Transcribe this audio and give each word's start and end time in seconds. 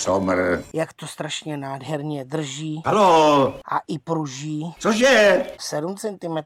Somr. 0.00 0.62
Jak 0.72 0.92
to 0.92 1.06
strašně 1.06 1.56
nádherně 1.56 2.24
drží 2.24 2.82
Halo, 2.86 3.46
a 3.72 3.78
i 3.88 3.98
pruží. 3.98 4.74
cože? 4.78 5.42
7 5.60 5.96
cm, 5.96 6.36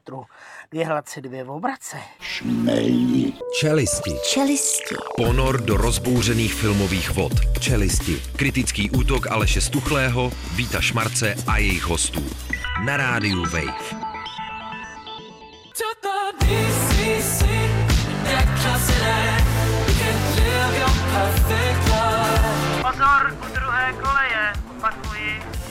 dvě 0.71 0.85
hladce, 0.85 1.21
dvě 1.21 1.45
obrace. 1.45 1.97
Šmej. 2.19 3.33
Čelisti. 3.59 4.11
Čelisti. 4.29 4.95
Ponor 5.17 5.61
do 5.61 5.77
rozbouřených 5.77 6.53
filmových 6.53 7.11
vod. 7.11 7.33
Čelisti. 7.59 8.21
Kritický 8.35 8.91
útok 8.91 9.27
Aleše 9.31 9.61
Stuchlého, 9.61 10.31
Víta 10.55 10.81
Šmarce 10.81 11.35
a 11.47 11.57
jejich 11.57 11.83
hostů. 11.83 12.23
Na 12.85 12.97
rádiu 12.97 13.43
Wave. 13.43 14.14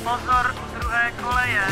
Pozor 0.04 0.52
u 0.52 0.64
druhé 0.78 1.12
koleje. 1.16 1.64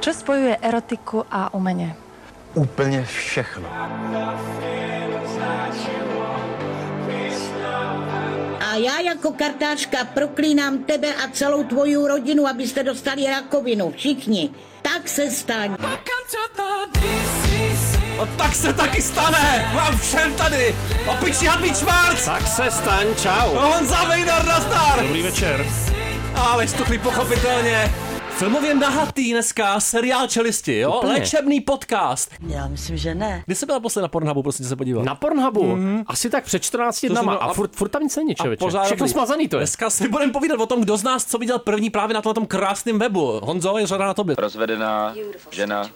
Čo 0.00 0.10
spojuje 0.16 0.56
erotiku 0.64 1.28
a 1.28 1.52
umenie? 1.52 1.92
Úplně 2.54 3.04
všechno. 3.04 3.68
A 8.60 8.74
já 8.74 9.00
jako 9.00 9.32
kartářka 9.32 10.04
proklínám 10.04 10.78
tebe 10.78 11.14
a 11.14 11.28
celou 11.32 11.64
tvoji 11.64 11.96
rodinu, 12.08 12.46
abyste 12.46 12.82
dostali 12.82 13.26
rakovinu. 13.26 13.90
Všichni. 13.90 14.50
Tak 14.82 15.08
se 15.08 15.30
staň. 15.30 15.76
A 18.22 18.26
tak 18.36 18.54
se 18.54 18.72
taky 18.72 19.02
stane! 19.02 19.70
Vám 19.74 19.98
všem 19.98 20.34
tady! 20.34 20.74
Opičí 21.10 21.46
hadlí 21.46 21.74
čvárc! 21.74 22.24
Tak 22.24 22.46
se 22.48 22.70
staň, 22.70 23.06
čau. 23.22 23.54
Honza 23.54 24.04
Vejdar, 24.04 24.46
nazdar! 24.46 25.02
Dobrý 25.02 25.22
večer. 25.22 25.66
Ale 26.34 26.68
stuchlý 26.68 26.98
pochopitelně. 26.98 27.92
Filmově 28.30 28.74
nahatý 28.74 29.32
dneska, 29.32 29.80
seriál 29.80 30.26
Čelisti, 30.26 30.78
jo? 30.78 30.96
Úplně. 30.98 31.12
Léčebný 31.12 31.60
podcast. 31.60 32.30
Já 32.46 32.68
myslím, 32.68 32.96
že 32.96 33.14
ne. 33.14 33.42
Kdy 33.46 33.54
jsi 33.54 33.66
byla 33.66 33.80
posledně 33.80 34.02
na 34.02 34.08
Pornhubu, 34.08 34.42
prosím 34.42 34.64
tě 34.64 34.68
se 34.68 34.76
podívat? 34.76 35.04
Na 35.04 35.14
Pornhubu? 35.14 35.76
Asi 36.06 36.30
tak 36.30 36.44
před 36.44 36.62
14 36.62 37.06
dnama. 37.08 37.32
jsem- 37.38 37.48
A 37.50 37.52
furt, 37.52 37.72
furt 37.76 37.88
tam 37.88 38.02
nic 38.02 38.16
není, 38.16 38.30
A 38.32 38.34
člověče. 38.34 38.64
pořád 38.64 38.84
Všechno 38.84 39.08
smazaný 39.08 39.48
to 39.48 39.56
je. 39.56 39.60
Dneska 39.60 39.90
si 39.90 40.08
budeme 40.08 40.32
povídat 40.32 40.60
o 40.60 40.66
tom, 40.66 40.80
kdo 40.80 40.96
z 40.96 41.02
nás 41.02 41.24
co 41.24 41.38
viděl 41.38 41.58
první 41.58 41.90
právě 41.90 42.14
na 42.14 42.22
tom 42.22 42.46
krásném 42.46 42.98
webu. 42.98 43.40
Honzo, 43.42 43.78
je 43.78 43.86
řada 43.86 44.06
na 44.06 44.14
tobě. 44.14 44.36
Rozvedená 44.38 45.14
žena, 45.50 45.88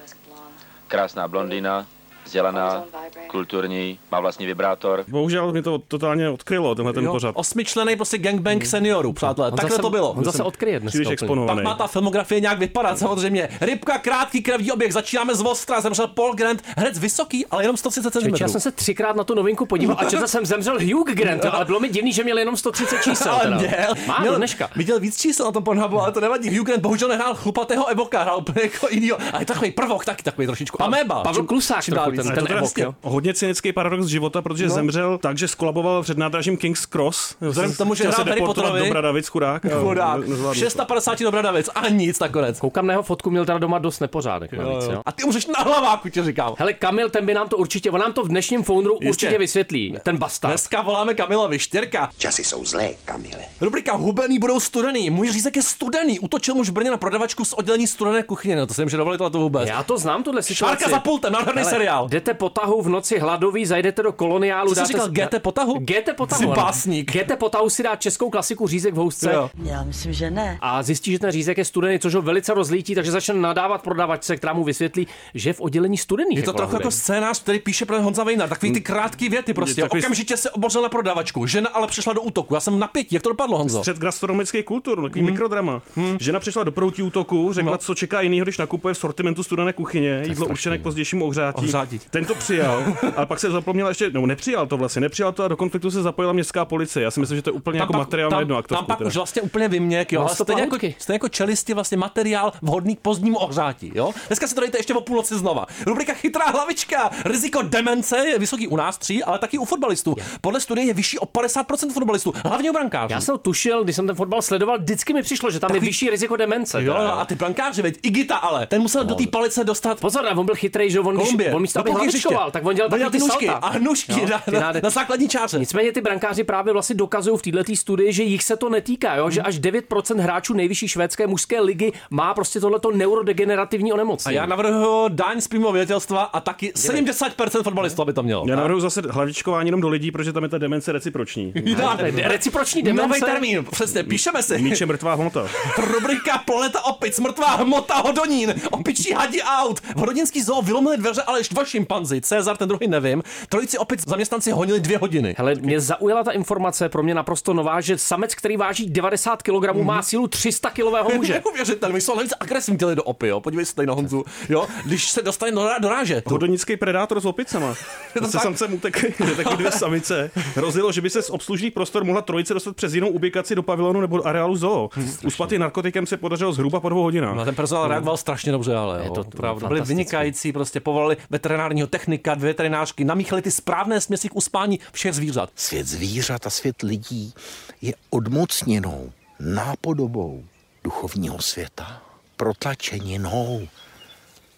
krásná 0.89 1.29
blondýna, 1.29 1.87
vzdělaná, 2.25 2.85
kulturní, 3.27 3.99
má 4.13 4.21
vlastní 4.21 4.47
vibrátor. 4.47 5.05
Bohužel 5.09 5.53
mě 5.53 5.63
to 5.63 5.79
totálně 5.79 6.29
odkrylo, 6.29 6.75
tenhle 6.75 6.93
ten 6.93 7.05
Jo, 7.05 7.13
pořad. 7.13 7.33
Osmičlený 7.39 7.97
prostě 7.97 8.19
gangbang 8.19 8.65
seniorů, 8.67 9.13
přátelé. 9.13 9.49
On 9.49 9.57
Takhle 9.57 9.71
zase- 9.71 9.83
to 9.83 9.91
bylo. 9.91 10.11
On 10.13 10.25
zase 10.25 10.43
odkryje 10.43 10.81
dneska. 10.81 10.95
Příliš 10.97 11.09
exponovaný. 11.13 11.57
Pak 11.57 11.65
má 11.65 11.75
ta 11.75 11.87
filmografie 11.87 12.41
nějak 12.41 12.59
vypadat, 12.59 12.99
samozřejmě. 12.99 13.49
Rybka, 13.61 13.99
krátký 13.99 14.43
krevní 14.43 14.73
oběh, 14.73 14.93
začínáme 14.93 15.35
z 15.35 15.41
Ostra, 15.41 15.81
zemřel 15.81 16.07
Paul 16.09 16.35
Grant, 16.35 16.63
herec 16.77 16.99
vysoký, 16.99 17.47
ale 17.47 17.63
jenom 17.65 17.77
130 17.77 18.11
cm. 18.11 18.35
Já 18.41 18.49
jsem 18.49 18.61
se 18.61 18.73
třikrát 18.73 19.17
na 19.17 19.25
tu 19.25 19.35
novinku 19.35 19.67
podíval 19.67 19.97
a 20.01 20.05
četl 20.05 20.27
jsem 20.27 20.47
zemřel 20.47 20.79
Hugh 20.95 21.11
Grant, 21.11 21.45
ale 21.45 21.65
bylo 21.65 21.81
mi 21.81 21.89
divný, 21.89 22.13
že 22.13 22.25
měl 22.25 22.39
jenom 22.39 22.57
130 22.57 23.03
čísel. 23.03 23.33
ale 23.33 23.43
Teda. 23.45 23.57
měl, 23.57 23.95
Má 24.07 24.19
měl, 24.21 24.37
dneška. 24.37 24.71
Viděl 24.77 25.01
víc 25.01 25.21
čísel 25.21 25.47
na 25.47 25.53
tom 25.53 25.65
Pornhubu, 25.65 26.01
ale 26.01 26.13
to 26.13 26.21
nevadí. 26.21 26.59
Hugh 26.59 26.67
Grant 26.67 26.83
bohužel 26.83 27.09
nehrál 27.09 27.35
chlupatého 27.35 27.87
Evoka, 27.87 28.23
hrál 28.23 28.39
úplně 28.39 28.63
jako 28.63 28.87
jinýho. 28.91 29.19
Ale 29.33 29.43
je 29.43 29.47
takový 29.47 29.71
prvok, 29.71 30.05
taky 30.05 30.23
takový 30.23 30.47
trošičku. 30.47 30.83
Ameba. 30.83 31.23
Pavel 31.23 31.45
Klusák 31.45 31.85
čím 31.85 31.95
dál. 31.95 32.14
Ten- 32.17 32.27
Je 32.27 32.33
ten 32.33 32.57
Evok, 32.59 32.79
jo. 32.79 32.95
Hodně 33.03 33.35
cynický 33.35 33.73
paradox 33.73 34.07
života, 34.07 34.43
protože 34.43 34.67
no. 34.67 34.75
zemřel 34.75 35.19
tak, 35.19 35.39
že 35.39 35.49
skolaboval 35.49 36.03
před 36.03 36.19
nádražím 36.19 36.57
King's 36.57 36.87
Cross. 36.87 37.37
Vzhledem 37.41 37.75
k 37.75 37.77
tomu, 37.77 37.95
že 37.95 38.05
hrál 38.05 38.15
se 38.25 38.31
Harry 38.31 38.41
Potterovi. 38.41 38.81
do 38.81 38.87
Bradavic, 38.87 39.29
chudák. 39.29 39.65
a 39.67 39.69
Chudák. 39.83 40.21
ne- 40.21 40.27
nezvládl 40.27 40.55
to. 40.55 40.65
650 40.65 41.23
dobrá 41.23 41.51
věc 41.53 41.71
a 41.75 41.89
nic 41.89 42.19
nakonec. 42.19 42.61
Koukám 42.61 42.87
na 42.87 42.93
jeho 42.93 43.03
fotku, 43.03 43.31
měl 43.31 43.45
teda 43.45 43.59
doma 43.59 43.79
dost 43.79 44.01
nepořádek 44.01 44.53
navíc, 44.53 44.85
jo. 44.85 45.01
A 45.07 45.13
ty 45.13 45.25
umřeš 45.25 45.47
na 45.47 45.55
hlaváku, 45.65 46.09
ti 46.09 46.23
říkám. 46.23 46.55
Hele, 46.59 46.73
Kamil, 46.73 47.11
ten 47.11 47.27
by 47.27 47.35
nám 47.35 47.49
to 47.49 47.57
určitě, 47.57 47.91
on 47.91 48.01
nám 48.01 48.13
to 48.13 48.23
v 48.25 48.29
dnešním 48.29 48.63
founru 48.63 48.95
určitě 49.09 49.39
vysvětlí. 49.39 49.97
Ten 50.03 50.17
bastard. 50.17 50.51
Dneska 50.51 50.83
voláme 50.83 51.15
Kamilovi, 51.15 51.59
čtyřka. 51.59 52.11
Časy 52.19 52.45
jsou 52.45 52.65
zlé, 52.65 52.89
Kamile. 53.05 53.43
Rubrika 53.61 53.97
Hubený 53.97 54.39
budou 54.39 54.61
studený. 54.61 55.11
Můj 55.11 55.33
řízek 55.33 55.57
je 55.57 55.63
studený. 55.63 56.19
Utočil 56.21 56.55
muž 56.55 56.69
v 56.69 56.73
Brně 56.73 56.91
na 56.91 56.97
prodavačku 56.97 57.45
z 57.45 57.53
oddělení 57.53 57.87
studené 57.87 58.23
kuchyně. 58.23 58.57
No 58.57 58.67
to 58.67 58.75
jsem 58.75 58.89
že 58.89 58.97
dovolit 58.97 59.19
to 59.19 59.31
vůbec. 59.31 59.69
Já 59.69 59.83
to 59.83 59.99
znám, 59.99 60.23
tuhle 60.23 60.43
situaci. 60.43 60.77
Šárka 60.79 60.91
za 60.97 61.01
pultem, 61.01 61.33
nádherný 61.33 61.61
Hele, 61.63 61.71
seriál. 62.05 62.09
Jdete 62.09 62.35
po 62.35 62.49
tahu 62.49 62.83
v 62.83 62.89
noci 62.89 63.19
hladový, 63.19 63.67
zajdete 63.67 64.03
do 64.03 64.13
koloniálu. 64.13 64.69
Co 64.69 64.75
jsi 64.75 64.81
dáte 64.81 64.89
říkal, 64.89 65.07
si- 65.07 65.13
GT 65.13 65.43
po 65.43 65.53
tahu? 65.53 65.75
GT 65.79 66.15
po 66.17 66.27
tahu. 66.27 66.43
Jsi 66.43 66.47
básník. 66.49 67.13
GT 67.13 67.37
po 67.39 67.49
tahu 67.49 67.71
si 67.71 67.83
dá 67.83 67.97
českou 67.97 68.31
klasiku 68.31 68.69
řízek 68.69 68.95
v 68.95 68.97
housce. 68.97 69.33
Jo. 69.33 69.51
Já 69.63 69.83
myslím, 69.83 70.13
že 70.13 70.31
ne. 70.31 70.59
A 70.61 70.83
zjistí, 70.83 71.13
že 71.13 71.19
ten 71.19 71.31
řízek 71.31 71.59
je 71.59 71.65
studený, 71.65 71.99
což 71.99 72.15
ho 72.15 72.23
velice 72.23 72.55
rozlítí, 72.55 72.95
takže 72.95 73.11
začne 73.11 73.35
nadávat 73.35 73.83
prodavačce, 73.83 74.37
která 74.37 74.53
mu 74.53 74.65
vysvětlí, 74.65 75.07
že 75.35 75.51
je 75.51 75.53
v 75.55 75.61
oddělení 75.61 75.99
studených. 75.99 76.37
Je 76.39 76.43
to 76.43 76.53
trochu 76.53 76.77
jako 76.77 76.91
scénář, 76.91 77.43
který 77.43 77.59
píše 77.59 77.87
pro 77.87 78.03
Honza 78.03 78.25
Vejnar. 78.25 78.49
Takový 78.49 78.73
ty 78.73 78.81
krátké 78.81 79.29
věty 79.29 79.55
prostě. 79.55 79.83
takový- 79.83 80.03
Okamžitě 80.03 80.37
se 80.37 80.51
obořil 80.51 80.83
na 80.83 80.89
prodavačku. 80.89 81.47
Žena 81.47 81.69
ale 81.71 81.87
přešla 81.87 82.13
do 82.13 82.23
útoku. 82.23 82.55
Já 82.55 82.61
jsem 82.61 82.79
napětí. 82.79 83.15
Jak 83.15 83.23
to 83.23 83.29
dopadlo, 83.29 83.59
Honzo? 83.59 83.79
Střed 83.79 83.99
gastronomických 83.99 84.65
kultur, 84.65 85.03
takový 85.03 85.21
Hmm. 85.21 85.31
mikrodrama. 85.31 85.83
Žena 86.21 86.41
přišla 86.41 86.65
do 86.65 86.73
proutí 86.73 87.03
útoku, 87.03 87.53
řekla, 87.53 87.79
co 87.79 87.95
čeká 87.95 88.21
jinýho, 88.21 88.45
když 88.45 88.59
nakupuje 88.59 88.95
v 88.95 88.99
sortimentu 88.99 89.43
studené 89.43 89.73
kuchyně, 89.73 90.23
jídlo 90.27 90.47
určené 90.47 90.79
k 90.79 90.83
pozdějšímu 90.83 91.25
ohřátí. 91.27 91.65
Ohřátí. 91.65 91.94
Ten 92.11 92.25
to 92.25 92.35
přijal, 92.35 92.85
ale 93.17 93.27
pak 93.27 93.41
se 93.41 93.51
zapomněla 93.51 93.89
ještě, 93.89 94.11
no 94.11 94.27
nepřijal 94.27 94.67
to 94.67 94.77
vlastně, 94.77 95.01
nepřijal 95.01 95.33
to 95.33 95.45
a 95.45 95.49
do 95.49 95.57
konfliktu 95.57 95.91
se 95.91 96.03
zapojila 96.03 96.33
městská 96.33 96.65
policie. 96.65 97.03
Já 97.03 97.11
si 97.11 97.21
myslím, 97.21 97.37
že 97.39 97.43
to 97.43 97.51
je 97.51 97.55
úplně 97.55 97.81
jako 97.81 97.93
materiál 97.93 98.31
na 98.31 98.39
jednu 98.39 98.55
tam 98.55 98.59
aktovku. 98.59 98.85
pak 98.85 98.99
teda. 98.99 99.09
už 99.09 99.17
vlastně 99.17 99.43
úplně 99.43 99.69
vyměk, 99.69 100.13
jo. 100.13 100.23
No, 100.23 100.29
stop 100.29 100.47
stejně 100.47 100.63
jako, 100.63 100.77
stejně 100.99 101.15
jako 101.15 101.29
čelisti 101.29 101.75
vlastně 101.75 101.97
materiál 101.97 102.53
vhodný 102.63 102.97
k 102.97 103.01
pozdnímu 103.01 103.39
ohřátí, 103.39 103.93
jo. 103.95 104.13
Dneska 104.29 104.47
si 104.47 104.55
to 104.55 104.61
dejte 104.61 104.79
ještě 104.79 104.95
o 104.95 105.01
půlnoci 105.01 105.35
znova. 105.39 105.67
Rubrika 105.87 106.15
Chytrá 106.15 106.45
hlavička. 106.51 107.11
Riziko 107.25 107.63
demence 107.63 108.19
je 108.19 108.39
vysoký 108.39 108.69
u 108.69 108.77
nás 108.77 108.99
tří, 108.99 109.25
ale 109.25 109.39
taky 109.39 109.59
u 109.59 109.65
fotbalistů. 109.65 110.17
Podle 110.41 110.61
studie 110.61 110.87
je 110.87 110.95
vyšší 110.95 111.19
o 111.19 111.27
50% 111.27 111.93
fotbalistů, 111.93 112.33
hlavně 112.45 112.71
u 112.71 112.73
brankářů. 112.73 113.13
Já 113.13 113.21
jsem 113.21 113.39
tušil, 113.39 113.85
když 113.85 113.97
jsem 113.97 114.07
ten 114.07 114.17
fotbal 114.17 114.43
sledoval, 114.43 114.79
vždycky 114.79 115.13
mi 115.13 115.23
přišlo, 115.23 115.51
že 115.51 115.61
tam 115.61 115.69
Takový- 115.69 115.87
je 115.87 115.89
vyšší 115.89 116.11
riziko 116.11 116.37
demence. 116.37 116.85
Jo, 116.85 116.95
teda, 116.95 117.11
a 117.11 117.25
ty 117.25 117.35
brankáři, 117.35 117.83
veď, 117.83 117.99
Igita 118.03 118.37
ale, 118.37 118.67
ten 118.67 118.83
musel 118.83 119.05
do 119.05 119.15
té 119.15 119.27
palice 119.27 119.65
dostat 119.65 120.01
Pozor, 120.01 120.27
a 120.27 120.39
on 120.39 120.47
byl 120.47 120.55
chytrý, 120.55 120.91
že 120.91 121.01
on, 121.01 121.17
když, 121.17 121.29
on 121.55 121.63
místo, 121.63 121.84
Hřiště. 121.93 122.07
hlavičkoval, 122.29 122.51
tak 122.51 122.67
on 122.67 122.75
dělal 122.75 122.91
takový 122.91 123.11
ty 123.11 123.19
nůžky 123.19 123.47
salta. 123.47 123.67
a 123.67 123.79
nůžky 123.79 124.13
Jo, 124.13 124.27
na, 124.31 124.39
ty 124.39 124.51
na, 124.51 124.73
na, 124.83 124.91
základní 124.91 125.29
čáře. 125.29 125.59
Nicméně 125.59 125.93
ty 125.93 126.01
brankáři 126.01 126.45
právě 126.45 126.73
vlastně 126.73 126.97
dokazují 126.97 127.39
v 127.39 127.43
této 127.43 127.77
studii, 127.77 128.13
že 128.13 128.23
jich 128.23 128.43
se 128.43 128.57
to 128.57 128.69
netýká, 128.69 129.15
jo? 129.17 129.31
že 129.31 129.43
až 129.43 129.61
9% 129.61 130.21
hráčů 130.21 130.55
nejvyšší 130.55 130.89
švédské 130.89 131.27
mužské 131.27 131.61
ligy 131.61 131.93
má 132.11 132.35
prostě 132.35 132.61
tohleto 132.61 132.91
neurodegenerativní 132.91 133.91
A 133.91 133.95
onemocnění. 133.95 134.37
já 134.37 134.47
navrhuji 134.47 135.09
daň 135.09 135.41
z 135.41 135.49
přímého 135.49 135.73
vědělstva 135.73 136.23
a 136.23 136.41
taky 136.41 136.73
70% 136.77 137.63
fotbalistů, 137.63 138.03
aby 138.03 138.13
to 138.13 138.23
mělo. 138.23 138.45
Já 138.49 138.57
navrhuji 138.57 138.81
zase 138.81 139.03
hlavičkování 139.11 139.69
jenom 139.69 139.81
do 139.81 139.89
lidí, 139.89 140.11
protože 140.11 140.33
tam 140.33 140.43
je 140.43 140.49
ta 140.49 140.59
demence 140.59 140.93
reciproční. 140.93 141.53
Reciproční 142.25 142.83
demence. 142.83 143.09
Nový 143.09 143.21
termín, 143.21 143.65
přesně, 143.71 144.03
píšeme 144.05 144.43
si. 144.43 144.59
Míč 144.59 144.81
je 144.81 144.87
mrtvá 144.87 145.15
hmota. 145.15 145.47
Rubrika 145.79 146.39
Planeta 146.47 146.85
opic, 146.85 147.19
mrtvá 147.19 147.47
hmota 147.57 147.95
hodonín, 147.95 148.55
opičí 148.71 149.13
hadi 149.13 149.43
out. 149.43 149.81
V 149.81 149.97
hodinský 149.97 150.43
zoo 150.43 150.63
vylomili 150.63 150.97
dveře, 150.97 151.23
ale 151.23 151.41
ještě 151.41 151.55
dva 151.55 151.65
šimpanzi, 151.79 152.21
Cezar, 152.21 152.57
ten 152.57 152.69
druhý 152.69 152.89
nevím. 152.89 153.23
Trojici 153.49 153.79
opic 153.79 154.09
zaměstnanci 154.09 154.51
honili 154.51 154.81
dvě 154.81 154.99
hodiny. 154.99 155.35
Hele, 155.39 155.55
mě 155.55 155.81
zaujala 155.81 156.25
ta 156.25 156.31
informace, 156.31 156.89
pro 156.89 157.03
mě 157.03 157.15
naprosto 157.15 157.55
nová, 157.55 157.81
že 157.81 157.99
samec, 157.99 158.35
který 158.35 158.57
váží 158.57 158.91
90 158.91 159.43
kg, 159.43 159.75
má 159.83 160.03
sílu 160.03 160.29
300 160.29 160.71
kilového 160.71 161.11
muže. 161.15 161.33
Neuvěřitelný, 161.45 162.01
jsou 162.01 162.15
nejvíc 162.17 162.33
agresivní 162.41 162.79
těli 162.79 162.97
do 162.97 163.03
opy, 163.03 163.29
jo. 163.29 163.41
Podívej 163.41 163.67
se 163.67 163.75
tady 163.75 163.87
na 163.87 163.95
Honzu, 163.95 164.25
jo. 164.49 164.67
Když 164.87 165.11
se 165.11 165.23
dostane 165.23 165.53
do, 165.53 165.69
do 165.81 165.89
ráže. 165.89 166.21
tu. 166.21 166.31
Hodonický 166.31 166.77
predátor 166.77 167.21
s 167.21 167.25
opicama. 167.25 167.75
to 168.19 168.25
Se 168.27 168.33
tak? 168.33 168.43
samcem 168.43 168.75
utekli, 168.75 169.15
taky 169.37 169.57
dvě 169.57 169.73
samice. 169.73 170.31
Hrozilo, 170.55 170.93
že 170.93 171.01
by 171.01 171.11
se 171.11 171.23
z 171.23 171.31
obslužných 171.31 171.73
prostor 171.73 172.05
mohla 172.05 172.23
trojice 172.23 172.55
dostat 172.55 172.77
přes 172.77 172.95
jinou 172.95 173.09
ubikaci 173.09 173.55
do 173.55 173.63
pavilonu 173.63 174.01
nebo 174.01 174.17
do 174.17 174.27
areálu 174.27 174.57
zoo. 174.57 174.91
Uspaty 175.27 175.59
narkotikem 175.59 176.07
se 176.07 176.17
podařilo 176.17 176.53
zhruba 176.53 176.81
po 176.81 176.89
dvou 176.89 177.03
hodinách. 177.03 177.37
No, 177.37 177.45
ten 177.45 177.55
personál 177.55 177.89
reagoval 177.89 178.17
strašně 178.17 178.53
dobře, 178.53 178.77
ale 178.77 179.05
je 179.05 179.11
to 179.11 179.21
opravdu. 179.21 179.67
Byli 179.69 179.81
vynikající, 179.81 180.53
prostě 180.53 180.81
povolali 180.81 181.17
veterinárního 181.55 181.87
technika, 181.87 182.35
dvě 182.35 182.51
veterinářky, 182.51 183.05
namíchali 183.05 183.43
ty 183.43 183.51
správné 183.51 184.01
směsi 184.01 184.29
k 184.29 184.37
uspání 184.37 184.81
všech 184.93 185.13
zvířat. 185.13 185.51
Svět 185.55 185.87
zvířat 185.87 186.47
a 186.47 186.51
svět 186.51 186.83
lidí 186.83 187.35
je 187.83 187.95
odmocněnou, 188.11 189.13
nápodobou 189.41 190.45
duchovního 190.85 191.43
světa, 191.43 192.03
protlačeninou 192.37 193.69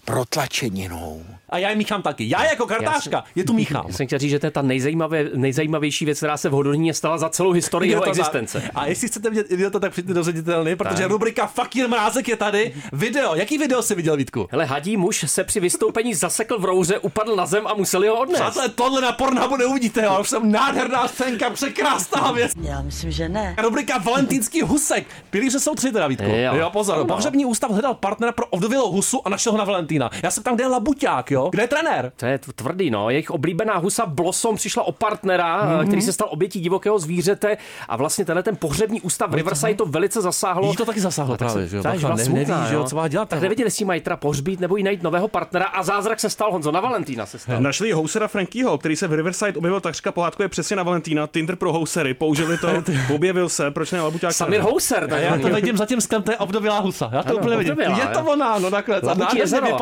protlačeninou. 0.06 1.22
A 1.50 1.58
já 1.58 1.70
je 1.70 1.76
míchám 1.76 2.02
taky. 2.02 2.28
Já 2.28 2.44
jako 2.44 2.66
kartářka 2.66 3.24
je 3.34 3.44
tu 3.44 3.52
míchám. 3.52 3.84
Já 3.88 3.92
jsem 3.94 4.06
chtěl 4.06 4.18
říct, 4.18 4.30
že 4.30 4.38
to 4.38 4.46
je 4.46 4.50
ta 4.50 4.62
nejzajímavé, 4.62 5.24
nejzajímavější 5.34 6.04
věc, 6.04 6.18
která 6.18 6.36
se 6.36 6.48
v 6.48 6.52
Hodoníně 6.52 6.94
stala 6.94 7.18
za 7.18 7.28
celou 7.28 7.50
historii 7.52 7.90
jeho 7.90 8.02
to 8.02 8.08
existence. 8.08 8.60
za- 8.60 8.66
A 8.74 8.86
jestli 8.86 9.08
chcete 9.08 9.30
vidět 9.30 9.50
idiota, 9.50 9.78
tak 9.80 9.92
přijďte 9.92 10.14
do 10.14 10.22
ředitelny, 10.24 10.76
protože 10.76 11.02
Tak. 11.02 11.10
rubrika 11.10 11.46
Fakir 11.46 11.88
Mrázek 11.88 12.28
je 12.28 12.36
tady. 12.36 12.74
Video. 12.92 13.34
Jaký 13.34 13.58
video 13.58 13.82
jsi 13.82 13.94
viděl, 13.94 14.16
Vítku? 14.16 14.48
Hele, 14.50 14.64
hadí 14.64 14.96
muž 14.96 15.24
se 15.26 15.44
při 15.44 15.60
vystoupení 15.60 16.14
zasekl 16.14 16.58
v 16.58 16.64
rouře, 16.64 16.98
upadl 16.98 17.36
na 17.36 17.46
zem 17.46 17.66
a 17.66 17.74
museli 17.74 18.08
ho 18.08 18.14
odnést. 18.20 18.40
Přátelé, 18.40 18.68
tohle 18.68 19.00
na 19.00 19.12
Pornhubu 19.12 19.56
neuvidíte, 19.56 20.02
jo. 20.04 20.18
Už 20.20 20.28
jsem 20.28 20.52
nádherná 20.52 21.08
scénka, 21.08 21.50
překrásná 21.50 22.32
věc. 22.32 22.52
Já 22.62 22.82
myslím, 22.82 23.10
že 23.10 23.28
ne. 23.28 23.56
Rubrika 23.62 23.98
Valentýnský 23.98 24.62
husek. 24.62 25.06
Pilíře 25.30 25.60
jsou 25.60 25.74
tři 25.74 25.92
teda, 25.92 26.06
Vítku. 26.06 26.26
Jo. 26.28 26.54
Jo, 26.54 26.70
pozor. 26.70 26.94
Ano. 26.96 27.04
Pohřební 27.04 27.44
ústav 27.44 27.70
hledal 27.70 27.94
partnera 27.94 28.32
pro 28.32 28.46
ovdovělou 28.46 28.92
husu 28.92 29.26
a 29.26 29.30
našel 29.30 29.52
ho 29.52 29.58
na 29.58 29.64
Valentína. 29.98 30.20
Já 30.22 30.31
se 30.31 30.43
tam, 30.43 30.54
kde 30.54 30.64
je 30.64 30.69
Labuťák, 30.69 31.31
jo? 31.31 31.48
Kde 31.50 31.62
je 31.62 31.69
trenér? 31.69 32.12
To 32.16 32.26
je 32.26 32.38
tvrdý, 32.38 32.90
no. 32.90 33.10
Jejich 33.10 33.31
oblíbená 33.31 33.76
husa 33.78 34.06
Blossom 34.06 34.56
přišla 34.56 34.82
o 34.82 34.93
partnera, 34.93 35.56
Mhm. 35.62 35.72
mm-hmm. 35.72 35.87
který 35.87 36.02
se 36.02 36.12
stal 36.12 36.28
obětí 36.31 36.60
divokého 36.60 36.98
zvířete 36.98 37.56
a 37.88 37.96
vlastně 37.96 38.25
tenhle 38.25 38.43
ten 38.43 38.56
pohřební 38.56 39.00
ústav 39.00 39.31
v 39.31 39.34
Riverside 39.34 39.75
to 39.75 39.87
velice 39.87 40.20
zasáhlo. 40.22 40.70
Jí 40.70 40.76
to 40.76 40.84
taky 40.84 41.00
zasáhlo 41.00 41.37
tak 41.37 41.48
právě, 41.48 41.69
že 41.69 41.76
jo? 41.76 41.82
Bacha, 41.82 42.14
ne- 42.14 42.25
smutná, 42.25 42.56
neví, 42.58 42.69
že 42.69 42.75
jo, 42.75 42.84
co 42.84 42.96
má 42.96 43.08
dělat. 43.08 43.28
Tak 43.28 43.40
nevěděli, 43.43 43.66
jestli 43.66 43.84
mají 43.84 44.00
teda 44.00 44.16
pohřbít 44.16 44.60
nebo 44.60 44.76
jí 44.76 44.82
najít 44.82 45.02
nového 45.02 45.28
partnera 45.28 45.64
a 45.64 45.82
zázrak 45.82 46.20
se 46.20 46.31
stal 46.31 46.52
Honzo 46.52 46.72
na 46.72 46.81
Valentína 46.81 47.26
se 47.26 47.38
stal. 47.38 47.60
Našli 47.60 47.92
housera 47.92 48.28
Frankyho, 48.28 48.78
který 48.78 48.96
se 48.96 49.08
v 49.08 49.12
Riverside 49.12 49.52
objevil 49.58 49.81
takřka 49.81 50.12
pohádkově 50.12 50.49
přesně 50.49 50.76
na 50.76 50.82
Valentína, 50.82 51.26
Tinder 51.26 51.56
pro 51.56 51.72
housery, 51.72 52.14
použili 52.14 52.58
to, 52.58 52.69
objevil 53.14 53.49
se, 53.49 53.70
proč 53.70 53.92
ne 53.92 54.00
Labuťák? 54.00 54.32
Samir 54.32 54.60
Houser, 54.60 55.04
A 55.04 55.06
tak 55.06 55.22
já 55.22 55.38
to 55.38 55.49
vidím 55.49 55.76
za 55.76 55.87
tím 55.87 56.00
sklem, 56.00 56.22
to 56.22 56.31
je 56.31 56.37
obdovělá 56.37 56.78
husa. 56.78 57.10
Já 57.12 57.22
to 57.22 57.28
Ano, 57.28 57.38
úplně 57.38 57.56
vidím. 57.56 57.75
Je 57.81 58.06
to 58.06 58.20
ona, 58.20 58.58
no 58.58 58.70
takhle. 58.70 58.96
A 59.00 59.14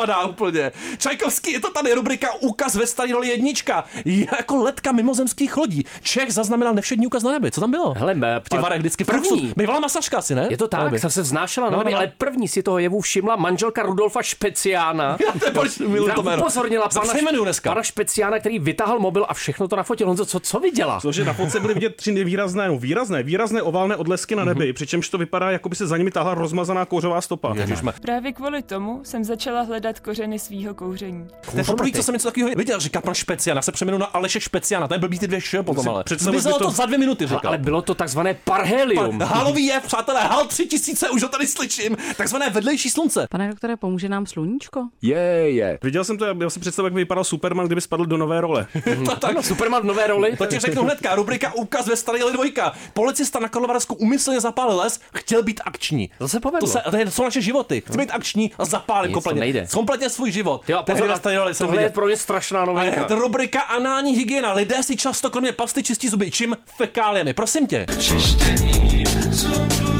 vypadá 0.06 0.26
úplně. 0.26 0.72
Čajkovský, 0.98 1.52
je 1.52 1.60
to 1.60 1.70
tady 1.70 1.92
rubrika 1.94 2.28
Úkaz 2.40 2.74
ve 2.74 2.86
starý 2.86 3.12
roli 3.12 3.28
jednička. 3.28 3.84
Je 4.04 4.26
jako 4.38 4.56
letka 4.62 4.92
mimozemských 4.92 5.56
lodí. 5.56 5.84
Čech 6.02 6.32
zaznamenal 6.32 6.74
nevšední 6.74 7.06
úkaz 7.06 7.22
na 7.22 7.32
nebi. 7.32 7.50
Co 7.50 7.60
tam 7.60 7.70
bylo? 7.70 7.94
Hele, 7.94 8.14
me, 8.14 8.40
v 8.40 8.48
těch 8.48 8.60
varech 8.60 8.78
vždycky 8.78 9.04
první. 9.04 9.52
Bývala 9.56 9.80
masažka 9.80 10.18
asi, 10.18 10.34
ne? 10.34 10.46
Je 10.50 10.56
to 10.58 10.68
tak, 10.68 11.00
ta 11.00 11.10
se 11.10 11.22
vznášela 11.22 11.66
na 11.70 11.72
No, 11.76 11.78
nebi, 11.78 11.90
no. 11.92 11.96
ale 11.98 12.12
první 12.18 12.48
si 12.48 12.62
toho 12.62 12.78
jevu 12.78 13.00
všimla 13.00 13.36
manželka 13.36 13.82
Rudolfa 13.82 14.22
Špeciána. 14.22 15.16
Já 15.26 15.32
to 15.32 15.50
proč 15.60 15.74
to 15.74 15.84
jméno. 16.22 16.42
upozornila 16.42 16.88
pana, 16.88 17.12
dneska. 17.42 17.70
pana 17.70 17.82
Špeciána, 17.82 18.38
který 18.38 18.58
vytáhl 18.58 18.98
mobil 18.98 19.26
a 19.28 19.34
všechno 19.34 19.68
to 19.68 19.76
nafotil. 19.76 20.06
Honzo, 20.06 20.26
co, 20.26 20.40
co 20.40 20.60
viděla? 20.60 21.00
Cože 21.00 21.24
na 21.24 21.32
fotce 21.32 21.60
byly 21.60 21.74
vidět 21.74 21.96
tři 21.96 22.12
nevýrazné, 22.12 22.68
no 22.68 22.78
výrazné, 22.78 23.22
výrazné 23.22 23.62
oválné 23.62 23.96
odlesky 23.96 24.36
na 24.36 24.44
nebi, 24.44 24.72
přičemž 24.72 25.08
to 25.08 25.18
vypadá, 25.18 25.50
jako 25.50 25.68
by 25.68 25.76
se 25.76 25.86
za 25.86 25.96
nimi 25.96 26.10
táhla 26.10 26.34
rozmazaná 26.34 26.84
kouřová 26.84 27.20
stopa. 27.20 27.54
Právě 28.02 28.32
kvůli 28.32 28.62
tomu 28.62 29.00
jsem 29.04 29.24
začala 29.24 29.62
hledat 29.62 29.93
kořeny 30.00 30.38
svýho 30.38 30.74
kouření. 30.74 31.28
To 31.50 31.58
je 31.58 31.64
poprvé, 31.64 31.90
co 31.90 32.02
jsem 32.02 32.12
něco 32.12 32.28
takového 32.28 32.50
viděl. 32.56 32.80
Říká 32.80 33.00
pan 33.00 33.14
Špeciana, 33.14 33.62
se 33.62 33.72
přeměnul 33.72 33.98
na 33.98 34.06
Aleše 34.06 34.40
Špeciana. 34.40 34.88
Ten 34.88 35.00
byl 35.00 35.08
být 35.08 35.18
ty 35.18 35.26
dvě 35.26 35.40
š 35.40 35.62
potom, 35.62 35.88
ale. 35.88 36.04
Zmizelo 36.18 36.54
by 36.56 36.58
to 36.58 36.64
to- 36.64 36.70
za 36.70 36.86
dvě 36.86 36.98
minuty, 36.98 37.26
říkal. 37.26 37.40
Ale 37.44 37.58
bylo 37.58 37.82
to 37.82 37.94
takzvané 37.94 38.34
parhelium. 38.44 39.20
Halový 39.20 39.64
je, 39.66 39.80
přátelé, 39.86 40.20
hal 40.20 40.44
3000, 40.46 41.10
už 41.10 41.22
ho 41.22 41.28
tady 41.28 41.46
slyším. 41.46 41.96
Takzvané 42.16 42.50
vedlejší 42.50 42.90
slunce. 42.90 43.26
Pane 43.30 43.48
doktore, 43.50 43.76
pomůže 43.76 44.08
nám 44.08 44.26
sluníčko? 44.26 44.88
Je, 45.02 45.18
je. 45.50 45.78
Viděl 45.82 46.04
jsem 46.04 46.18
to, 46.18 46.24
já 46.24 46.50
si 46.50 46.60
představuji, 46.60 46.86
jak 46.86 46.94
by 46.94 47.00
vypadal 47.00 47.24
Superman, 47.24 47.66
kdyby 47.66 47.80
spadl 47.80 48.06
do 48.06 48.16
nové 48.16 48.40
role. 48.40 48.66
to 49.04 49.16
tak. 49.16 49.30
Ano, 49.30 49.42
Superman 49.42 49.82
v 49.82 49.84
nové 49.84 50.06
roli. 50.06 50.36
To 50.36 50.46
ti 50.46 50.58
řeknu 50.58 50.82
hnedka, 50.82 51.14
rubrika 51.14 51.54
Úkaz 51.54 51.86
ve 51.86 51.96
staré 51.96 52.18
dvojka. 52.32 52.72
Policista 52.92 53.38
na 53.38 53.48
Karlovarsku 53.48 53.94
umyslně 53.94 54.40
zapálil 54.40 54.76
les, 54.76 55.00
chtěl 55.14 55.42
být 55.42 55.60
akční. 55.64 56.10
To 56.18 56.28
se 56.28 56.40
povedlo. 56.40 56.60
To, 56.68 56.72
se, 56.72 56.82
to 56.90 56.96
je- 56.96 57.10
jsou 57.10 57.24
naše 57.24 57.40
životy. 57.40 57.82
Chci 57.86 57.98
být 57.98 58.10
akční 58.10 58.52
a 58.58 58.64
zapálím 58.64 59.08
Nic 59.14 59.24
to 59.24 59.30
kompletně. 59.30 59.66
Kompletně 59.84 60.10
svůj 60.10 60.30
život. 60.32 60.62
Jo, 60.68 60.82
pozor, 60.82 61.08
na 61.08 61.16
staré 61.16 61.36
roli 61.38 61.54
jsem 61.54 61.66
tohle 61.66 61.82
je 61.82 61.90
pro 61.90 62.08
ně 62.08 62.16
strašná 62.16 62.58
A 62.60 62.62
je 62.62 62.66
novinka. 62.66 63.04
to 63.04 63.14
rubrika 63.14 63.60
anální 63.60 64.12
hygiena. 64.16 64.52
Lidé 64.52 64.82
si 64.82 64.96
často 64.96 65.30
kromě 65.30 65.52
pasty 65.52 65.82
čistí 65.82 66.08
zuby. 66.08 66.30
Čím? 66.30 66.56
Fekáliemi. 66.76 67.34
Prosím 67.34 67.66
tě. 67.66 67.86
Čištění 67.98 69.04
zubu, 69.30 69.92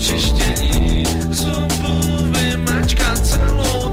čištění 0.00 1.04
zubu, 1.30 2.32
vymačkat 2.38 3.26
celou 3.26 3.83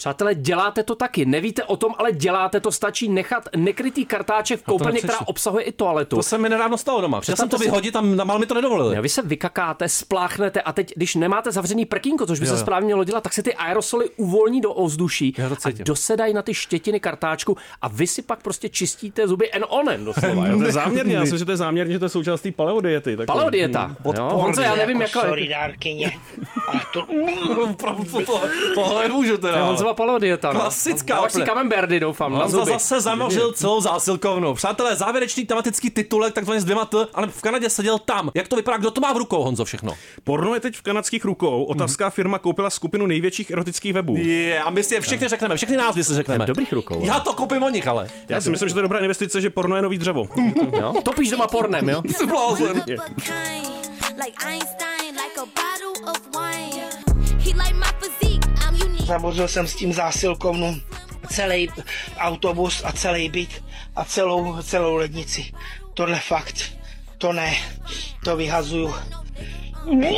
Přátelé, 0.00 0.34
děláte 0.34 0.82
to 0.82 0.94
taky. 0.94 1.24
Nevíte 1.24 1.64
o 1.64 1.76
tom, 1.76 1.94
ale 1.98 2.12
děláte 2.12 2.60
to. 2.60 2.72
Stačí 2.72 3.08
nechat 3.08 3.48
nekrytý 3.56 4.04
kartáček 4.04 4.60
v 4.60 4.62
koupelně, 4.62 4.98
která 4.98 5.18
obsahuje 5.26 5.64
i 5.64 5.72
toaletu. 5.72 6.16
To 6.16 6.22
se 6.22 6.38
mi 6.38 6.48
nedávno 6.48 6.78
stalo 6.78 7.00
doma. 7.00 7.20
Chtěl 7.20 7.36
jsem 7.36 7.48
to 7.48 7.58
si- 7.58 7.64
vyhodit 7.64 7.96
a 7.96 8.00
na 8.00 8.24
mal 8.24 8.38
mi 8.38 8.46
to 8.46 8.54
nedovolili. 8.54 8.96
Jo, 8.96 9.02
vy 9.02 9.08
se 9.08 9.22
vykakáte, 9.22 9.88
spláchnete 9.88 10.60
a 10.60 10.72
teď, 10.72 10.92
když 10.96 11.14
nemáte 11.14 11.52
zavřený 11.52 11.84
prkínko, 11.84 12.26
což 12.26 12.40
by 12.40 12.46
Jo, 12.46 12.52
se 12.52 12.58
správně 12.58 12.86
mělo 12.86 13.04
dělat, 13.04 13.22
tak 13.22 13.32
se 13.32 13.42
ty 13.42 13.54
aerosoly 13.54 14.10
uvolní 14.16 14.60
do 14.60 14.72
ovzduší 14.72 15.34
Já 15.38 15.46
a 15.46 15.70
dosedají 15.84 16.34
na 16.34 16.42
ty 16.42 16.54
štětiny 16.54 17.00
kartáčku 17.00 17.56
a 17.82 17.88
vy 17.88 18.06
si 18.06 18.22
pak 18.22 18.42
prostě 18.42 18.68
čistíte 18.68 19.28
zuby 19.28 19.52
en 19.52 19.64
onem 19.68 20.04
doslova. 20.04 20.46
jo. 20.46 20.58
To 20.58 20.64
je 20.64 20.72
záměrně, 20.72 21.14
já 21.14 21.20
myslím, 21.20 21.38
že 21.38 21.44
to 21.44 21.50
je 21.50 21.56
záměrně, 21.56 21.92
že 21.92 21.98
to 21.98 22.04
je 22.04 22.08
součást 22.08 22.40
té 22.40 22.52
paleodiety. 22.52 23.16
Tak 23.16 23.26
Paleodieta. 23.26 23.96
Jo, 24.04 24.30
Honzo, 24.32 24.62
já 24.62 24.74
nevím, 24.76 25.00
jako 25.00 25.18
jako... 25.18 25.28
solidárkyně. 25.28 26.12
Ale 26.66 26.80
to... 26.92 27.06
Tohle 28.74 29.08
můžu 29.08 29.36
To 29.36 29.46
je 29.46 29.54
Honzova 29.90 29.94
palodieta. 29.94 30.52
No. 30.52 30.60
Klasická 30.60 31.14
Dáváš 31.14 31.32
si 31.32 31.38
úplně. 31.38 31.46
kamemberdy, 31.46 32.00
doufám, 32.00 32.32
Honza 32.32 32.58
zuby. 32.58 32.72
zase 32.72 33.00
zamořil 33.00 33.52
celou 33.52 33.80
zásilkovnu. 33.80 34.54
Přátelé, 34.54 34.96
závěrečný 34.96 35.46
tematický 35.46 35.90
titulek, 35.90 36.34
takzvaně 36.34 36.60
s 36.60 36.64
dvěma 36.64 36.84
T, 36.84 37.06
ale 37.14 37.26
v 37.26 37.42
Kanadě 37.42 37.70
seděl 37.70 37.98
tam. 37.98 38.30
Jak 38.34 38.48
to 38.48 38.56
vypadá, 38.56 38.76
kdo 38.76 38.90
to 38.90 39.00
má 39.00 39.12
v 39.12 39.16
rukou, 39.16 39.42
Honzo, 39.42 39.64
všechno? 39.64 39.92
Porno 40.24 40.54
je 40.54 40.60
teď 40.60 40.76
v 40.76 40.82
kanadských 40.82 41.24
rukou. 41.24 41.64
Otavská 41.64 42.10
firma 42.10 42.38
koupila 42.38 42.70
skupinu 42.70 43.06
největších 43.06 43.50
erotických 43.50 43.92
webů. 43.94 44.16
Je, 44.16 44.62
a 44.62 44.70
my 44.70 44.82
si 44.82 44.94
je 44.94 45.00
všechny 45.00 45.28
řekneme, 45.28 45.56
všechny 45.56 45.76
názvy 45.76 46.04
si 46.04 46.14
řekneme. 46.14 46.46
Dobrých 46.46 46.72
rukou. 46.72 47.00
Já 47.04 47.20
to 47.20 47.32
koupím 47.32 47.62
od 47.62 47.68
nich, 47.70 47.86
ale. 47.86 48.08
Já 48.28 48.40
si 48.40 48.50
myslím, 48.50 48.68
že 48.68 48.74
to 48.74 48.78
je 48.78 48.82
dobrá 48.82 48.98
investice, 48.98 49.40
že 49.40 49.50
porno 49.50 49.76
je 49.76 49.82
nový 49.82 49.98
dřevo. 49.98 50.28
Jo? 50.80 50.94
Topíš 51.04 51.30
doma 51.30 51.46
pornem, 51.46 51.88
jo? 51.88 52.02
Jsi 52.08 52.26
blázen. 52.32 52.82
Like 54.24 54.46
Einstein, 54.46 55.14
like 55.14 55.40
a 55.40 55.44
bottle 55.46 56.10
of 56.10 56.20
wine. 56.34 56.90
He 57.38 57.50
like 57.54 57.74
my. 57.74 57.89
Zabořil 59.10 59.48
jsem 59.48 59.66
s 59.66 59.74
tím 59.74 59.92
zásilkovnu 59.92 60.80
celý 61.30 61.68
autobus 62.18 62.82
a 62.84 62.92
celý 62.92 63.28
byt 63.28 63.64
a 63.96 64.04
celou, 64.04 64.62
celou 64.62 64.94
lednici. 64.94 65.52
Tohle 65.94 66.20
fakt, 66.20 66.62
to 67.18 67.32
ne, 67.32 67.56
to 68.24 68.36
vyhazuju. 68.36 68.94
No. 69.86 70.08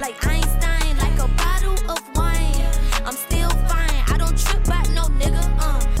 Like 0.00 0.26
Einstein, 0.26 0.96
like 0.96 1.18
a 1.20 1.28
bottle 1.28 1.92
of 1.92 2.00
wine. 2.16 2.23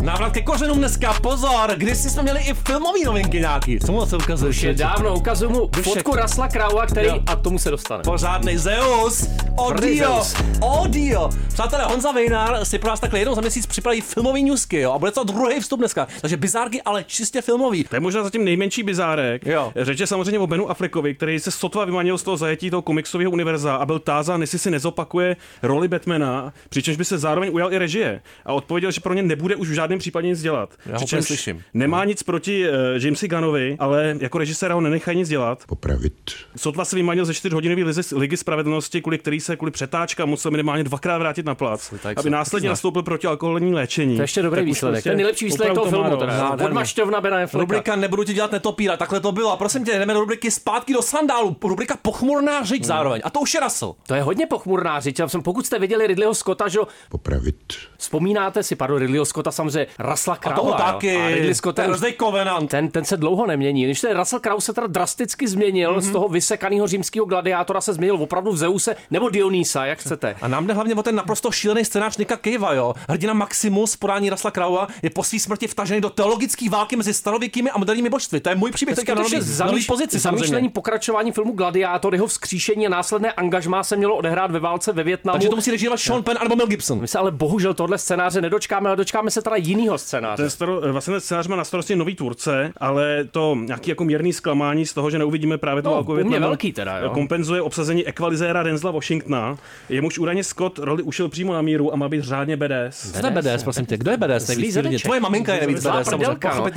Návrat 0.04 0.32
ke 0.32 0.42
kořenům 0.42 0.78
dneska, 0.78 1.12
pozor, 1.22 1.72
když 1.76 1.98
jsme 1.98 2.22
měli 2.22 2.40
i 2.40 2.54
filmové 2.54 2.98
novinky 3.06 3.40
nějaký. 3.40 3.78
Co 3.80 3.92
mu 3.92 4.06
se 4.06 4.16
ukazuje? 4.16 4.50
Už 4.50 4.62
je 4.62 4.74
dávno, 4.74 5.14
ukazuju 5.14 5.50
mu 5.50 5.70
fotku 5.82 6.14
Rasla 6.16 6.48
Kraua, 6.48 6.86
který, 6.86 7.06
Jo. 7.06 7.20
a 7.26 7.36
tomu 7.36 7.58
se 7.58 7.70
dostane. 7.70 8.02
Pořádný 8.02 8.58
Zeus, 8.58 9.28
Odio. 9.56 10.22
Odio. 10.60 11.30
Přátelé, 11.52 11.84
Honza 11.84 12.12
Vejnár 12.12 12.64
si 12.64 12.78
pro 12.78 12.90
vás 12.90 13.00
takhle 13.00 13.18
jednou 13.18 13.34
za 13.34 13.40
měsíc 13.40 13.66
připraví 13.66 14.00
filmový 14.00 14.42
newsky, 14.44 14.80
jo, 14.80 14.92
a 14.92 14.98
bude 14.98 15.10
to 15.10 15.24
druhý 15.24 15.60
vstup 15.60 15.78
dneska. 15.78 16.06
Takže 16.20 16.36
bizárky, 16.36 16.82
ale 16.82 17.04
čistě 17.04 17.42
filmový. 17.42 17.84
To 17.84 17.96
je 17.96 18.00
možná 18.00 18.22
zatím 18.22 18.44
nejmenší 18.44 18.82
bizárek. 18.82 19.46
Jo. 19.46 19.72
Řeč 19.76 20.00
je 20.00 20.06
samozřejmě 20.06 20.38
o 20.38 20.46
Benu 20.46 20.70
Affleckovi, 20.70 21.14
který 21.14 21.40
se 21.40 21.50
sotva 21.50 21.84
vymanil 21.84 22.18
z 22.18 22.22
toho 22.22 22.36
zajetí 22.36 22.70
toho 22.70 22.82
komiksového 22.82 23.30
univerza 23.30 23.76
a 23.76 23.86
byl 23.86 23.98
tázán, 23.98 24.40
jestli 24.40 24.58
si 24.58 24.70
nezopakuje 24.70 25.36
roli 25.62 25.88
Batmana, 25.88 26.52
přičemž 26.68 26.96
by 26.96 27.04
se 27.04 27.18
zároveň 27.18 27.50
ujal 27.52 27.72
i 27.72 27.78
režie. 27.78 28.22
A 28.46 28.52
odpověděl, 28.52 28.90
že 28.90 29.00
pro 29.00 29.14
ně 29.14 29.22
nebude 29.22 29.56
už 29.56 29.68
v 29.68 29.74
žádném 29.94 29.98
případě 29.98 30.28
nic 30.28 30.40
dělat. 30.42 30.74
Já 30.86 30.92
ho 30.92 30.96
Přičemž 30.96 31.12
úplně 31.12 31.22
slyším. 31.26 31.62
Nemá 31.74 32.04
nic 32.04 32.22
proti 32.22 32.68
uh, 32.68 32.74
Jamesi 33.04 33.28
Gunnovi, 33.28 33.76
ale 33.78 34.16
jako 34.20 34.38
režiséra 34.38 34.74
ho 34.74 34.80
nenechají 34.80 35.16
nic 35.18 35.28
dělat. 35.28 35.64
Popravit. 35.66 36.30
Sotva 36.56 36.84
se 36.84 36.96
vymanil 36.96 37.24
ze 37.24 37.34
čtyřhodinové 37.34 37.82
ligy, 37.84 38.00
ligy 38.16 38.36
spravedlnosti, 38.36 39.00
kvůli 39.02 39.18
který 39.18 39.40
se 39.40 39.56
kvůli 39.56 39.70
přetáčkám 39.70 40.28
musel 40.28 40.50
minimálně 40.50 40.84
dvakrát 40.84 41.18
vrátit 41.18 41.46
na 41.46 41.54
plac, 41.54 41.94
tak 42.02 42.18
aby 42.18 42.30
následně 42.30 42.68
nastoupil 42.68 43.02
proti 43.02 43.26
alkoholní 43.26 43.74
léčení. 43.74 44.16
To 44.16 44.22
je 44.22 44.24
ještě 44.24 44.42
dobrý 44.42 44.58
Tak 44.58 44.64
výsledek. 44.66 44.94
prostě 44.94 45.10
to 45.10 45.12
je 45.12 45.16
nejlepší 45.16 45.44
výsledek 45.44 45.74
toho 45.74 45.90
filmu. 45.90 46.10
dost. 46.10 46.20
Teda. 46.20 46.38
Nádherný. 46.38 46.64
Odmašťovna 46.66 47.20
Bena. 47.20 47.36
Rubrika 47.52 47.96
Nebudu 47.96 48.24
ti 48.24 48.34
dělat 48.34 48.52
netopíra, 48.52 48.96
takhle 48.96 49.20
to 49.20 49.32
bylo. 49.32 49.52
A 49.52 49.56
prosím 49.56 49.84
tě, 49.84 49.92
jdeme 49.92 50.14
do 50.14 50.20
rubriky 50.20 50.50
Zpátky 50.50 50.92
do 50.92 51.02
sandálu. 51.02 51.56
Rubrika 51.62 51.98
Pochmurná 52.02 52.64
řeč 52.64 52.84
zároveň. 52.84 53.20
A 53.24 53.30
to 53.30 53.40
už 53.40 53.54
je 53.54 53.60
Russell. 53.60 53.94
To 54.06 54.14
je 54.14 54.22
hodně 54.22 54.46
pochmurná 54.46 55.00
řeč. 55.00 55.18
Já 55.18 55.28
jsem, 55.28 55.42
pokud 55.42 55.66
jste 55.66 55.78
viděli 55.78 56.06
Ridleyho 56.06 56.34
Scotta, 56.34 56.68
že 56.68 56.78
jo, 56.78 56.86
Popravit. 57.08 57.56
vzpomínáte 57.98 58.62
si, 58.62 58.76
pardon, 58.76 58.98
Ridleyho 58.98 59.24
Scotta 59.24 59.50
samozřejmě, 59.50 59.83
Russella 59.98 60.36
A 60.36 60.52
toho 60.54 60.72
Crowe'a, 60.72 60.86
jo. 60.86 60.92
taky. 60.92 61.16
A 61.16 61.28
Ridley 61.28 61.54
Scott, 61.54 61.76
ten, 61.76 61.94
Covenant. 62.20 62.70
ten, 62.70 62.88
ten, 62.88 63.04
se 63.04 63.16
dlouho 63.16 63.46
nemění. 63.46 63.84
Když 63.84 64.00
ten 64.00 64.18
Russell 64.18 64.40
Crowe 64.40 64.60
se 64.60 64.72
teda 64.72 64.86
drasticky 64.86 65.48
změnil, 65.48 65.90
Mhm. 65.90 66.00
mm-hmm. 66.00 66.08
z 66.08 66.12
toho 66.12 66.28
vysekaného 66.28 66.86
římského 66.86 67.26
gladiátora 67.26 67.80
se 67.80 67.92
změnil 67.92 68.16
opravdu 68.16 68.52
v 68.52 68.56
Zeuse 68.56 68.96
nebo 69.10 69.28
Dionýsa, 69.28 69.86
jak 69.86 69.98
chcete. 69.98 70.36
A 70.42 70.48
nám 70.48 70.66
jde 70.66 70.74
hlavně 70.74 70.94
o 70.94 71.02
ten 71.02 71.14
naprosto 71.14 71.52
šílený 71.52 71.84
scénář 71.84 72.16
Nika 72.16 72.36
Cavea, 72.44 72.72
jo. 72.72 72.94
Hrdina 73.08 73.34
Maximus 73.34 73.96
podání 73.96 74.30
Rasla 74.30 74.50
Kraua 74.50 74.88
je 75.02 75.10
po 75.10 75.22
svý 75.24 75.38
smrti 75.40 75.66
vtažený 75.66 76.00
do 76.00 76.10
teologické 76.10 76.70
války 76.70 76.96
mezi 76.96 77.14
starověkými 77.14 77.70
a 77.70 77.78
moderními 77.78 78.10
božstvy. 78.10 78.40
To 78.40 78.48
je 78.48 78.54
můj 78.54 78.70
příběh 78.70 78.96
teďka 78.96 79.14
na 79.14 79.22
nový, 79.22 79.36
nový 79.66 79.84
pozici 79.84 80.18
zamýšlení 80.18 80.68
pokračování 80.68 81.32
filmu 81.32 81.52
Gladiátor, 81.52 82.14
jeho 82.14 82.26
vzkříšení 82.26 82.86
a 82.86 82.90
následné 82.90 83.32
angažmá 83.32 83.82
se 83.84 83.96
mělo 83.96 84.16
odehrát 84.16 84.50
ve 84.50 84.58
válce 84.60 84.92
ve 84.92 85.02
Větnamu. 85.02 85.34
Takže 85.34 85.48
to 85.48 85.56
musí 85.56 85.70
režírovat 85.70 86.00
Sean 86.00 86.22
Penn 86.22 86.38
nebo 86.42 86.56
Mel 86.56 86.66
Gibson. 86.66 87.00
My 87.00 87.08
se 87.08 87.18
ale 87.18 87.30
bohužel 87.30 87.74
tohle 87.74 87.98
scénáře 87.98 88.40
nedočkáme, 88.40 88.88
ale 88.88 88.96
dočkáme 88.96 89.30
se 89.30 89.42
teda 89.42 89.56
jinýho 89.74 89.98
scénáře. 89.98 90.42
Ten 90.42 90.50
staro, 90.50 90.80
vlastně 90.92 91.12
ten 91.12 91.20
scénář 91.20 91.46
má 91.46 91.56
na 91.56 91.64
starosti 91.64 91.96
nový 91.96 92.14
tvůrce, 92.14 92.72
ale 92.76 93.24
to 93.30 93.56
nějaký 93.60 93.90
jako 93.90 94.04
mírný 94.04 94.32
zklamání 94.32 94.86
z 94.86 94.94
toho, 94.94 95.10
že 95.10 95.18
neuvidíme 95.18 95.58
právě 95.58 95.82
to 95.82 95.88
No, 95.88 95.94
válku 95.94 96.14
velký 96.40 96.72
teda, 96.72 96.98
jo. 96.98 97.10
kompenzuje 97.10 97.62
obsazení 97.62 98.06
ekvalizéra 98.06 98.62
Denzla 98.62 98.90
Washingtona. 98.90 99.56
Jemuž 99.88 100.18
údajně 100.18 100.44
Scott 100.44 100.78
roli 100.78 101.02
ušil 101.02 101.28
přímo 101.28 101.52
na 101.52 101.62
míru 101.62 101.92
a 101.92 101.96
má 101.96 102.08
být 102.08 102.24
řádně 102.24 102.56
BDS. 102.56 103.12
Co 103.12 103.20
to 103.20 103.26
je 103.26 103.30
BDS, 103.32 103.62
prosím 103.62 103.86
tě? 103.86 103.96
Kdo 103.96 104.10
je 104.10 104.16
BDS 104.16 104.48
nejvíc? 104.48 105.02
Tvoje 105.02 105.20
maminka 105.20 105.54
je 105.54 105.58
nejvíc 105.60 105.78
BDS, 105.78 106.08
samozřejmě, 106.08 106.26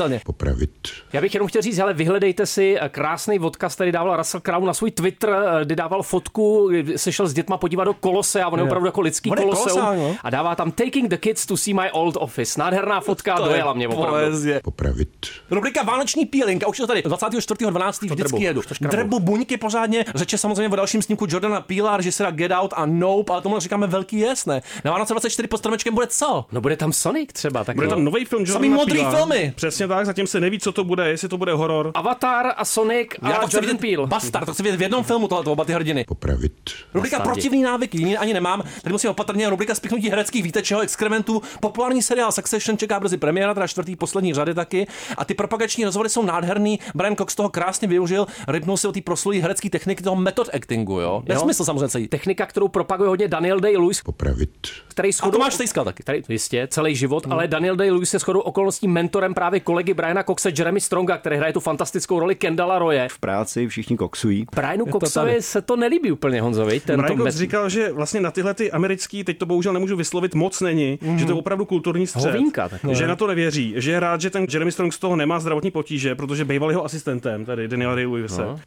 no. 0.09 0.19
Popravit. 0.25 0.71
Já 1.13 1.21
bych 1.21 1.33
jenom 1.33 1.47
chtěl 1.49 1.61
říct, 1.61 1.79
ale 1.79 1.93
vyhledejte 1.93 2.45
si 2.45 2.77
krásný 2.89 3.39
odkaz, 3.39 3.75
který 3.75 3.91
dával 3.91 4.17
Russell 4.17 4.41
Crowe 4.41 4.67
na 4.67 4.73
svůj 4.73 4.91
Twitter, 4.91 5.35
kdy 5.63 5.75
dával 5.75 6.03
fotku, 6.03 6.69
se 6.95 7.11
šel 7.11 7.27
s 7.27 7.33
dětma 7.33 7.57
podívat 7.57 7.83
do 7.83 7.93
kolose 7.93 8.43
a 8.43 8.47
on 8.47 8.59
je 8.59 8.65
opravdu 8.65 8.85
jako 8.85 9.01
lidský 9.01 9.29
koloseum 9.29 9.75
kolosál, 9.75 9.95
no. 9.95 10.15
a 10.23 10.29
dává 10.29 10.55
tam 10.55 10.71
Taking 10.71 11.09
the 11.09 11.17
kids 11.17 11.45
to 11.45 11.57
see 11.57 11.73
my 11.73 11.91
old 11.91 12.17
office. 12.19 12.59
Nádherná 12.59 12.86
fotka, 13.01 13.35
To 13.35 13.41
je 13.43 13.49
dojela 13.49 13.73
mě 13.73 13.87
opravdu. 13.87 14.09
poezie. 14.11 14.59
Popravit. 14.63 15.09
Rubrika 15.51 15.83
Vánoční 15.83 16.25
peeling, 16.25 16.63
a 16.63 16.67
už 16.67 16.79
je 16.79 16.83
to 16.83 16.87
tady 16.87 17.01
24.12. 17.01 17.89
vždycky 17.89 18.15
drbu, 18.15 18.37
jedu. 18.37 18.61
Drbu 18.81 19.19
buňky 19.19 19.57
pořádně, 19.57 20.05
řeče 20.15 20.37
samozřejmě 20.37 20.69
o 20.69 20.75
dalším 20.75 21.01
snímku 21.01 21.25
Jordana 21.29 21.61
Peela, 21.61 21.97
režiséra 21.97 22.31
Get 22.31 22.51
Out 22.51 22.73
a 22.75 22.85
Nope, 22.85 23.33
ale 23.33 23.41
tomu 23.41 23.59
říkáme 23.59 23.87
velký 23.87 24.19
jasné. 24.19 24.61
Na 24.85 24.91
Vánoce 24.91 25.13
24 25.13 25.47
pod 25.47 25.57
stromečkem 25.57 25.93
bude 25.93 26.07
co? 26.07 26.45
No 26.51 26.61
bude 26.61 26.77
tam 26.77 26.93
Sonic 26.93 27.29
třeba. 27.33 27.63
Tak 27.63 27.75
Bude 27.75 27.87
no. 27.87 27.95
tam 27.95 28.03
nový 28.03 28.25
film 28.25 28.45
Samý 28.45 28.67
Jordana 28.67 28.75
modrý 28.83 28.99
Peela. 28.99 29.11
filmy. 29.15 29.53
Přesně 29.55 29.87
tak, 29.87 30.05
zatím 30.05 30.27
se 30.27 30.39
neví, 30.39 30.59
co 30.59 30.71
to 30.71 30.83
bude, 30.83 31.09
jestli 31.09 31.29
to 31.29 31.37
bude 31.37 31.53
horor. 31.53 31.91
Avatar 31.93 32.53
a 32.57 32.65
Sonic 32.65 33.07
a 33.21 33.29
Já 33.29 33.35
to 33.37 33.47
chci 33.47 33.55
Jordan 33.57 33.77
vidět, 33.77 33.95
Peele. 33.95 34.07
Bastard, 34.07 34.45
to 34.45 34.53
chci 34.53 34.63
vidět 34.63 34.77
v 34.77 34.81
jednom 34.81 35.03
filmu 35.03 35.27
tohle, 35.27 35.51
oba 35.51 35.65
ty 35.65 35.73
hrdiny. 35.73 36.05
Popravit. 36.07 36.53
Rubrika 36.93 37.17
Bastardi. 37.17 37.33
protivný 37.41 37.61
návyky, 37.61 37.97
jiný 37.97 38.17
ani 38.17 38.33
nemám. 38.33 38.63
Tady 38.83 38.93
musím 38.93 39.09
opatrně, 39.09 39.49
rubrika 39.49 39.75
spiknutí 39.75 40.09
hereckých 40.09 40.43
výtečeho 40.43 40.81
exkrementů. 40.81 41.41
Populární 41.59 42.01
seriál 42.01 42.31
Succession 42.31 42.66
čeká 42.75 42.99
brzy 42.99 43.17
premiéra, 43.17 43.53
teda 43.53 43.67
čtvrtý 43.67 43.95
poslední 43.95 44.33
řady 44.33 44.53
taky. 44.53 44.87
A 45.17 45.25
ty 45.25 45.33
propagační 45.33 45.85
rozhovory 45.85 46.09
jsou 46.09 46.23
nádherný. 46.23 46.79
Brian 46.95 47.15
Cox 47.15 47.35
toho 47.35 47.49
krásně 47.49 47.87
využil, 47.87 48.27
rypnul 48.47 48.77
si 48.77 48.87
o 48.87 48.91
té 48.91 49.01
proslulý 49.01 49.39
herecké 49.39 49.69
techniky 49.69 50.03
toho 50.03 50.15
method 50.15 50.49
actingu, 50.53 50.99
jo. 50.99 51.23
Nesmysl 51.27 51.65
samozřejmě 51.65 51.89
celý. 51.89 52.07
Technika, 52.07 52.45
kterou 52.45 52.67
propaguje 52.67 53.09
hodně 53.09 53.27
Daniel 53.27 53.59
Day-Lewis, 53.59 54.03
Popravit. 54.05 54.49
který 54.87 55.09
A 55.09 55.11
shodou... 55.11 55.31
to 55.31 55.39
máš 55.39 55.53
stejskal 55.53 55.85
taky. 55.85 56.03
Tady, 56.03 56.23
jistě, 56.29 56.67
celý 56.71 56.95
život, 56.95 57.27
ale 57.29 57.47
Daniel 57.47 57.75
Day-Lewis 57.75 58.13
je 58.15 58.19
shodou 58.19 58.39
okolností 58.39 58.87
mentorem 58.87 59.33
právě 59.33 59.59
kolegy 59.59 59.93
Briana 59.93 60.23
Coxe, 60.23 60.51
Jeremy 60.57 60.81
Stronga, 60.81 61.17
který 61.17 61.37
hraje 61.37 61.53
tu 61.53 61.59
fantastickou 61.59 62.19
roli 62.19 62.35
Kendala 62.35 62.79
Roye. 62.79 63.07
V 63.11 63.19
práci 63.19 63.67
všichni 63.67 63.97
koksují. 63.97 64.45
Brianu 64.55 64.85
to 64.85 64.91
Coxovi 64.99 65.41
se 65.41 65.61
to 65.61 65.75
nelíbí 65.75 66.11
úplně, 66.11 66.41
Honzovi. 66.41 66.79
Tento 66.79 67.01
Brian 67.03 67.17
Cox 67.17 67.35
met- 67.35 67.37
říkal, 67.37 67.69
že 67.69 67.91
vlastně 67.91 68.21
na 68.21 68.31
tyhle 68.31 68.53
ty 68.53 68.71
americký, 68.71 69.23
teď 69.23 69.37
to 69.37 69.45
bohužel 69.45 69.73
nemůžu 69.73 69.95
vyslovit, 69.95 70.35
moc 70.35 70.61
není, 70.61 70.99
že 71.15 71.25
to 71.25 71.31
je 71.31 71.37
opravdu 71.37 71.65
kulturní 71.65 72.07
střed. 72.07 72.31
Hovínka, 72.63 72.69
tak. 72.87 72.95
že 72.95 73.07
na 73.07 73.15
to 73.15 73.27
nevěří, 73.27 73.73
že 73.77 73.91
je 73.91 73.99
rád, 73.99 74.21
že 74.21 74.29
ten 74.29 74.45
Jeremy 74.53 74.71
Strong 74.71 74.93
z 74.93 74.99
toho 74.99 75.15
nemá 75.15 75.39
zdravotní 75.39 75.71
potíže, 75.71 76.15
protože 76.15 76.45
býval 76.45 76.69
jeho 76.71 76.85
asistentem, 76.85 77.45
tady 77.45 77.67
Daniel 77.67 77.95
Day-Lewise. 77.95 78.41
No. 78.41 78.59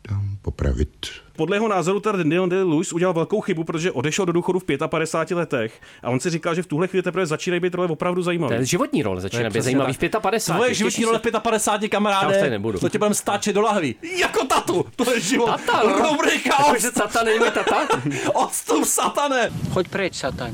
Popravit. 0.43 1.07
Podle 1.37 1.57
jeho 1.57 1.69
názoru 1.69 2.01
tady 2.01 2.19
Daniel 2.19 2.47
Day-Lewis 2.49 2.95
udělal 2.95 3.15
velkou 3.15 3.41
chybu, 3.41 3.65
protože 3.65 3.93
odešel 3.93 4.27
do 4.27 4.33
důchodu 4.33 4.59
v 4.59 4.65
55 4.87 5.37
letech 5.37 5.81
a 6.03 6.11
on 6.11 6.21
si 6.21 6.31
říkal, 6.31 6.55
že 6.55 6.63
v 6.63 6.67
tuhle 6.67 6.87
chvíli 6.89 7.03
teprve 7.03 7.27
začínají 7.27 7.61
být 7.61 7.75
role 7.75 7.89
opravdu 7.89 8.21
To 8.21 8.25
zajímavé. 8.25 8.55
je 8.55 8.65
životní 8.65 9.03
role, 9.03 9.21
začíná 9.21 9.51
být 9.51 9.63
zajímavý 9.63 9.97
tak. 9.97 10.11
v 10.11 10.21
55. 10.21 10.55
Tvoje 10.57 10.75
životní 10.75 11.05
role 11.05 11.19
v 11.19 11.41
55 11.41 11.83
Já 11.83 11.87
už 11.87 11.91
kamaráde. 11.91 12.51
nebudu. 12.51 12.79
To 12.79 12.89
tě 12.89 12.99
budeme 12.99 13.15
stáčet 13.15 13.53
do 13.53 13.61
lahví. 13.61 13.95
Jako 14.21 14.45
tatu, 14.47 14.85
to 14.97 15.11
je 15.11 15.21
život. 15.21 15.47
Tata, 15.47 15.83
no. 15.89 16.09
Rubrika 16.11 16.57
Jakože 16.67 16.91
tata 16.91 17.23
není 17.25 17.39
tata? 17.39 17.89
Odstup 18.35 18.85
satane. 18.85 19.51
Choď 19.73 19.89
preč, 19.89 20.15
sataň. 20.15 20.53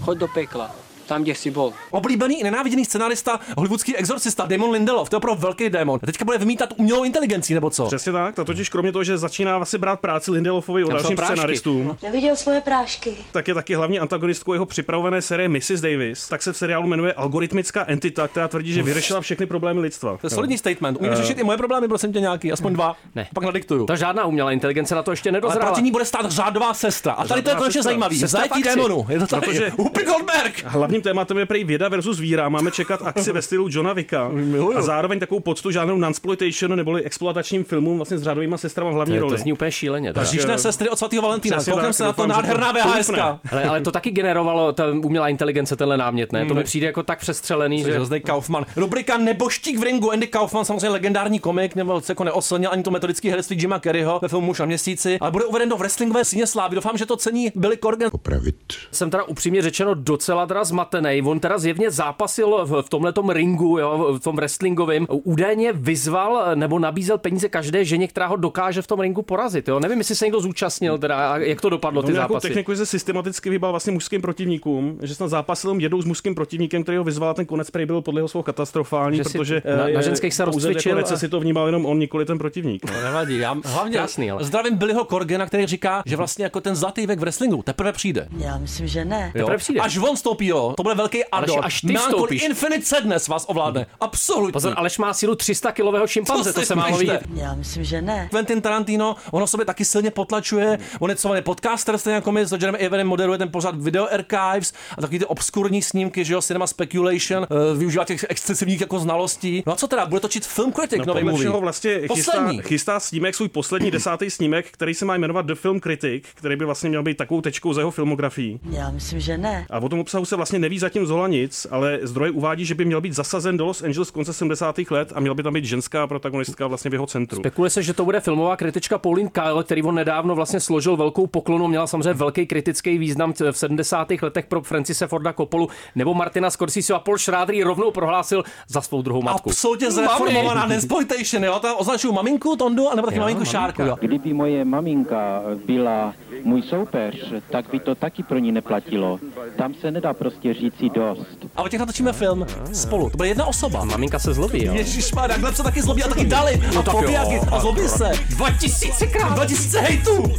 Choď 0.00 0.18
do 0.18 0.28
pekla. 0.28 0.79
Tam, 1.10 1.22
kde 1.22 1.34
jsi 1.34 1.50
bol. 1.50 1.72
Oblíbený 1.90 2.40
i 2.40 2.44
nenáviděný 2.44 2.84
scenárista, 2.84 3.40
hollywoodský 3.56 3.96
exorcista 3.96 4.46
Damon 4.46 4.70
Lindelof, 4.70 5.10
to 5.10 5.16
je 5.16 5.18
opravdu 5.18 5.40
velký 5.42 5.70
démon. 5.70 6.00
A 6.02 6.06
teďka 6.06 6.24
bude 6.24 6.38
vymítat 6.38 6.68
umělou 6.76 7.04
inteligencí, 7.04 7.54
nebo 7.54 7.70
co? 7.70 7.86
Přesně 7.86 8.12
tak, 8.12 8.34
to 8.34 8.44
totiž 8.44 8.68
kromě 8.68 8.92
toho, 8.92 9.04
že 9.04 9.18
začíná 9.18 9.56
vlastně 9.56 9.78
brát 9.78 10.00
práci 10.00 10.30
Lindelofovi 10.30 10.84
o 10.84 10.88
Tam 10.88 10.98
jsou 10.98 11.14
dalším 11.14 11.24
scenaristům, 11.34 11.96
Neviděl 12.02 12.36
svoje 12.36 12.60
prášky. 12.60 13.16
tak 13.32 13.48
je 13.48 13.54
taky 13.54 13.74
hlavní 13.74 13.98
antagonistkou 14.00 14.52
jeho 14.52 14.66
připravené 14.66 15.22
série 15.22 15.48
Mrs. 15.48 15.80
Davis, 15.80 16.28
tak 16.28 16.42
se 16.42 16.52
v 16.52 16.56
seriálu 16.56 16.86
jmenuje 16.88 17.12
algoritmická 17.12 17.84
entita, 17.88 18.28
která 18.28 18.48
tvrdí, 18.48 18.72
že 18.72 18.82
vyřešila 18.82 19.20
všechny 19.20 19.46
problémy 19.46 19.80
lidstva. 19.80 20.16
To 20.20 20.26
je 20.26 20.30
solidní 20.30 20.58
statement. 20.58 20.98
Umíš 21.00 21.12
Eh. 21.12 21.16
řešit 21.16 21.38
i 21.38 21.44
moje 21.44 21.58
problémy, 21.58 21.88
prosím 21.88 22.12
tě 22.12 22.20
nějaký, 22.20 22.52
aspoň 22.52 22.72
dva. 22.74 22.96
Ne. 23.14 23.28
Pak 23.34 23.44
nadiktuju. 23.44 23.86
Ta 23.86 23.96
žádná 23.96 24.24
umělá 24.24 24.52
inteligence 24.52 24.94
na 24.94 25.02
to 25.02 25.10
ještě 25.10 25.28
Ale 25.28 25.32
nedozrála. 25.36 25.66
proti 25.66 25.82
ní 25.82 25.90
bude 25.90 26.04
stát 26.04 26.30
řádová 26.30 26.74
sestra. 26.74 27.12
A 27.12 27.26
tady 27.26 27.42
to 27.42 27.50
je 27.50 27.56
konečně 27.56 27.82
zajímavý. 27.82 28.18
Zajetí 28.18 28.62
démonu. 28.62 29.06
Je 29.08 29.18
to 29.18 29.26
tady. 29.26 29.46
Protože- 29.46 29.72
Goldberg. 30.10 30.64
Hlavním 30.64 30.99
tématem 31.00 31.38
je 31.38 31.46
prý 31.46 31.64
věda 31.64 31.88
versus 31.88 32.18
víra. 32.20 32.48
Máme 32.48 32.70
čekat 32.70 33.00
akci 33.04 33.32
ve 33.32 33.42
stylu 33.42 33.66
Johna 33.70 33.92
Vicka 33.92 34.30
a 34.76 34.82
zároveň 34.82 35.18
takovou 35.20 35.40
poctu 35.40 35.70
žádnou 35.70 35.96
nunsploitation 35.96 36.76
neboli 36.76 37.02
exploatačním 37.04 37.64
filmům 37.64 37.96
vlastně 37.96 38.18
s 38.18 38.22
řádovýma 38.22 38.56
sestrama 38.58 38.90
v 38.90 38.94
hlavní 38.94 39.12
To, 39.12 39.14
je- 39.14 39.20
roli. 39.20 39.36
to 39.36 39.42
zní 39.42 39.52
úplně 39.52 39.72
šíleně. 39.72 40.12
Říšné 40.22 40.58
sestry 40.58 40.88
od 40.88 40.96
svatého 40.98 41.22
Valentína. 41.22 41.56
Koukám 41.64 41.80
tak, 41.84 41.94
se 41.94 42.04
na 42.04 42.12
to 42.12 42.26
nádherná 42.26 42.72
VHS. 42.72 43.10
Ale, 43.52 43.64
ale 43.68 43.80
to 43.80 43.92
taky 43.92 44.10
generovalo 44.10 44.72
ta 44.72 44.84
umělá 45.04 45.28
inteligence, 45.28 45.76
tenhle 45.76 45.96
námět, 45.96 46.32
ne? 46.32 46.46
To 46.46 46.54
mi 46.54 46.64
přijde 46.64 46.86
jako 46.86 47.02
tak 47.02 47.18
přestřelený, 47.18 47.84
že... 47.84 47.92
Že 48.10 48.20
Kaufman. 48.20 48.66
Rubrika 48.76 49.18
Neboštík 49.18 49.78
v 49.78 49.82
ringu. 49.82 50.10
Andy 50.12 50.26
Kaufman, 50.26 50.64
samozřejmě 50.64 50.88
legendární 50.88 51.38
komik, 51.38 51.74
nebo 51.74 52.00
se 52.00 52.12
jako 52.12 52.24
neoslnil 52.24 52.70
ani 52.72 52.82
to 52.82 52.90
metodické 52.90 53.30
herectví 53.30 53.56
Jima 53.60 53.78
Kerryho 53.78 54.18
ve 54.22 54.28
filmu 54.28 54.46
Muž 54.46 54.58
na 54.58 54.66
měsíci, 54.66 55.18
ale 55.20 55.30
bude 55.30 55.44
uveden 55.44 55.68
do 55.68 55.76
wrestlingové 55.76 56.24
síně 56.24 56.46
slávy. 56.46 56.74
Doufám, 56.74 56.96
že 56.98 57.06
to 57.06 57.16
cení 57.16 57.52
Billy 57.54 57.76
Corgan. 57.76 58.10
Popravit. 58.10 58.56
Jsem 58.92 59.10
teda 59.10 59.22
upřímně 59.24 59.62
řečeno 59.62 59.94
docela 59.94 60.46
teda 60.46 60.64
zmatený. 60.64 60.89
On 61.24 61.40
teda 61.40 61.58
zjevně 61.58 61.90
zápasil 61.90 62.66
v, 62.66 62.88
tomhletom 62.88 63.30
ringu, 63.30 63.78
jo, 63.78 64.14
v 64.18 64.20
tom 64.20 64.36
wrestlingovém. 64.36 65.06
Údajně 65.10 65.72
vyzval 65.72 66.56
nebo 66.56 66.78
nabízel 66.78 67.18
peníze 67.18 67.48
každé 67.48 67.84
ženě, 67.84 68.08
která 68.08 68.26
ho 68.26 68.36
dokáže 68.36 68.82
v 68.82 68.86
tom 68.86 69.00
ringu 69.00 69.22
porazit. 69.22 69.68
Jo. 69.68 69.80
Nevím, 69.80 69.98
jestli 69.98 70.14
se 70.14 70.24
někdo 70.24 70.40
zúčastnil, 70.40 70.98
teda, 70.98 71.36
jak 71.36 71.60
to 71.60 71.68
dopadlo, 71.70 72.00
On 72.00 72.06
ty 72.06 72.12
zápasy. 72.12 72.48
techniku, 72.48 72.76
se 72.76 72.86
systematicky 72.86 73.50
vybal 73.50 73.70
vlastně 73.70 73.92
mužským 73.92 74.22
protivníkům, 74.22 74.98
že 75.02 75.14
snad 75.14 75.28
zápasil 75.28 75.74
jednou 75.78 76.02
s 76.02 76.04
mužským 76.04 76.34
protivníkem, 76.34 76.82
který 76.82 76.98
ho 76.98 77.04
vyzval, 77.04 77.30
a 77.30 77.34
ten 77.34 77.46
konec 77.46 77.70
prej 77.70 77.86
byl 77.86 78.02
podle 78.02 78.18
jeho 78.18 78.28
svou 78.28 78.42
katastrofální, 78.42 79.16
Že 79.16 79.22
protože 79.22 79.62
na- 79.76 79.88
eh, 79.88 79.92
na 79.92 80.02
ženských 80.02 80.34
se 80.34 80.44
pouze 80.44 80.68
rozcvičil 80.68 80.96
Jako 80.96 81.14
a- 81.14 81.16
si 81.16 81.28
to 81.28 81.40
vnímal 81.40 81.66
jenom 81.66 81.86
on, 81.86 81.98
nikoli 81.98 82.24
ten 82.24 82.38
protivník. 82.38 82.86
To 82.86 82.92
nevadí. 83.04 83.38
Já 83.38 83.56
hlavně 83.64 83.92
Krásný, 83.98 84.30
ale. 84.30 84.44
zdravím 84.44 84.76
Billyho 84.76 85.04
Corgana, 85.04 85.46
který 85.46 85.66
říká, 85.66 86.02
že 86.06 86.16
vlastně 86.16 86.44
jako 86.44 86.60
ten 86.60 86.74
zlatý 86.76 87.06
věk 87.06 87.18
v 87.18 87.22
wrestlingu 87.22 87.62
teprve 87.62 87.92
přijde. 87.92 88.28
Já 88.38 88.58
myslím, 88.58 88.86
že 88.86 89.04
ne. 89.04 89.32
Jo? 89.34 89.40
Teprve 89.40 89.58
přijde. 89.58 89.80
Až 89.80 89.98
on 89.98 90.16
stoupí, 90.16 90.46
jo. 90.46 90.74
To 90.80 90.84
bude 90.84 90.94
velký 90.94 91.24
ador. 91.24 91.60
až 91.62 91.80
ty 91.80 91.94
vstoupíš. 91.94 92.42
Infinite 92.42 92.84
Sadness 92.84 93.28
vás 93.28 93.44
ovládne. 93.48 93.86
Absolutně. 94.00 94.52
Pozor, 94.52 94.74
Aleš 94.76 94.98
má 94.98 95.14
sílu 95.14 95.34
300 95.34 95.72
kilového 95.72 96.06
šimpanze, 96.06 96.52
Co 96.52 96.60
to 96.60 96.66
se 96.66 96.74
málo 96.74 96.98
vidět. 96.98 97.20
Já 97.34 97.54
myslím, 97.54 97.84
že 97.84 98.02
ne. 98.02 98.28
Quentin 98.30 98.60
Tarantino, 98.60 99.16
ono 99.30 99.46
sobě 99.46 99.66
taky 99.66 99.84
silně 99.84 100.10
potlačuje, 100.10 100.78
on 101.00 101.10
je 101.10 101.16
co 101.16 101.28
on 101.30 101.36
je 101.36 101.42
podcaster, 101.42 101.98
stejně 101.98 102.14
jako 102.14 102.32
my 102.32 102.46
s 102.46 102.52
Rogerem 102.52 102.76
Evanem 102.78 103.06
moderuje 103.06 103.38
ten 103.38 103.48
pořad 103.50 103.74
Video 103.82 104.08
Archives 104.12 104.72
a 104.98 105.00
taky 105.00 105.18
ty 105.18 105.24
obskurní 105.26 105.82
snímky, 105.82 106.24
že 106.24 106.32
jo, 106.34 106.42
Cinema 106.42 106.66
Speculation, 106.66 107.46
uh, 107.50 107.78
využívá 107.78 108.04
těch 108.04 108.26
excesivních 108.28 108.80
jako 108.80 108.98
znalostí. 108.98 109.62
No 109.66 109.72
a 109.72 109.76
co 109.76 109.88
teda, 109.88 110.06
bude 110.06 110.20
točit 110.20 110.46
Film 110.46 110.72
Critic, 110.72 110.98
No, 110.98 111.14
nový 111.14 111.24
movie. 111.24 111.50
vlastně 111.50 111.94
chystá, 112.14 112.32
Poslední. 112.32 112.62
chystá 112.62 113.00
snímek, 113.00 113.34
svůj 113.34 113.48
poslední 113.48 113.90
desátý 113.90 114.30
snímek, 114.30 114.66
který 114.70 114.94
se 114.94 115.04
má 115.04 115.14
jmenovat 115.16 115.46
The 115.46 115.54
Film 115.54 115.80
Critic, 115.80 116.24
který 116.34 116.56
by 116.56 116.64
vlastně 116.64 116.88
měl 116.88 117.02
být 117.02 117.16
takovou 117.16 117.40
tečkou 117.40 117.72
za 117.72 117.80
jeho 117.80 117.90
filmografií. 117.90 118.60
Já 118.70 118.90
myslím, 118.90 119.20
že 119.20 119.38
ne. 119.38 119.66
A 119.70 119.78
o 119.78 119.88
tom 119.88 119.98
obsahu 120.00 120.24
se 120.24 120.36
vlastně 120.36 120.58
neví 120.60 120.78
zatím 120.78 121.06
zola 121.06 121.28
nic, 121.28 121.66
ale 121.70 121.98
zdroje 122.02 122.30
uvádí, 122.30 122.64
že 122.64 122.74
by 122.74 122.84
měl 122.84 123.00
být 123.00 123.12
zasazen 123.12 123.56
do 123.56 123.66
Los 123.66 123.82
Angeles 123.82 124.10
konce 124.10 124.32
70. 124.32 124.78
let 124.90 125.12
a 125.14 125.20
měl 125.20 125.34
by 125.34 125.42
tam 125.42 125.52
být 125.52 125.64
ženská 125.64 126.06
protagonistka 126.06 126.66
vlastně 126.66 126.90
v 126.90 126.92
jeho 126.92 127.06
centru. 127.06 127.36
Spekuluje 127.40 127.70
se, 127.70 127.82
že 127.82 127.94
to 127.94 128.04
bude 128.04 128.20
filmová 128.20 128.56
kritička 128.56 128.98
Pauline 128.98 129.30
Kael, 129.30 129.62
který 129.62 129.82
on 129.82 129.94
nedávno 129.94 130.34
vlastně 130.34 130.60
složil 130.60 130.96
velkou 130.96 131.26
poklonu, 131.26 131.68
měla 131.68 131.86
samozřejmě 131.86 132.12
velký 132.12 132.46
kritický 132.46 132.98
význam 132.98 133.32
v 133.32 133.56
70. 133.56 134.08
letech 134.22 134.46
pro 134.46 134.62
Francise 134.62 135.06
Forda 135.06 135.32
Coppolu 135.32 135.68
nebo 135.94 136.14
Martina 136.14 136.50
Scorsese 136.50 136.94
a 136.94 136.98
Paul 136.98 137.18
Schrader 137.18 137.54
ji 137.54 137.62
rovnou 137.62 137.90
prohlásil 137.90 138.44
za 138.68 138.80
svou 138.80 139.02
druhou 139.02 139.22
matku. 139.22 139.50
Absolutně 139.50 139.90
zreformovaná 139.90 140.66
Nesploitation, 140.66 141.44
jo, 141.44 141.58
tam 141.58 141.74
označuju 141.78 142.12
maminku 142.12 142.56
Tondu, 142.56 142.88
anebo 142.88 143.06
taky 143.06 143.16
Jo, 143.16 143.20
maminku 143.20 143.38
maminka. 143.38 143.58
Šárku, 143.58 143.82
jo. 143.82 143.96
Kdyby 144.00 144.32
moje 144.32 144.64
maminka 144.64 145.42
byla 145.66 146.14
můj 146.44 146.62
soupeř, 146.62 147.32
tak 147.50 147.70
by 147.70 147.80
to 147.80 147.94
taky 147.94 148.22
pro 148.22 148.38
ní 148.38 148.52
neplatilo. 148.52 149.18
Tam 149.60 149.74
se 149.74 149.90
nedá 149.90 150.14
prostě 150.14 150.40
prostě 150.40 150.54
říci 150.54 150.90
dost. 150.94 151.36
A 151.56 151.62
o 151.62 151.68
těch 151.68 151.80
natočíme 151.80 152.12
film 152.12 152.46
spolu. 152.72 153.10
To 153.10 153.16
bude 153.16 153.28
jedna 153.28 153.46
osoba. 153.46 153.84
Maminka 153.84 154.18
se 154.18 154.34
zlobí, 154.34 154.64
jo. 154.64 154.74
Ježíš 154.74 155.12
má, 155.12 155.28
takhle 155.28 155.54
se 155.54 155.62
taky 155.62 155.82
zlobí 155.82 156.04
a 156.04 156.08
taky 156.08 156.24
dali. 156.24 156.62
No 156.74 156.80
a 156.80 156.82
tak 156.82 156.94
a 156.94 157.50
tak 157.50 157.60
zlobí 157.60 157.88
se. 157.88 158.10
2000 158.28 159.06
krát. 159.06 159.34
2000 159.34 159.80
hejtů. 159.80 160.32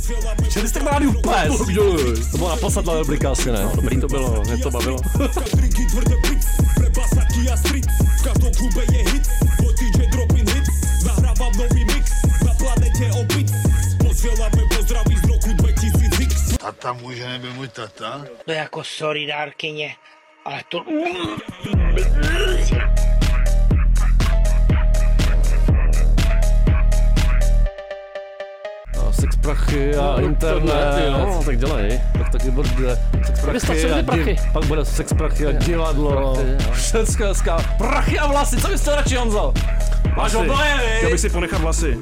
Čili 0.49 0.67
jste 0.67 0.79
rádiu 0.79 1.13
pes. 1.13 1.57
To 2.31 2.37
bylo 2.37 2.49
naposled 2.49 2.85
na 2.85 2.93
rubrika 2.93 3.31
asi 3.31 3.51
ne. 3.51 3.69
Dobrý 3.75 4.01
to 4.01 4.07
bylo, 4.07 4.41
mě 4.47 4.57
to 4.57 4.71
bavilo. 4.71 4.97
Tata 16.61 16.93
může 16.93 17.27
nebyl 17.27 17.53
můj 17.53 17.67
tata? 17.67 18.25
No 18.47 18.53
jako 18.53 18.83
sorry, 18.83 19.25
dárkyně, 19.25 19.95
ale 20.45 20.61
to... 20.69 20.85
sex 29.21 29.35
prachy 29.35 29.95
a 29.95 30.01
No, 30.01 30.21
internet. 30.25 30.59
tohle, 30.59 31.03
jo. 31.07 31.17
No, 31.17 31.41
tak 31.45 31.57
dělej. 31.57 32.01
Tak 32.17 32.31
taky 32.31 32.51
bude 32.51 32.69
sex 33.19 33.41
prachy, 33.65 33.91
a 33.91 34.03
prachy. 34.03 34.23
di- 34.23 34.35
pak 34.53 34.65
bude 34.65 34.85
sex 34.85 35.13
prachy 35.13 35.45
a 35.47 35.51
divadlo. 35.51 36.37
Všecko 36.73 37.23
dneska. 37.23 37.57
Prachy 37.77 38.19
a 38.19 38.27
vlasy, 38.27 38.57
co 38.61 38.67
bys 38.67 38.81
chtěl 38.81 38.95
radši, 38.95 39.15
Honzo? 39.15 39.53
Máš 40.17 40.33
oboje, 40.35 40.99
vy? 41.03 41.09
bych 41.11 41.19
si 41.19 41.29
ponechat 41.29 41.61
vlasy. 41.61 41.97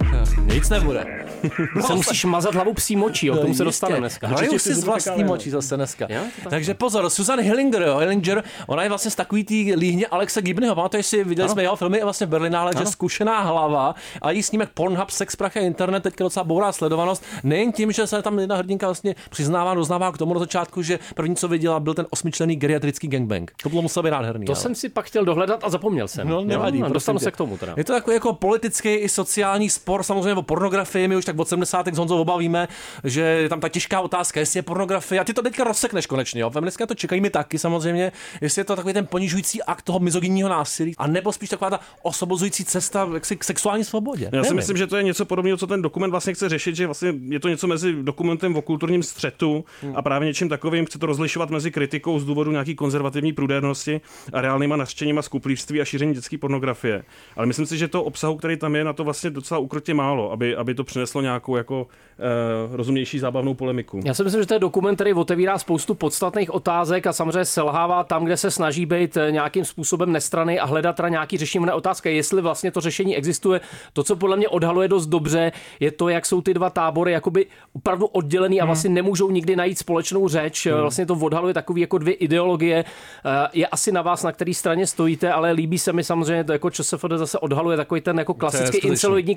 Nic 0.54 0.70
nebude. 0.70 1.06
Se 1.88 1.94
musíš 1.96 2.26
mazat 2.26 2.54
hlavu 2.56 2.74
psí 2.74 2.96
močí, 2.96 3.28
jo, 3.28 3.36
k 3.36 3.40
tomu 3.42 3.54
se 3.54 3.64
dostaneme 3.64 4.00
dneska. 4.00 4.28
Hraju 4.28 4.60
si 4.60 4.76
z 4.76 4.84
vlastní 4.84 5.24
močí 5.24 5.50
zase 5.50 5.76
dneska. 5.76 6.08
Jo, 6.10 6.22
tak. 6.44 6.50
Takže 6.50 6.74
pozor, 6.74 7.10
Susan 7.10 7.40
Hillinger, 7.40 7.82
jo, 7.82 7.98
Hillinger, 7.98 8.44
ona 8.68 8.84
je 8.84 8.90
vlastně 8.90 9.12
z 9.12 9.16
takový 9.16 9.44
tý 9.44 9.76
líhně 9.76 10.08
Alexa 10.08 10.42
Gibneyho. 10.42 10.76
Pamatuješ 10.76 11.06
si, 11.06 11.24
viděli 11.24 11.44
Ano. 11.46 11.54
jsme 11.54 11.62
jeho 11.62 11.76
filmy 11.76 12.04
vlastně 12.04 12.28
v 12.28 12.30
Berlinále, 12.30 12.72
že 12.80 12.86
zkušená 12.86 13.42
hlava 13.42 13.96
a 14.22 14.32
jí 14.32 14.44
snímek 14.44 14.70
Pornhub, 14.74 15.10
sex, 15.10 15.36
prach 15.36 15.58
a 15.58 15.60
internet, 15.60 16.04
teďka 16.04 16.24
docela 16.24 16.44
bourá 16.44 16.72
sledovanost. 17.16 17.44
Nejen 17.44 17.72
tím, 17.72 17.92
že 17.92 18.08
se 18.08 18.22
tam 18.22 18.40
jedna 18.40 18.56
hrdinka 18.56 18.88
vlastně 18.88 19.16
přiznává, 19.30 19.74
doznává 19.74 20.12
k 20.12 20.18
tomu 20.18 20.34
na 20.34 20.40
začátku, 20.40 20.82
že 20.82 21.00
první, 21.16 21.36
co 21.36 21.48
viděla, 21.48 21.80
byl 21.80 21.94
ten 21.94 22.06
osmičlený 22.10 22.56
geriatrický 22.56 23.08
gangbang. 23.08 23.52
To 23.64 23.70
bylo 23.70 23.82
muselo 23.82 24.04
být 24.04 24.12
nádherný. 24.12 24.46
To 24.46 24.52
ale. 24.52 24.62
jsem 24.62 24.76
si 24.76 24.90
pak 24.90 25.06
chtěl 25.06 25.26
dohledat 25.26 25.60
a 25.64 25.70
zapomněl 25.70 26.08
jsem. 26.08 26.28
No, 26.28 26.42
nevadí. 26.42 26.78
Jo, 26.78 26.82
prosím 26.82 26.94
dostanu 26.94 27.20
tě. 27.20 27.24
se 27.24 27.32
k 27.32 27.38
tomu 27.38 27.58
teda. 27.58 27.74
Je 27.78 27.84
to 27.84 27.94
takový 27.94 28.14
jako 28.14 28.34
politický 28.34 28.90
i 28.96 29.10
sociální 29.10 29.70
spor, 29.70 30.04
samozřejmě 30.04 30.34
o 30.34 30.42
pornografii. 30.42 31.08
My 31.08 31.16
už 31.16 31.26
tak 31.26 31.40
od 31.40 31.48
70. 31.48 31.88
s 31.88 31.98
Honzou 31.98 32.22
obavíme, 32.22 32.68
že 33.04 33.22
je 33.22 33.50
tam 33.50 33.60
ta 33.60 33.70
těžká 33.70 34.02
otázka, 34.02 34.40
jestli 34.40 34.58
je 34.58 34.64
pornografie. 34.64 35.22
A 35.22 35.24
ty 35.24 35.34
to 35.34 35.42
teďka 35.42 35.64
rozsekneš 35.64 36.06
konečně. 36.06 36.42
Jo? 36.42 36.50
Feministka 36.50 36.86
to 36.86 36.96
čekají 36.96 37.22
mi 37.22 37.30
taky 37.30 37.60
samozřejmě, 37.60 38.12
jestli 38.42 38.60
je 38.60 38.64
to 38.64 38.76
takový 38.76 38.94
ten 38.94 39.06
ponižující 39.06 39.64
akt 39.64 39.82
toho 39.82 40.00
mizogyního 40.00 40.50
násilí, 40.50 40.94
a 40.98 41.08
nebo 41.08 41.34
spíš 41.34 41.50
taková 41.50 41.70
ta 41.70 41.80
osobozující 42.02 42.66
cesta 42.66 43.10
jaksi 43.14 43.36
k 43.36 43.44
sexuální 43.44 43.84
svobodě. 43.84 44.26
Já 44.26 44.30
si 44.30 44.36
Nevím. 44.36 44.56
myslím, 44.56 44.78
že 44.78 44.88
to 44.88 44.98
je 44.98 45.04
něco 45.04 45.26
podobného, 45.26 45.58
co 45.58 45.68
ten 45.68 45.82
dokument 45.82 46.12
vlastně 46.12 46.34
chce 46.34 46.50
řešit, 46.50 46.76
že 46.76 46.86
vlastně 46.86 46.99
je 47.30 47.40
to 47.40 47.50
něco 47.50 47.68
mezi 47.68 47.94
dokumentem 48.04 48.56
o 48.56 48.62
kulturním 48.62 49.04
střetu 49.04 49.66
Hmm. 49.82 49.94
a 49.96 50.02
právě 50.02 50.26
něčím 50.26 50.50
takovým. 50.50 50.86
Chce 50.86 51.00
to 51.00 51.06
rozlišovat 51.06 51.50
mezi 51.50 51.72
kritikou 51.72 52.20
z 52.20 52.26
důvodu 52.26 52.52
nějaký 52.52 52.76
konzervativní 52.76 53.34
prudérnosti 53.34 54.02
a 54.34 54.42
reálnýma 54.42 54.76
nařčeníma 54.76 55.22
z 55.22 55.28
kuplířství 55.28 55.82
a 55.82 55.86
šíření 55.86 56.14
dětské 56.14 56.38
pornografie. 56.38 57.04
Ale 57.36 57.46
myslím 57.46 57.66
si, 57.66 57.78
že 57.78 57.88
to 57.88 58.04
obsahu, 58.04 58.36
který 58.38 58.58
tam 58.58 58.76
je, 58.76 58.84
na 58.84 58.94
to 58.94 59.04
vlastně 59.04 59.30
docela 59.30 59.58
ukrutně 59.60 59.94
málo, 59.94 60.32
aby, 60.32 60.56
aby 60.56 60.76
to 60.76 60.84
přineslo 60.84 61.22
nějakou 61.22 61.56
jako 61.56 61.82
uh, 61.82 62.76
rozumnější 62.76 63.20
zábavnou 63.20 63.54
polemiku. 63.54 64.00
Já 64.06 64.14
si 64.14 64.24
myslím, 64.24 64.42
že 64.42 64.48
to 64.48 64.54
je 64.54 64.60
dokument, 64.60 64.96
který 64.96 65.14
otevírá 65.14 65.58
spoustu 65.58 65.94
podstatných 65.96 66.54
otázek 66.54 67.08
a 67.08 67.14
samozřejmě 67.14 67.46
selhává 67.46 68.04
tam, 68.04 68.26
kde 68.26 68.38
se 68.38 68.52
snaží 68.52 68.86
být 68.86 69.18
eh, 69.18 69.32
nějakým 69.32 69.66
způsobem 69.66 70.12
nestrany 70.12 70.60
a 70.60 70.66
hledat 70.66 70.96
teda 70.96 71.10
nějaký 71.10 71.38
řešení. 71.38 71.64
Ona 71.64 71.76
otázka 71.76 72.10
je, 72.10 72.16
jestli 72.16 72.42
vlastně 72.42 72.72
to 72.72 72.82
řešení 72.82 73.18
existuje. 73.18 73.62
To, 73.94 74.04
co 74.04 74.16
podle 74.16 74.38
mě 74.38 74.48
odhaluje 74.48 74.88
dost 74.88 75.08
dobře, 75.08 75.52
je 75.80 75.92
to, 75.92 76.10
jak 76.10 76.26
jsou 76.26 76.42
ty 76.42 76.54
dva 76.54 76.70
tábory 76.70 76.89
jakoby 77.12 77.46
opravdu 77.74 78.06
oddělený 78.06 78.62
a 78.62 78.66
vlastně 78.66 78.90
nemůžou 78.90 79.32
nikdy 79.32 79.56
najít 79.56 79.78
společnou 79.78 80.28
řeč. 80.28 80.68
Hmm. 80.68 80.82
Vlastně 80.82 81.06
to 81.06 81.14
odhaluje 81.14 81.54
takový 81.54 81.82
jako 81.82 81.98
dvě 81.98 82.14
ideologie. 82.14 82.86
Eh, 83.26 83.50
Je 83.54 83.68
asi 83.68 83.92
na 83.92 84.02
vás, 84.02 84.24
na 84.24 84.32
který 84.32 84.54
straně 84.54 84.88
stojíte, 84.88 85.32
ale 85.32 85.52
líbí 85.52 85.78
se 85.78 85.94
mi 85.94 86.04
samozřejmě, 86.04 86.44
to 86.44 86.52
jako 86.54 86.70
ČSFD 86.70 87.12
zase 87.16 87.40
odhaluje 87.40 87.78
takový 87.78 88.02
ten 88.02 88.18
jako 88.20 88.34
klasický 88.34 88.78
inceloidní 88.78 89.36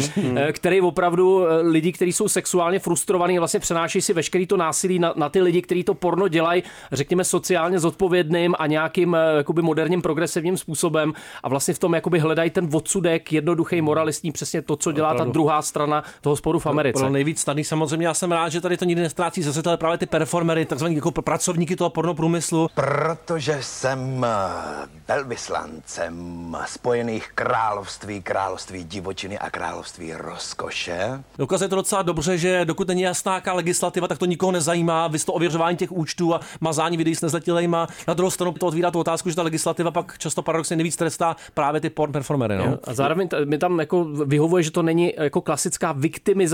skutečný. 0.00 0.38
eh, 0.38 0.52
který 0.52 0.80
opravdu 0.80 1.46
eh, 1.46 1.60
lidi, 1.60 1.92
kteří 1.92 2.12
jsou 2.12 2.28
sexuálně 2.28 2.78
frustrovaní, 2.78 3.38
vlastně 3.38 3.60
přenášejí 3.60 4.02
si 4.02 4.12
veškerý 4.12 4.46
to 4.46 4.56
násilí 4.56 4.98
na, 4.98 5.12
na 5.16 5.28
ty 5.28 5.40
lidi, 5.40 5.62
kteří 5.62 5.84
to 5.84 5.94
porno 5.94 6.28
dělají, 6.28 6.62
řekněme 6.92 7.24
sociálně 7.24 7.78
zodpovědným 7.78 8.54
a 8.58 8.66
nějakým 8.66 9.16
jakoby 9.36 9.62
moderním 9.62 10.02
progresivním 10.02 10.56
způsobem 10.56 11.12
a 11.42 11.48
vlastně 11.48 11.74
v 11.74 11.78
tom 11.78 11.94
jakoby 11.94 12.18
hledají 12.18 12.50
ten 12.50 12.68
odsudek, 12.72 13.32
jednoduchý 13.32 13.80
moralistní, 13.80 14.32
přesně 14.32 14.62
to, 14.62 14.76
co 14.76 14.92
dělá 14.92 15.14
ta 15.14 15.24
druhá 15.24 15.62
strana 15.62 16.02
toho 16.20 16.36
sporu 16.36 16.58
v 16.66 16.70
Americe. 16.70 17.00
Pro 17.00 17.10
nejvíc 17.10 17.40
snadný 17.40 17.64
samozřejmě. 17.64 18.06
Já 18.06 18.14
jsem 18.14 18.32
rád, 18.32 18.48
že 18.48 18.60
tady 18.60 18.76
to 18.76 18.84
nikdy 18.84 19.02
nestrácí 19.02 19.42
ze 19.42 19.52
zřetele 19.52 19.76
právě 19.76 19.98
ty 19.98 20.06
performery, 20.06 20.64
takzvaní 20.66 20.94
jako 20.96 21.10
pracovníky 21.12 21.76
toho 21.76 21.90
pornoprůmyslu. 21.90 22.68
Protože 22.74 23.58
jsem 23.60 24.26
eh, 24.28 24.86
velvyslancem 25.08 26.56
Spojených 26.66 27.28
království, 27.34 28.22
království 28.22 28.84
divočiny 28.84 29.38
a 29.38 29.50
království 29.50 30.12
rozkoše. 30.14 31.22
Ukazuje 31.38 31.68
to 31.68 31.76
docela 31.76 32.02
dobře, 32.02 32.38
že 32.38 32.64
dokud 32.64 32.88
není 32.88 33.02
jasná 33.02 33.34
jaká 33.34 33.52
legislativa, 33.52 34.08
tak 34.08 34.18
to 34.18 34.24
nikoho 34.26 34.52
nezajímá. 34.52 35.08
Vy 35.08 35.18
to 35.18 35.32
ověřování 35.32 35.76
těch 35.76 35.92
účtů 35.92 36.34
a 36.34 36.40
mazání 36.60 36.96
videí 36.96 37.14
s 37.14 37.20
nezletilejma. 37.20 37.86
Na 38.08 38.14
druhou 38.14 38.30
stranu 38.30 38.52
to 38.52 38.66
otvírá 38.66 38.90
tu 38.90 38.98
otázku, 39.00 39.30
že 39.30 39.36
ta 39.36 39.42
legislativa 39.42 39.90
pak 39.90 40.18
často 40.18 40.42
paradoxně 40.42 40.76
nejvíc 40.76 40.96
trestá 40.96 41.36
právě 41.54 41.80
ty 41.80 41.90
porn 41.90 42.12
performery. 42.12 42.56
No? 42.56 42.64
Jo, 42.64 42.78
A 42.84 42.94
zároveň 42.94 43.28
t- 43.28 43.44
mi 43.44 43.58
tam 43.58 43.78
jako 43.80 44.04
vyhovuje, 44.04 44.62
že 44.62 44.70
to 44.70 44.82
není 44.82 45.12
jako 45.18 45.40
klasická 45.40 45.92
viktimizace, 45.92 46.45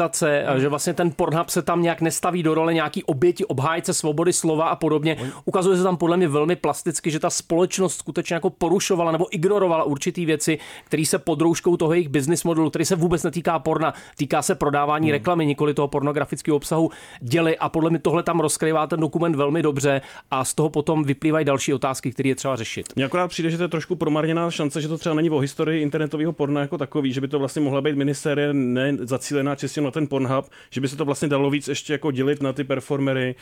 a 0.46 0.58
že 0.58 0.68
vlastně 0.68 0.94
ten 0.94 1.10
Pornhub 1.16 1.48
se 1.48 1.62
tam 1.62 1.82
nějak 1.82 2.00
nestaví 2.00 2.42
do 2.42 2.54
role 2.54 2.74
nějaký 2.74 3.04
oběti, 3.04 3.44
obhájce 3.44 3.94
svobody 3.94 4.32
slova 4.32 4.68
a 4.68 4.76
podobně. 4.76 5.16
Ukazuje 5.44 5.76
se 5.76 5.82
tam 5.82 5.96
podle 5.96 6.16
mě 6.16 6.28
velmi 6.28 6.56
plasticky, 6.56 7.10
že 7.10 7.18
ta 7.18 7.30
společnost 7.30 7.96
skutečně 7.98 8.34
jako 8.34 8.50
porušovala 8.50 9.12
nebo 9.12 9.34
ignorovala 9.34 9.84
určitý 9.84 10.26
věci, 10.26 10.58
které 10.84 11.04
se 11.06 11.18
pod 11.18 11.40
rouškou 11.40 11.76
toho 11.76 11.92
jejich 11.92 12.08
business 12.08 12.44
modelu, 12.44 12.70
který 12.70 12.84
se 12.84 12.96
vůbec 12.96 13.22
netýká 13.22 13.58
porna, 13.58 13.94
týká 14.16 14.42
se 14.42 14.54
prodávání 14.54 15.06
Hmm. 15.06 15.12
reklamy, 15.12 15.46
nikoli 15.46 15.74
toho 15.74 15.88
pornografického 15.88 16.56
obsahu, 16.56 16.90
děli 17.20 17.58
a 17.58 17.68
podle 17.68 17.90
mě 17.90 17.98
tohle 17.98 18.22
tam 18.22 18.40
rozkrývá 18.40 18.86
ten 18.86 19.00
dokument 19.00 19.36
velmi 19.36 19.62
dobře 19.62 20.00
a 20.30 20.44
z 20.44 20.54
toho 20.54 20.70
potom 20.70 21.04
vyplývají 21.04 21.44
další 21.44 21.74
otázky, 21.74 22.10
které 22.10 22.28
je 22.28 22.34
třeba 22.34 22.56
řešit. 22.56 22.86
Mně 22.96 23.04
akorát 23.04 23.28
přijde, 23.28 23.50
že 23.50 23.56
to 23.56 23.62
je 23.62 23.68
trošku 23.68 23.96
promarněná 23.96 24.50
šance, 24.50 24.80
že 24.80 24.88
to 24.88 24.98
třeba 24.98 25.14
není 25.14 25.30
o 25.30 25.38
historii 25.38 25.82
internetového 25.82 26.32
porna 26.32 26.60
jako 26.60 26.78
takový, 26.78 27.12
že 27.12 27.20
by 27.20 27.28
to 27.28 27.38
vlastně 27.38 27.62
mohla 27.62 27.80
být 27.80 27.96
minisérie 27.96 28.52
ne 28.52 28.96
zacílená 29.00 29.54
čistě 29.54 29.80
na 29.84 29.90
ten 29.90 30.06
Pornhub, 30.06 30.44
že 30.70 30.80
by 30.80 30.88
se 30.88 30.96
to 30.96 31.04
vlastně 31.04 31.28
dalo 31.28 31.50
víc 31.50 31.68
ještě 31.68 31.92
jako 31.92 32.10
dělit 32.10 32.42
na 32.42 32.52
ty 32.52 32.64
performery, 32.64 33.34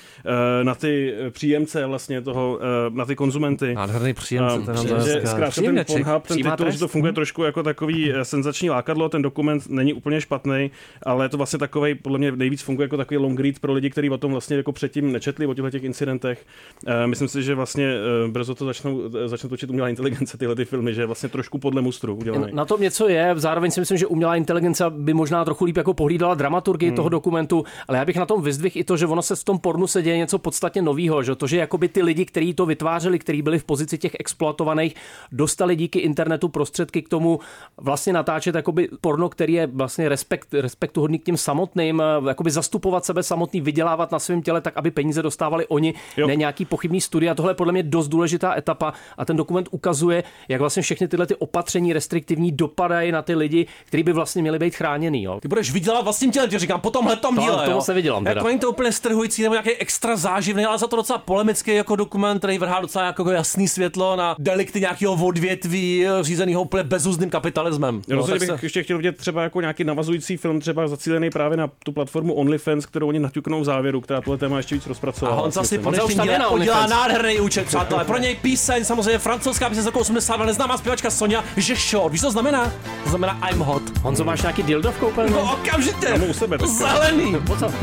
eh, 0.60 0.64
na 0.64 0.74
ty 0.74 1.14
příjemce 1.30 1.86
vlastně 1.86 2.20
toho, 2.22 2.58
eh, 2.62 2.90
na 2.90 3.04
ty 3.04 3.16
konzumenty. 3.16 3.74
Nádherný 3.74 4.14
příjemce, 4.14 4.56
A, 4.72 4.74
ten 4.74 4.76
že- 5.04 5.20
zkrátka 5.26 5.62
ten. 5.62 5.84
Pornhub, 5.86 6.26
ten 6.26 6.36
titul, 6.42 6.70
že 6.70 6.78
to 6.78 6.88
funguje 6.88 7.10
Mhm. 7.10 7.14
trošku 7.14 7.42
jako 7.42 7.62
takový 7.62 8.12
eh, 8.12 8.24
senzační 8.24 8.70
lákadlo, 8.70 9.08
ten 9.08 9.22
dokument 9.22 9.62
není 9.68 9.92
úplně 9.94 10.20
špatný, 10.20 10.70
ale 11.02 11.24
je 11.24 11.28
to 11.28 11.36
vlastně 11.36 11.58
takový, 11.58 11.94
podle 11.94 12.18
mě 12.18 12.32
nejvíc 12.32 12.62
funguje 12.62 12.84
jako 12.84 12.96
takový 12.96 13.18
long 13.18 13.40
read 13.40 13.58
pro 13.58 13.72
lidi, 13.72 13.90
kteří 13.90 14.10
o 14.10 14.18
tom 14.18 14.32
vlastně 14.32 14.56
jako 14.56 14.72
předtím 14.72 15.12
nečetli, 15.12 15.46
o 15.46 15.54
těchto 15.54 15.70
těch 15.70 15.84
incidentech. 15.84 16.46
Eh, 16.86 17.06
Myslím 17.06 17.28
si, 17.28 17.42
že 17.42 17.54
vlastně 17.54 17.92
eh, 18.24 18.28
brzo 18.28 18.54
to 18.54 18.64
začnou, 18.64 19.02
eh, 19.24 19.28
začnou 19.28 19.48
točit 19.48 19.70
umělá 19.70 19.88
inteligence, 19.88 20.38
tyhle 20.38 20.54
ty 20.54 20.64
filmy, 20.64 20.94
že 20.94 21.02
je 21.02 21.06
vlastně 21.06 21.28
trošku 21.28 21.58
podle 21.58 21.82
mustru 21.82 22.14
udělaný. 22.14 22.46
Na 22.52 22.64
tom 22.64 22.80
něco 22.80 23.08
je, 23.08 23.32
zároveň 23.36 23.70
si 23.70 23.80
myslím, 23.80 23.98
že 23.98 24.06
umělá 24.06 24.36
inteligence 24.36 24.84
by 24.90 25.14
možná 25.14 25.44
trochu 25.44 25.64
líp 25.64 25.76
jako 25.76 25.94
pohlídala 25.94 26.29
dramaturgii 26.34 26.88
Hmm. 26.88 26.96
toho 26.96 27.08
dokumentu, 27.08 27.64
ale 27.88 27.98
já 27.98 28.04
bych 28.04 28.16
na 28.16 28.26
tom 28.26 28.42
vyzdvihl 28.42 28.78
i 28.78 28.84
to, 28.84 28.96
že 28.96 29.06
ono 29.06 29.22
se 29.22 29.36
v 29.36 29.44
tom 29.44 29.58
pornu 29.58 29.86
se 29.86 30.02
děje 30.02 30.16
něco 30.16 30.38
podstatně 30.38 30.82
nového, 30.82 31.22
že 31.22 31.34
to, 31.34 31.46
že 31.46 31.56
jakoby 31.56 31.88
ty 31.88 32.02
lidi, 32.02 32.24
kteří 32.24 32.54
to 32.54 32.66
vytvářeli, 32.66 33.18
kteří 33.18 33.42
byli 33.42 33.58
v 33.58 33.64
pozici 33.64 33.98
těch 33.98 34.16
exploatovaných, 34.20 34.94
dostali 35.32 35.76
díky 35.76 35.98
internetu 35.98 36.48
prostředky 36.48 37.02
k 37.02 37.08
tomu 37.08 37.40
vlastně 37.76 38.12
natáčet 38.12 38.54
jakoby 38.54 38.88
porno, 39.00 39.28
který 39.28 39.52
je 39.52 39.66
vlastně 39.66 40.08
respekt, 40.08 40.54
respektuhodný 40.54 41.18
k 41.18 41.24
těm 41.24 41.36
samotným, 41.36 42.02
jakoby 42.28 42.50
zastupovat 42.50 43.04
sebe 43.04 43.22
samotný, 43.22 43.60
vydělávat 43.60 44.12
na 44.12 44.18
svém 44.18 44.42
těle 44.42 44.60
tak, 44.60 44.76
aby 44.76 44.90
peníze 44.90 45.22
dostávali 45.22 45.66
oni, 45.66 45.94
jo. 46.16 46.26
ne 46.26 46.36
nějaký 46.36 46.64
pochybný 46.64 47.00
studia. 47.00 47.34
Tohle 47.34 47.50
je 47.50 47.54
podle 47.54 47.72
mě 47.72 47.82
dost 47.82 48.08
důležitá 48.08 48.56
etapa 48.56 48.92
a 49.18 49.24
ten 49.24 49.36
dokument 49.36 49.68
ukazuje, 49.70 50.24
jak 50.48 50.60
vlastně 50.60 50.82
všechny 50.82 51.08
tyhle 51.08 51.26
ty 51.26 51.34
opatření 51.34 51.92
restriktivní 51.92 52.52
dopadají 52.52 53.12
na 53.12 53.22
ty 53.22 53.34
lidi, 53.34 53.66
kteří 53.84 54.02
by 54.02 54.12
vlastně 54.12 54.42
měli 54.42 54.58
být 54.58 54.74
chráněný. 54.74 55.22
Jo. 55.22 55.40
Ty 55.40 55.48
budeš 55.48 55.72
vydělat 55.72 56.04
vlastním 56.20 56.32
tělem, 56.32 56.50
ti 56.50 56.58
říkám, 56.58 56.80
po 56.80 56.90
tomhle 56.90 57.16
tom 57.16 57.34
To- 57.36 57.40
díle. 57.42 57.64
tomu 57.64 57.76
jo. 57.76 57.82
se 57.82 57.94
vydělám 57.94 58.24
teda. 58.24 58.38
Jako 58.38 58.46
není 58.46 58.58
to 58.60 58.70
úplně 58.70 58.92
strhující 58.92 59.42
nebo 59.42 59.54
nějaký 59.54 59.70
extra 59.70 60.16
záživný, 60.16 60.64
ale 60.64 60.78
za 60.78 60.86
to 60.86 60.96
docela 60.96 61.18
polemický 61.18 61.74
jako 61.74 61.96
dokument, 61.96 62.38
který 62.38 62.58
vrhá 62.58 62.80
docela 62.80 63.04
jako 63.04 63.30
jasný 63.30 63.68
světlo 63.68 64.16
na 64.16 64.36
delikty 64.38 64.80
nějakého 64.80 65.14
odvětví 65.26 66.06
řízeného 66.20 66.62
úplně 66.62 66.82
bezúzným 66.82 67.30
kapitalismem. 67.30 68.02
Já 68.08 68.16
rozhodně 68.16 68.38
bych 68.38 68.48
se- 68.48 68.58
ještě 68.66 68.82
chtěl 68.82 68.96
vidět 68.96 69.16
třeba 69.16 69.42
jako 69.42 69.60
nějaký 69.60 69.84
navazující 69.84 70.36
film 70.36 70.60
třeba 70.60 70.88
zacílený 70.88 71.30
právě 71.30 71.56
na 71.56 71.68
tu 71.84 71.92
platformu 71.92 72.34
OnlyFans, 72.34 72.86
kterou 72.86 73.08
oni 73.08 73.18
naťuknou 73.18 73.60
v 73.60 73.64
závěru, 73.64 74.00
která 74.00 74.20
tohle 74.20 74.38
téma 74.38 74.56
ještě 74.56 74.74
víc 74.74 74.86
A 74.86 74.88
rozpracovala. 74.88 75.42
on 75.42 75.52
si 75.52 75.60
myslím. 75.60 75.82
po 75.82 75.90
dnešním 75.90 76.18
díle 76.22 76.46
udělá 76.48 76.86
nádherný 76.86 77.40
účet, 77.40 77.66
přátelé. 77.66 78.04
Pro 78.04 78.18
něj 78.18 78.36
píseň, 78.36 78.84
samozřejmě 78.84 79.18
francouzská 79.18 79.68
píseň 79.68 79.82
z 79.82 79.86
roku 79.86 79.98
80, 79.98 80.36
neznámá 80.36 80.78
zpěvačka 80.78 81.10
Sonja, 81.10 81.44
že 81.56 81.74
short. 81.76 82.12
Víš, 82.12 82.20
co 82.20 82.26
to 82.26 82.30
znamená? 82.32 82.72
To 83.04 83.08
znamená 83.10 83.48
I'm 83.50 83.58
hot. 83.58 83.82
Honzo, 84.02 84.24
máš 84.24 84.42
nějaký 84.42 84.62
dildo 84.62 84.92
v 84.92 84.98
koupelně? 84.98 85.30
No 85.32 85.52
okamžitě. 85.52 86.09
Mám 86.18 86.30
u 86.30 86.34
sebe 86.34 86.58
teďka. 86.58 86.74
Zelený. 86.74 87.36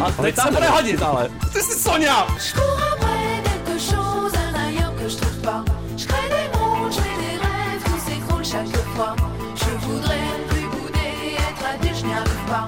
A 0.03 0.11
teď 0.11 0.35
se 0.35 0.51
bude 0.51 0.67
hodit, 0.67 1.01
ale. 1.01 1.29
Ty 1.53 1.59
jsi 1.61 1.79
Sonja. 1.79 2.27
Je 2.37 2.53
cours 2.53 2.81
après 2.93 3.41
quelque 3.43 3.77
chose 3.79 4.33
à 4.35 4.47
l'ailleurs 4.51 4.95
que 4.99 5.07
je 5.09 5.17
trouve 5.17 5.39
pas. 5.41 5.61
Je 5.97 6.05
crée 6.07 6.29
des 6.29 6.47
mondes, 6.57 6.91
je 6.93 7.01
fais 7.01 7.17
des 7.23 7.35
rêves, 7.39 7.83
tout 7.85 7.99
s'écroule 8.05 8.45
chaque 8.45 8.77
fois. 8.95 9.15
Je 9.55 9.71
voudrais 9.85 10.27
plus 10.49 10.67
bouder, 10.73 11.39
être 11.49 11.63
adulte, 11.73 11.97
je 11.99 12.05
n'y 12.05 12.13
arrive 12.13 12.43
pas. 12.51 12.65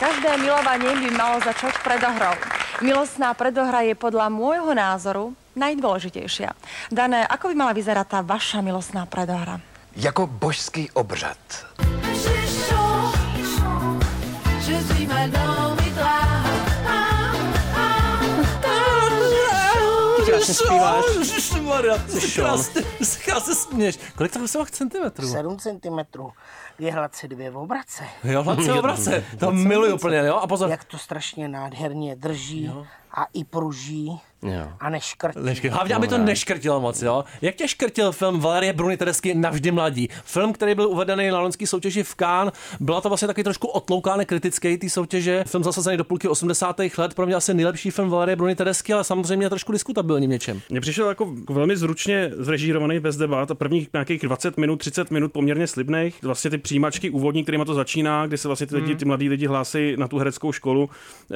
Každé 0.00 0.30
milovanie 0.44 0.92
by 0.92 1.08
malo 1.16 1.40
začať 1.40 1.74
predohrou. 1.84 2.36
Milostná 2.84 3.32
predohra 3.32 3.80
je 3.88 3.96
podľa 3.96 4.28
môjho 4.28 4.72
názoru 4.76 5.32
najdôležitejšia. 5.56 6.52
Dané, 6.92 7.24
ako 7.24 7.48
by 7.48 7.54
mala 7.56 7.72
vyzerať 7.72 8.06
tá 8.08 8.20
vaša 8.20 8.60
milostná 8.60 9.08
predohra? 9.08 9.60
Jako 9.96 10.26
božský 10.26 10.92
obřad. 10.92 11.40
Zpíváš. 20.54 21.04
Ježišmarja, 21.18 21.98
ty 21.98 22.32
krásně, 22.34 22.82
se 23.02 23.18
krásně 23.18 23.54
směš. 23.54 23.98
Kolik 24.16 24.32
tam 24.32 24.42
máš 24.42 24.70
centimetrů? 24.70 25.28
7 25.28 25.58
cm. 25.58 25.98
Je 26.78 26.92
hladce 26.92 27.28
dvě 27.28 27.50
v 27.50 27.56
obrace. 27.56 28.04
Jo, 28.24 28.42
hladce 28.42 28.72
obrace. 28.72 29.24
To 29.38 29.52
miluji 29.52 29.92
úplně, 29.92 30.16
jo. 30.18 30.34
A 30.36 30.46
pozor. 30.46 30.70
Jak 30.70 30.84
to 30.84 30.98
strašně 30.98 31.48
nádherně 31.48 32.16
drží 32.16 32.70
a 33.14 33.24
i 33.34 33.44
pruží 33.44 34.20
Jo. 34.42 34.68
a 34.80 34.90
neškrtí. 34.90 35.38
Neškrt. 35.42 35.72
Hlavně, 35.72 35.94
aby 35.94 36.08
to 36.08 36.18
neškrtilo 36.18 36.80
moc, 36.80 37.02
jo. 37.02 37.24
Jak 37.42 37.54
tě 37.54 37.68
škrtil 37.68 38.12
film 38.12 38.40
Valerie 38.40 38.72
Bruny 38.72 38.96
Teresky 38.96 39.34
Navždy 39.34 39.70
mladí? 39.70 40.08
Film, 40.24 40.52
který 40.52 40.74
byl 40.74 40.88
uvedený 40.88 41.30
na 41.30 41.40
loňský 41.40 41.66
soutěži 41.66 42.02
v 42.02 42.14
Cannes. 42.14 42.54
Byla 42.80 43.00
to 43.00 43.08
vlastně 43.08 43.28
taky 43.28 43.44
trošku 43.44 43.66
otloukáne 43.66 44.24
kritické 44.24 44.76
té 44.76 44.90
soutěže. 44.90 45.44
Film 45.46 45.64
zasazený 45.64 45.96
do 45.96 46.04
půlky 46.04 46.28
80. 46.28 46.76
let. 46.98 47.14
Pro 47.14 47.26
mě 47.26 47.34
asi 47.34 47.54
nejlepší 47.54 47.90
film 47.90 48.10
Valerie 48.10 48.36
Bruny 48.36 48.54
Teresky, 48.56 48.92
ale 48.92 49.04
samozřejmě 49.04 49.48
trošku 49.48 49.72
diskutabilní 49.72 50.26
v 50.26 50.30
něčem. 50.30 50.60
Mně 50.70 50.80
přišel 50.80 51.08
jako 51.08 51.34
velmi 51.50 51.76
zručně 51.76 52.30
zrežírovaný 52.38 53.00
bez 53.00 53.16
debat 53.16 53.50
a 53.50 53.54
prvních 53.54 53.88
nějakých 53.92 54.22
20 54.22 54.56
minut, 54.56 54.76
30 54.76 55.10
minut 55.10 55.32
poměrně 55.32 55.66
slibných. 55.66 56.22
Vlastně 56.22 56.50
ty 56.50 56.58
přijímačky 56.66 57.10
úvodní, 57.10 57.42
kterýma 57.42 57.64
to 57.64 57.74
začíná, 57.74 58.26
kdy 58.26 58.38
se 58.38 58.48
vlastně 58.48 58.66
ty, 58.66 58.74
lidi, 58.76 58.86
Hmm. 58.88 58.96
ty 58.96 59.04
mladí 59.04 59.28
lidi 59.28 59.46
hlásí 59.46 59.94
na 59.96 60.08
tu 60.08 60.18
hereckou 60.18 60.52
školu, 60.52 60.90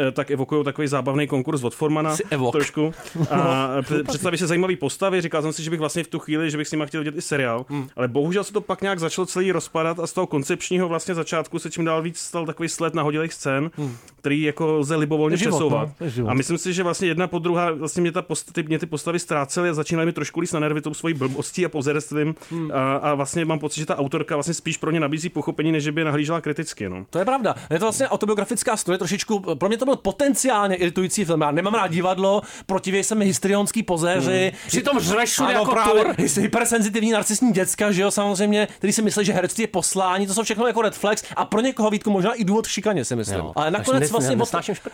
eh, 0.08 0.10
tak 0.12 0.30
evokují 0.30 0.64
takový 0.64 0.88
zábavný 0.88 1.26
konkurs 1.26 1.64
od 1.64 1.74
Formana. 1.74 2.16
Trošku. 2.52 2.94
A 3.30 3.68
pře- 3.82 4.02
představí 4.04 4.38
se 4.38 4.46
zajímavý 4.46 4.76
postavy. 4.76 5.20
Říkal 5.20 5.42
jsem 5.42 5.52
si, 5.52 5.62
že 5.62 5.70
bych 5.70 5.78
vlastně 5.80 6.04
v 6.04 6.08
tu 6.08 6.18
chvíli, 6.18 6.50
že 6.50 6.56
bych 6.56 6.68
s 6.68 6.72
nima 6.72 6.86
chtěl 6.86 7.02
dělat 7.04 7.16
i 7.16 7.22
seriál. 7.22 7.64
Hmm. 7.68 7.88
Ale 7.96 8.08
bohužel 8.08 8.44
se 8.44 8.52
to 8.52 8.60
pak 8.60 8.82
nějak 8.82 8.98
začalo 8.98 9.26
celý 9.26 9.52
rozpadat 9.52 10.00
a 10.00 10.06
z 10.06 10.12
toho 10.12 10.26
koncepčního 10.26 10.88
vlastně 10.88 11.14
začátku 11.14 11.58
se 11.58 11.70
čím 11.70 11.84
dál 11.84 12.02
víc 12.02 12.18
stal 12.18 12.46
takový 12.46 12.68
sled 12.68 12.94
nahodilých 12.94 13.32
scén, 13.32 13.70
který 14.16 14.42
jako 14.42 14.72
lze 14.72 14.96
libovolně 14.96 15.36
život, 15.36 15.50
přesouvat. 15.56 15.88
no. 16.18 16.28
A 16.28 16.34
myslím 16.34 16.58
si, 16.58 16.72
že 16.72 16.82
vlastně 16.82 17.08
jedna 17.08 17.26
po 17.26 17.38
druhá 17.38 17.70
vlastně 17.72 18.00
mě, 18.00 18.12
ta 18.12 18.22
post, 18.22 18.52
ty, 18.52 18.62
mě 18.62 18.78
ty 18.78 18.86
postavy 18.86 19.18
ztrácely 19.18 19.68
a 19.68 19.74
začínaly 19.74 20.06
mi 20.06 20.12
trošku 20.12 20.40
líst 20.40 20.54
na 20.54 20.60
nervy 20.60 20.80
tou 20.80 20.94
svojí 20.94 21.14
blbostí 21.14 21.64
a 21.64 21.68
pozerstvím. 21.68 22.34
Hmm. 22.50 22.70
A, 22.74 22.96
a, 22.96 23.14
vlastně 23.14 23.44
mám 23.44 23.58
pocit, 23.58 23.80
že 23.80 23.86
ta 23.86 23.96
autorka 23.98 24.36
vlastně 24.36 24.54
spíš 24.54 24.76
pro 24.76 24.90
ně 24.90 25.00
nabízí 25.00 25.19
pochopení, 25.28 25.72
než 25.72 25.84
že 25.84 25.92
by 25.92 26.00
je 26.00 26.04
nahlížela 26.04 26.40
kriticky. 26.40 26.88
No. 26.88 27.04
To 27.10 27.18
je 27.18 27.24
pravda. 27.24 27.54
Je 27.70 27.78
to 27.78 27.84
vlastně 27.84 28.08
autobiografická 28.08 28.76
studie, 28.76 28.98
trošičku, 28.98 29.40
pro 29.54 29.68
mě 29.68 29.78
to 29.78 29.84
byl 29.84 29.96
potenciálně 29.96 30.76
iritující 30.76 31.24
film. 31.24 31.40
Já 31.40 31.50
nemám 31.50 31.74
rád 31.74 31.86
divadlo, 31.86 32.42
protivě 32.66 33.04
jsem 33.04 33.18
mi 33.18 33.24
histrionský 33.24 33.82
pozéři. 33.82 34.52
Hmm. 34.54 34.68
Přitom 34.68 34.98
všude 34.98 35.24
Ano, 35.38 35.50
jako 35.50 35.70
právě, 35.70 36.04
tur. 36.04 36.14
Hypersenzitivní 36.40 37.10
narcisní 37.10 37.52
děcka, 37.52 37.92
že 37.92 38.02
jo, 38.02 38.10
samozřejmě, 38.10 38.68
který 38.78 38.92
si 38.92 39.02
myslí, 39.02 39.24
že 39.24 39.32
herectví 39.32 39.62
je 39.62 39.68
poslání, 39.68 40.26
to 40.26 40.34
jsou 40.34 40.42
všechno 40.42 40.66
jako 40.66 40.82
red 40.82 40.94
flags 40.94 41.24
a 41.36 41.44
pro 41.44 41.60
někoho 41.60 41.90
Vítku 41.90 42.10
možná 42.10 42.32
i 42.32 42.44
důvod 42.44 42.66
k 42.66 42.70
šikaně, 42.70 43.04
si 43.04 43.16
myslím. 43.16 43.38
Jo. 43.38 43.52
Ale 43.56 43.70
nakonec 43.70 44.02
nes- 44.02 44.10
vlastně 44.12 44.36
o 44.36 44.46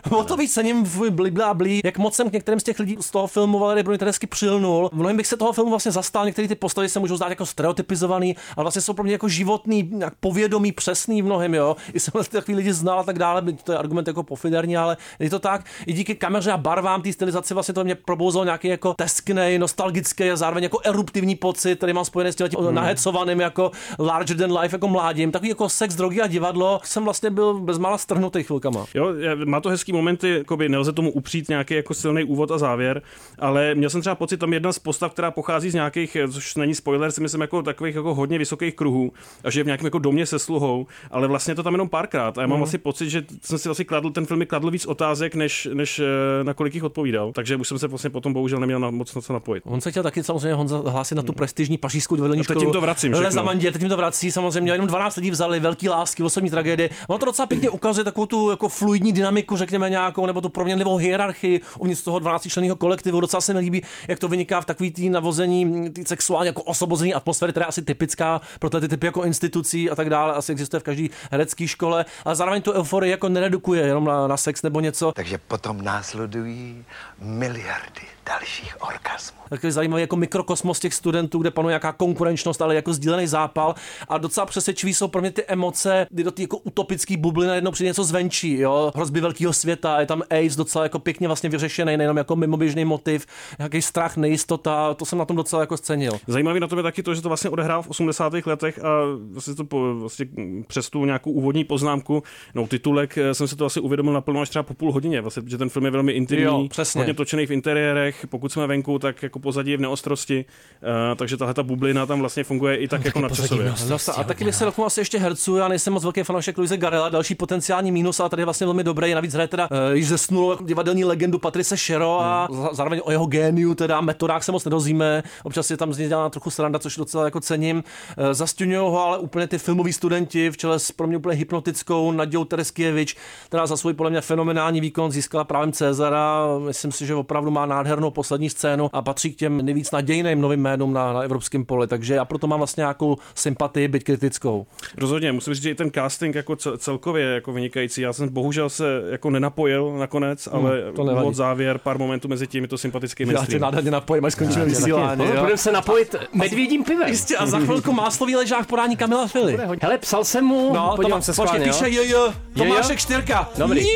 to, 0.08 0.18
o 0.18 0.24
to 0.24 0.36
víc 0.36 0.54
cením 0.54 0.84
v 0.84 1.10
blí, 1.54 1.80
jak 1.84 1.98
moc 1.98 2.14
jsem 2.14 2.30
k 2.30 2.32
některým 2.32 2.60
z 2.60 2.62
těch 2.62 2.78
lidí 2.78 2.96
z 3.00 3.10
toho 3.10 3.26
filmu 3.26 3.58
Valerie 3.58 3.82
Bruny 3.82 3.98
Teresky 3.98 4.26
přilnul. 4.26 4.90
V 4.92 4.96
mnohem 4.96 5.16
bych 5.16 5.26
se 5.26 5.36
toho 5.36 5.52
filmu 5.52 5.70
vlastně 5.70 5.92
zastal, 5.92 6.26
některé 6.26 6.48
ty 6.48 6.54
postavy 6.54 6.88
se 6.88 7.00
můžou 7.00 7.16
zdát 7.16 7.28
jako 7.28 7.46
stereotypizovaný, 7.46 8.36
ale 8.56 8.64
vlastně 8.64 8.82
jsou 8.82 8.92
pro 8.92 9.04
mě 9.04 9.12
jako 9.12 9.28
životný, 9.28 9.90
nějak 10.16 10.20
povědomý, 10.20 10.72
přesný 10.72 11.22
v 11.22 11.24
mnohem, 11.24 11.55
jo. 11.55 11.76
I 11.94 12.00
jsem 12.00 12.12
takový 12.31 12.57
lidi 12.57 12.72
znal 12.72 13.00
a 13.00 13.02
tak 13.02 13.18
dále, 13.18 13.42
to 13.64 13.72
je 13.72 13.79
argument 13.79 14.09
jako 14.09 14.22
pofiderní, 14.22 14.76
ale 14.76 14.96
je 15.18 15.31
to 15.31 15.38
tak. 15.38 15.64
I 15.87 15.92
díky 15.92 16.14
kameře 16.14 16.52
a 16.52 16.57
barvám 16.57 17.02
té 17.02 17.12
stylizace 17.12 17.55
vlastně 17.55 17.74
to 17.74 17.85
mě 17.85 17.94
probouzelo 17.94 18.44
nějaký 18.44 18.68
jako 18.68 18.94
tesknej, 18.94 19.59
nostalgický 19.59 20.31
a 20.31 20.37
zároveň 20.37 20.62
jako 20.62 20.81
eruptivní 20.85 21.35
pocit, 21.35 21.76
který 21.76 21.92
mám 21.92 22.05
spojený 22.05 22.33
s 22.33 22.37
tím 22.37 22.48
hmm. 22.59 22.74
nahecovaným 22.74 23.40
jako 23.40 23.70
larger 23.98 24.37
than 24.37 24.59
life 24.59 24.74
jako 24.74 24.88
mládím. 24.88 25.33
Takový 25.33 25.48
jako 25.48 25.68
sex, 25.68 25.94
drogy 25.94 26.20
a 26.20 26.26
divadlo. 26.26 26.81
Jsem 26.85 27.05
vlastně 27.05 27.31
byl 27.31 27.55
bezmála 27.61 27.98
strhnutý 27.98 28.42
chvilkama. 28.42 28.85
Jo, 28.94 29.12
má 29.44 29.61
to 29.61 29.68
hezký 29.68 29.92
momenty, 29.92 30.31
jakoby 30.31 30.68
nelze 30.68 30.92
tomu 30.92 31.11
upřít 31.11 31.48
nějaký 31.48 31.74
jako 31.74 31.94
silný 31.94 32.24
úvod 32.24 32.50
a 32.50 32.59
závěr, 32.59 33.02
ale 33.38 33.74
měl 33.74 33.90
jsem 33.90 34.00
třeba 34.00 34.14
pocit, 34.14 34.37
tam 34.37 34.52
jedna 34.52 34.72
z 34.72 34.79
postav, 34.79 35.12
která 35.12 35.31
pochází 35.31 35.70
z 35.70 35.74
nějakých, 35.74 36.16
což 36.33 36.55
není 36.55 36.74
spoiler, 36.74 37.11
si 37.11 37.20
myslím, 37.20 37.40
jako 37.40 37.62
takových 37.62 37.94
jako 37.94 38.14
hodně 38.14 38.38
vysokých 38.38 38.74
kruhů 38.74 39.12
a 39.44 39.50
že 39.50 39.61
je 39.61 39.64
v 39.64 39.66
nějakém 39.66 39.85
jako 39.87 39.98
domě 40.06 40.26
se 40.26 40.38
sluhou, 40.38 40.86
ale 41.10 41.28
vlastně 41.28 41.54
to 41.54 41.62
tam 41.62 41.74
jenom 41.74 41.88
párkrát. 41.88 42.38
A 42.38 42.40
já 42.40 42.46
mám 42.46 42.58
Mhm. 42.58 42.62
asi 42.64 42.78
pocit, 42.78 43.10
že 43.10 43.24
jsem 43.42 43.58
si 43.58 43.68
vlastně 43.68 43.84
kladl, 43.84 44.10
ten 44.10 44.26
film 44.26 44.38
mi 44.38 44.46
kladl 44.46 44.70
víc 44.70 44.86
otázek, 44.86 45.34
než, 45.34 45.68
než 45.74 45.98
eh, 45.98 46.44
na 46.44 46.54
kolik 46.54 46.74
jich 46.74 46.84
odpovídal. 46.84 47.32
Takže 47.32 47.56
už 47.56 47.68
jsem 47.68 47.78
se 47.78 47.88
vlastně 47.88 48.10
potom 48.10 48.32
bohužel 48.32 48.60
neměl 48.60 48.80
na, 48.80 48.90
moc 48.90 49.14
na 49.14 49.20
co 49.20 49.32
napojit. 49.32 49.62
On 49.66 49.80
se 49.80 49.90
chtěl 49.90 50.02
taky 50.02 50.22
samozřejmě 50.22 50.54
Honza 50.54 50.82
hlásit 50.86 51.14
na 51.14 51.22
tu 51.22 51.32
prestižní 51.32 51.78
pařížskou 51.78 52.16
divadelní 52.16 52.40
teď 52.42 52.44
školu. 52.44 52.60
jim 52.64 52.72
to 52.72 52.80
vracím 52.80 53.12
Le 53.12 53.18
všechno. 53.18 53.30
Zamandě, 53.34 53.72
teď 53.72 53.88
to 53.88 53.96
vrací, 53.96 54.32
samozřejmě 54.32 54.72
jenom 54.72 54.86
12 54.86 55.16
lidí 55.16 55.30
vzali, 55.30 55.60
velký 55.60 55.88
lásky, 55.88 56.22
osobní 56.22 56.50
tragédie. 56.50 56.90
Ono 57.08 57.18
to 57.18 57.26
docela 57.26 57.46
pěkně 57.46 57.70
ukazuje 57.70 58.04
takovou 58.04 58.26
tu 58.26 58.50
jako 58.50 58.68
fluidní 58.68 59.12
dynamiku, 59.12 59.56
řekněme 59.56 59.90
nějakou, 59.90 60.26
nebo 60.26 60.40
tu 60.40 60.48
proměnlivou 60.48 60.96
hierarchii 60.96 61.60
uvnitř 61.78 62.02
toho 62.02 62.18
12 62.18 62.48
členného 62.48 62.76
kolektivu. 62.76 63.20
Docela 63.20 63.40
se 63.40 63.54
mi 63.54 63.60
líbí, 63.60 63.82
jak 64.08 64.18
to 64.18 64.28
vyniká 64.28 64.60
v 64.60 64.64
takový 64.64 64.90
tý 64.90 65.10
navození, 65.10 65.90
tý 65.90 66.04
sexuální 66.04 66.46
jako 66.46 66.62
osobození 66.62 67.14
atmosféry, 67.14 67.52
která 67.52 67.64
je 67.64 67.68
asi 67.68 67.82
typická 67.82 68.40
pro 68.60 68.70
ty 68.70 68.88
typy 68.88 69.06
jako 69.06 69.24
institucí 69.24 69.86
a 69.90 69.94
tak 69.94 70.11
dále, 70.11 70.35
asi 70.35 70.53
existuje 70.53 70.81
v 70.81 70.83
každé 70.83 71.07
herecké 71.31 71.68
škole, 71.68 72.05
ale 72.25 72.35
zároveň 72.35 72.62
tu 72.62 72.72
euforii 72.72 73.11
jako 73.11 73.29
neredukuje 73.29 73.83
jenom 73.87 74.05
na, 74.05 74.27
na 74.27 74.37
sex 74.37 74.62
nebo 74.62 74.81
něco. 74.81 75.12
Takže 75.12 75.38
potom 75.38 75.83
následují 75.83 76.85
miliardy 77.18 78.03
dalších 78.27 78.77
orgasmů. 78.81 79.40
takový 79.51 79.72
zajímavý 79.72 80.01
jako 80.01 80.16
mikrokosmos 80.16 80.81
těch 80.81 80.94
studentů, 80.94 81.38
kde 81.38 81.51
panuje 81.51 81.70
nějaká 81.72 81.92
konkurenčnost, 81.92 82.62
ale 82.62 82.75
jako 82.75 82.92
sdílený 82.92 83.27
zápal. 83.27 83.75
A 84.09 84.18
docela 84.18 84.46
přesvědčivý 84.46 84.94
jsou 84.94 85.09
pro 85.09 85.20
mě 85.20 85.31
ty 85.31 85.44
emoce, 85.44 86.07
kdy 86.11 86.25
do 86.25 86.31
té 86.31 86.42
jako 86.42 86.57
utopický 86.57 87.16
bubliny 87.16 87.49
najednou 87.49 87.70
přijde 87.70 87.90
něco 87.90 88.05
zvenčí, 88.05 88.59
jo, 88.59 88.92
hrozby 88.94 89.20
velkého 89.20 89.53
světa, 89.53 90.01
je 90.01 90.07
tam 90.07 90.22
Ace 90.22 90.57
docela 90.57 90.85
jako 90.85 90.99
pěkně 90.99 91.27
vlastně 91.27 91.51
vyřešený, 91.51 91.96
nejenom 91.96 92.16
jako 92.16 92.37
mimoběžný 92.37 92.85
motiv, 92.85 93.27
nějaký 93.59 93.83
strach, 93.83 94.16
nejistota, 94.16 94.94
to 94.94 95.05
jsem 95.05 95.18
na 95.18 95.25
tom 95.25 95.37
docela 95.37 95.62
jako 95.62 95.77
scenil. 95.77 96.12
Zajímavé 96.27 96.61
na 96.61 96.66
tom 96.66 96.79
je 96.79 96.83
taky 96.83 97.03
to, 97.03 97.14
že 97.14 97.22
to 97.22 97.29
vlastně 97.29 97.51
odehrál 97.51 97.83
v 97.83 97.88
80. 97.88 98.33
letech 98.46 98.85
a 98.85 98.88
vlastně 99.33 99.55
to 99.55 99.64
po, 99.76 99.94
vlastně 100.00 100.26
přes 100.66 100.90
tu 100.90 101.04
nějakou 101.04 101.30
úvodní 101.30 101.64
poznámku, 101.64 102.22
no 102.54 102.66
titulek, 102.66 103.18
eh, 103.18 103.34
jsem 103.34 103.48
si 103.48 103.56
to 103.56 103.64
asi 103.66 103.80
uvědomil 103.80 104.12
naplno 104.12 104.40
až 104.40 104.48
třeba 104.48 104.62
po 104.62 104.74
půl 104.74 104.92
hodině, 104.92 105.20
vlastně, 105.20 105.42
že 105.46 105.58
ten 105.58 105.68
film 105.68 105.84
je 105.84 105.90
velmi 105.90 106.12
intimní, 106.12 106.44
Jo, 106.44 106.66
přesně. 106.70 106.98
hodně 107.00 107.14
točený 107.14 107.46
v 107.46 107.50
interiérech, 107.50 108.26
pokud 108.30 108.52
jsme 108.52 108.66
venku, 108.66 108.98
tak 108.98 109.22
jako 109.22 109.38
pozadí 109.38 109.70
je 109.70 109.76
v 109.76 109.80
neostrosti, 109.80 110.44
uh, 110.82 111.16
takže 111.16 111.36
tahle 111.36 111.54
ta 111.54 111.62
bublina 111.62 112.06
tam 112.06 112.20
vlastně 112.20 112.44
funguje 112.44 112.76
i 112.76 112.88
tak 112.88 113.04
jako 113.04 113.20
nadčasově. 113.20 113.74
No, 113.88 113.96
a 114.16 114.24
taky 114.24 114.44
bych 114.44 114.54
se 114.54 114.64
dotknul 114.64 114.86
asi 114.86 115.00
ještě 115.00 115.18
herců, 115.18 115.56
já 115.56 115.68
nejsem 115.68 115.92
moc 115.92 116.02
velký 116.02 116.22
fanoušek 116.22 116.58
Luise 116.58 116.76
Garela, 116.76 117.08
další 117.08 117.34
potenciální 117.34 117.92
mínus, 117.92 118.20
ale 118.20 118.28
tady 118.30 118.40
je 118.42 118.44
vlastně 118.46 118.66
velmi 118.66 118.84
dobrý, 118.84 119.14
navíc 119.14 119.32
hraje 119.34 119.48
teda 119.48 119.68
uh, 119.70 119.76
již 119.92 120.08
zesnulou 120.08 120.50
jako 120.50 120.64
divadelní 120.64 121.04
legendu 121.04 121.38
Patrice 121.38 121.76
Shero 121.76 122.20
a 122.20 122.48
Hmm. 122.50 122.66
zároveň 122.72 123.00
o 123.04 123.10
jeho 123.10 123.26
géniu, 123.26 123.74
teda 123.74 124.00
metodách 124.00 124.44
se 124.44 124.52
moc 124.52 124.64
nedozvíme, 124.64 125.22
občas 125.44 125.70
je 125.70 125.76
tam 125.76 125.92
z 125.92 125.98
něj 125.98 126.10
trochu 126.30 126.50
sranda, 126.50 126.78
což 126.78 126.96
docela 126.96 127.24
jako 127.24 127.40
cením. 127.40 127.76
Uh, 127.76 128.24
Zastěňují 128.32 128.76
ho 128.78 129.04
ale 129.06 129.18
úplně 129.18 129.46
ty 129.46 129.58
filmoví 129.66 129.92
studenti 129.92 130.50
v 130.50 130.57
čele 130.57 130.79
s 130.79 130.92
pro 130.92 131.07
mě 131.07 131.16
úplně 131.16 131.37
hypnotickou 131.37 132.12
Nadějou 132.12 132.44
Tereskievič, 132.44 133.16
která 133.46 133.66
za 133.66 133.76
svůj 133.76 133.92
podle 133.94 134.11
mě 134.11 134.20
fenomenální 134.20 134.81
výkon 134.81 135.11
získala 135.12 135.44
právě 135.44 135.72
CZ 135.72 136.00
Luzara, 136.07 136.46
myslím 136.59 136.92
si, 136.92 137.07
že 137.07 137.14
opravdu 137.14 137.50
má 137.50 137.66
nádhernou 137.66 138.11
poslední 138.11 138.50
scénu 138.50 138.90
a 138.92 139.02
patří 139.02 139.33
k 139.33 139.37
těm 139.37 139.64
nejvíc 139.64 139.90
nadějným 139.90 140.40
novým 140.40 140.61
jménům 140.61 140.92
na, 140.92 141.12
na 141.12 141.20
evropském 141.20 141.64
poli, 141.64 141.87
takže 141.87 142.14
já 142.14 142.24
proto 142.24 142.46
mám 142.46 142.61
vlastně 142.61 142.81
nějakou 142.81 143.16
sympatii, 143.35 143.88
byť 143.88 144.05
kritickou. 144.05 144.66
Rozhodně, 144.98 145.33
musím 145.33 145.55
říct, 145.55 145.62
že 145.62 145.70
i 145.70 145.74
ten 145.74 145.90
casting 145.90 146.35
jako 146.35 146.52
cel- 146.52 146.76
celkově 146.76 147.24
je 147.24 147.35
jako 147.35 147.52
vynikající. 147.52 148.00
Já 148.00 148.12
jsem 148.12 148.29
bohužel 148.29 148.68
se 148.70 149.02
jako 149.11 149.31
nenapojil 149.31 149.92
nakonec, 149.98 150.48
Hmm, 150.52 150.66
ale 150.66 150.92
to 150.92 151.05
nevadí. 151.05 151.29
od 151.29 151.35
závěr, 151.35 151.79
pár 151.79 151.98
momentů 151.98 152.29
mezi 152.29 152.46
tím 152.46 152.64
je 152.64 152.68
to 152.68 152.79
sympatický 152.79 153.24
Já 153.33 153.46
tě 153.46 153.59
nádherně 153.59 153.90
napojím, 153.90 154.24
až 154.24 154.33
skončíme 154.33 154.64
vysílání. 154.64 155.24
Budeme 155.26 155.57
se 155.57 155.72
napojit 155.72 156.14
medvědím 156.33 156.85
pivem. 156.85 157.09
Jistě, 157.09 157.37
a 157.37 157.46
za 157.46 157.59
chvilku 157.59 157.92
máslový 157.92 158.37
ležák 158.37 158.66
podání 158.66 158.96
Kamila 158.96 159.26
Fili. 159.26 159.55
Hele, 159.82 159.98
psal 159.98 160.24
jsem 160.24 160.44
mu, 160.44 160.72
No, 160.72 160.92
podívám 160.96 161.22
se 161.22 161.32
počkej, 161.32 161.46
schválně, 161.46 161.66
píše 161.72 161.90
jo? 161.90 162.02
JJ, 162.02 162.14
Tomášek 162.56 162.90
JJ? 162.90 162.98
Štyrka. 162.98 163.48
Dobrý. 163.56 163.86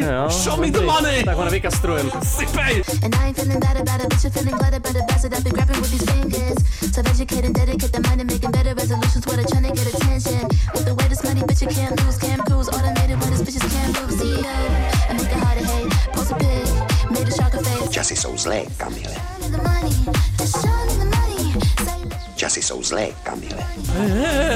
Jo, 0.00 0.30
Show 0.30 0.60
me 0.60 0.70
the 0.70 0.80
money. 0.80 1.24
Tak 1.24 1.36
ho 1.36 1.44
nevykastrujem. 1.44 2.10
Sypej. 2.22 2.82
And 3.04 3.14
I 3.14 3.18
ain't 3.26 3.36
feeling 3.40 3.60
bad 3.60 3.76
about 3.76 4.00
it, 4.04 4.08
bitch. 4.14 4.24
I'm 4.24 4.30
feeling 4.32 4.56
glad 4.58 4.74
about 4.74 4.96
it. 4.96 5.02
Bastard, 5.08 5.34
I've 5.34 5.44
been 5.44 5.52
grabbing 5.52 5.80
with 5.80 5.90
these 5.90 6.10
fingers. 6.12 6.56
So 6.94 7.00
educate 7.10 7.44
and 7.46 7.54
dedicate 7.54 7.92
the 7.92 8.00
mind 8.08 8.20
and 8.20 8.30
making 8.32 8.50
better 8.50 8.74
resolutions. 8.74 9.26
What 9.26 9.38
I'm 9.38 9.46
trying 9.46 9.66
to 9.68 9.72
get 9.78 9.86
attention. 9.94 10.48
With 10.74 10.84
the 10.84 10.94
way 10.94 11.08
this 11.08 11.22
money, 11.24 11.40
bitch, 11.42 11.62
you 11.62 11.68
can't 11.68 11.94
lose. 12.04 12.18
Can't 12.18 12.42
cruise. 12.46 12.68
Automated 12.68 13.16
when 13.20 13.30
this 13.32 13.42
bitches 13.42 13.66
can't 13.74 13.92
move. 14.00 14.10
CEO, 14.20 14.56
I 15.10 15.12
make 15.12 15.32
it 15.36 15.40
hard 15.44 15.58
to 15.58 15.64
hate. 15.72 15.90
Post 16.14 16.30
a 16.32 16.34
pic, 16.34 16.66
made 17.10 17.28
a 17.28 17.34
shocker 17.36 17.62
face. 17.64 17.90
Časy 17.90 18.16
jsou 18.16 18.36
zlé, 18.36 18.62
Kamile. 18.76 19.14
Časy 22.44 22.62
jsou 22.62 22.82
zlé, 22.82 23.06
Kamile. 23.22 23.56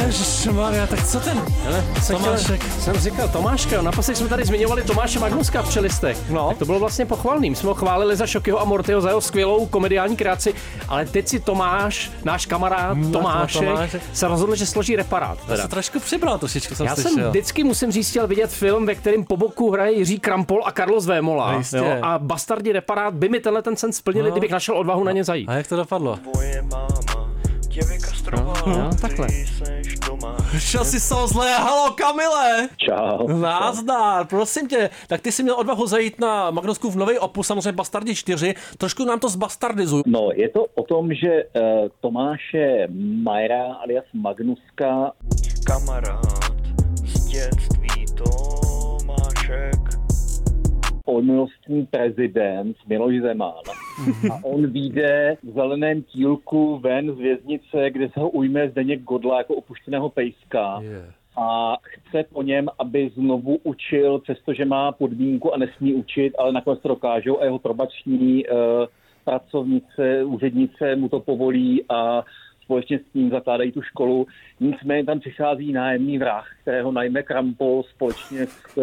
Ježišmarja, 0.06 0.86
tak 0.86 1.06
co 1.06 1.20
ten? 1.20 1.42
Hele, 1.64 1.84
jsem, 2.02 2.16
Tomášek. 2.16 2.60
chtěl, 2.64 2.80
jsem 2.82 2.96
říkal 2.96 3.28
Tomáška, 3.28 3.76
jo, 3.76 3.82
naposledy 3.82 4.16
jsme 4.16 4.28
tady 4.28 4.44
zmiňovali 4.44 4.82
Tomáše 4.82 5.18
Magnuska 5.18 5.62
v 5.62 5.70
Čelistech. 5.72 6.18
No. 6.30 6.48
Tak 6.48 6.58
to 6.58 6.64
bylo 6.64 6.78
vlastně 6.78 7.06
pochvalný. 7.06 7.50
My 7.50 7.56
jsme 7.56 7.68
ho 7.68 7.74
chválili 7.74 8.16
za 8.16 8.26
Šokyho 8.26 8.60
a 8.60 8.64
Mortyho 8.64 9.00
za 9.00 9.08
jeho 9.08 9.20
skvělou 9.20 9.66
komediální 9.66 10.16
kreaci, 10.16 10.54
ale 10.88 11.06
teď 11.06 11.28
si 11.28 11.40
Tomáš, 11.40 12.10
náš 12.24 12.46
kamarád 12.46 12.96
No, 12.98 13.10
Tomášek, 13.10 13.64
Tomášek. 13.68 14.02
se 14.12 14.28
rozhodl, 14.28 14.54
že 14.54 14.66
složí 14.66 14.96
reparát. 14.96 15.38
Já 15.40 15.46
Teda. 15.46 15.62
se 15.62 15.68
trošku 15.68 16.00
přibral 16.00 16.38
trošičku, 16.38 16.74
jsem 16.74 16.86
Já 16.86 16.94
jsem 16.96 17.04
slyšel. 17.12 17.30
vždycky, 17.30 17.64
musím 17.64 17.92
říct, 17.92 18.10
chtěl 18.10 18.26
vidět 18.26 18.50
film, 18.50 18.86
ve 18.86 18.94
kterém 18.94 19.24
po 19.24 19.36
boku 19.36 19.70
hraje 19.70 19.92
Jiří 19.92 20.18
Krampol 20.18 20.60
a 20.64 20.72
Carlos 20.72 21.06
Vémola. 21.06 21.52
Jistě. 21.54 21.76
Jo? 21.76 21.98
A 22.02 22.18
Bastardi 22.18 22.72
reparát 22.72 23.14
by 23.14 23.28
mi 23.28 23.40
tenhle 23.40 23.62
ten 23.62 23.76
sen 23.76 23.92
splnili, 23.92 24.28
No. 24.28 24.34
kdybych 24.34 24.50
našel 24.50 24.78
odvahu 24.78 25.04
na 25.04 25.12
ně 25.12 25.24
zajít. 25.24 25.48
A 25.48 25.52
jak 25.54 25.66
to 25.66 25.76
dopadlo? 25.76 26.18
No, 28.66 28.90
takhle. 29.00 29.28
Šel 30.58 30.84
si 30.84 31.00
jsou 31.00 31.26
zlé, 31.26 31.54
halo 31.58 31.90
Kamile! 31.94 32.68
Čau. 32.76 33.28
Nazdar, 33.40 34.26
prosím 34.26 34.68
tě, 34.68 34.90
tak 35.06 35.20
ty 35.20 35.32
jsi 35.32 35.42
měl 35.42 35.54
odvahu 35.54 35.86
zajít 35.86 36.20
na 36.20 36.50
Magnuskův 36.50 36.96
nový 36.96 37.18
opus, 37.18 37.46
samozřejmě 37.46 37.72
Bastardi 37.72 38.14
4, 38.14 38.54
trošku 38.78 39.04
nám 39.04 39.20
to 39.20 39.28
zbastardizuj. 39.28 40.02
No, 40.06 40.28
je 40.34 40.48
to 40.48 40.64
o 40.74 40.82
tom, 40.82 41.14
že 41.14 41.44
uh, 41.44 41.62
Tomáše 42.00 42.86
Majera 43.22 43.64
alias 43.74 44.04
Magnuska 44.14 45.12
Kamarád 45.66 46.52
z 47.04 47.26
dětství 47.26 48.04
Tomášek. 48.16 49.80
omilostní 51.04 51.86
prezident 51.86 52.76
Miloš 52.88 53.14
Zeman. 53.22 53.52
A 54.32 54.44
on 54.44 54.66
vyjde 54.66 55.36
v 55.42 55.50
zeleném 55.54 56.02
tílku 56.02 56.78
ven 56.78 57.14
z 57.14 57.18
věznice, 57.18 57.90
kde 57.90 58.08
se 58.08 58.20
ho 58.20 58.30
ujme 58.30 58.70
Zdeněk 58.70 59.02
Godla 59.02 59.38
jako 59.38 59.54
opuštěného 59.54 60.08
pejska. 60.08 60.80
A 61.40 61.76
chce 61.82 62.24
po 62.32 62.42
něm, 62.42 62.68
aby 62.78 63.10
znovu 63.14 63.58
učil, 63.62 64.18
přestože 64.18 64.64
má 64.64 64.92
podmínku 64.92 65.54
a 65.54 65.58
nesmí 65.58 65.94
učit, 65.94 66.34
ale 66.38 66.52
nakonec 66.52 66.80
to 66.80 66.88
dokážou 66.88 67.40
a 67.40 67.44
jeho 67.44 67.58
probační 67.58 68.44
uh, 68.46 68.56
pracovnice, 69.24 70.24
úřednice 70.24 70.96
mu 70.96 71.08
to 71.08 71.20
povolí 71.20 71.84
a 71.88 72.24
společně 72.68 72.98
s 72.98 73.14
ním 73.14 73.30
zakládají 73.30 73.72
tu 73.72 73.82
školu. 73.82 74.26
Nicméně 74.60 75.04
tam 75.04 75.20
přichází 75.20 75.72
nájemný 75.72 76.18
vrah, 76.18 76.46
kterého 76.62 76.92
najme 76.92 77.22
Krampol 77.22 77.82
společně 77.82 78.46
s, 78.46 78.78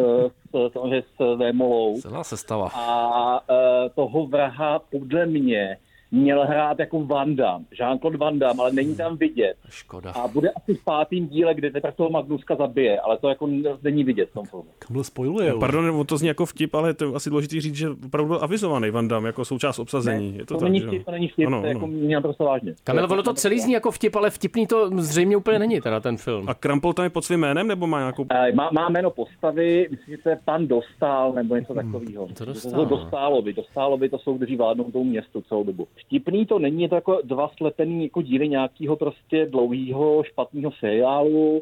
s, 0.50 0.72
samozřejmě 0.74 1.02
s 1.02 1.36
Vémolou. 1.36 2.02
Celá 2.02 2.24
sestava. 2.24 2.70
A 2.74 3.40
uh, 3.50 3.90
toho 3.96 4.28
vraha 4.28 4.80
podle 4.80 5.26
mě 5.26 5.78
měl 6.16 6.46
hrát 6.46 6.80
jako 6.80 7.06
Van 7.06 7.36
Damme, 7.36 7.66
Jean-Claude 7.80 8.18
Van 8.18 8.40
Damme, 8.40 8.62
ale 8.64 8.72
není 8.74 8.96
tam 8.96 9.18
vidět. 9.18 9.56
Škoda. 9.70 10.12
A 10.12 10.28
bude 10.28 10.50
asi 10.52 10.74
v 10.74 10.84
pátém 10.84 11.28
díle, 11.28 11.54
kde 11.54 11.72
teprve 11.72 11.94
toho 11.94 12.10
Magnuska 12.10 12.56
zabije, 12.56 13.00
ale 13.00 13.18
to 13.18 13.30
jako 13.30 13.50
není 13.84 14.04
vidět 14.04 14.30
v 14.30 14.34
tom 14.34 14.46
filmu. 14.46 14.66
Kamil 14.80 15.04
spojuje. 15.04 15.50
No, 15.52 15.60
pardon, 15.60 15.86
nebo 15.86 16.04
to 16.04 16.18
zní 16.18 16.28
jako 16.28 16.46
vtip, 16.46 16.76
ale 16.76 16.94
to 16.94 17.06
je 17.06 17.12
asi 17.16 17.30
důležité 17.30 17.62
říct, 17.62 17.76
že 17.76 17.90
opravdu 18.06 18.28
byl 18.28 18.40
avizovaný 18.44 18.90
Van 18.90 19.08
Damme 19.08 19.30
jako 19.30 19.46
součást 19.46 19.80
obsazení. 19.80 20.38
je 20.38 20.46
to, 20.46 20.54
To, 20.54 20.60
tak, 20.60 20.70
není 20.70 20.80
vtip, 20.88 21.06
to 21.06 21.12
není 21.12 21.28
vtip, 21.28 21.48
Ano, 21.48 21.60
to 21.62 21.68
je 21.68 21.74
jako 21.74 21.88
mě 21.88 22.16
naprosto 22.16 22.44
vážně. 22.44 22.74
Kamil, 22.84 23.08
ono 23.12 23.24
to 23.24 23.34
celý 23.34 23.60
zní 23.60 23.74
jako 23.74 23.92
vtip, 23.92 24.16
ale 24.16 24.30
vtipný 24.30 24.68
to 24.68 24.90
zřejmě 24.98 25.38
úplně 25.38 25.60
není, 25.60 25.82
teda 25.82 26.00
ten 26.00 26.18
film. 26.18 26.50
A 26.50 26.54
Krampol 26.54 26.94
tam 26.94 27.04
je 27.04 27.10
pod 27.10 27.26
svým 27.26 27.40
jménem, 27.40 27.68
nebo 27.68 27.88
má 27.88 28.00
nějakou... 28.00 28.26
Eh, 28.30 28.52
Má, 28.52 28.70
má 28.74 28.90
jméno 28.90 29.10
postavy, 29.12 29.88
myslím, 29.92 30.16
že 30.18 30.24
to 30.24 30.30
je 30.30 30.40
pan 30.46 30.68
Dostál 30.68 31.34
nebo 31.34 31.56
něco 31.56 31.74
takového. 31.74 32.28
to 32.28 32.34
To, 32.34 32.46
Dostál? 32.46 32.72
to 32.72 32.86
Dostálovi. 32.86 33.54
Dostálovi 33.54 34.10
to 34.10 34.20
jsou, 34.20 34.38
kteří 34.38 34.56
vládnou 34.56 34.84
tomu 34.92 35.04
městu 35.04 35.42
celou 35.42 35.64
dobu. 35.64 35.88
Vtipný 36.06 36.46
to 36.46 36.60
není, 36.60 36.82
je 36.82 36.90
to 36.90 36.96
jako 36.96 37.20
dva 37.24 37.52
slepený 37.58 38.04
jako 38.04 38.22
díly 38.22 38.50
nějakého 38.50 38.96
prostě 38.96 39.46
dlouhého 39.46 40.24
špatného 40.24 40.72
seriálu. 40.80 41.62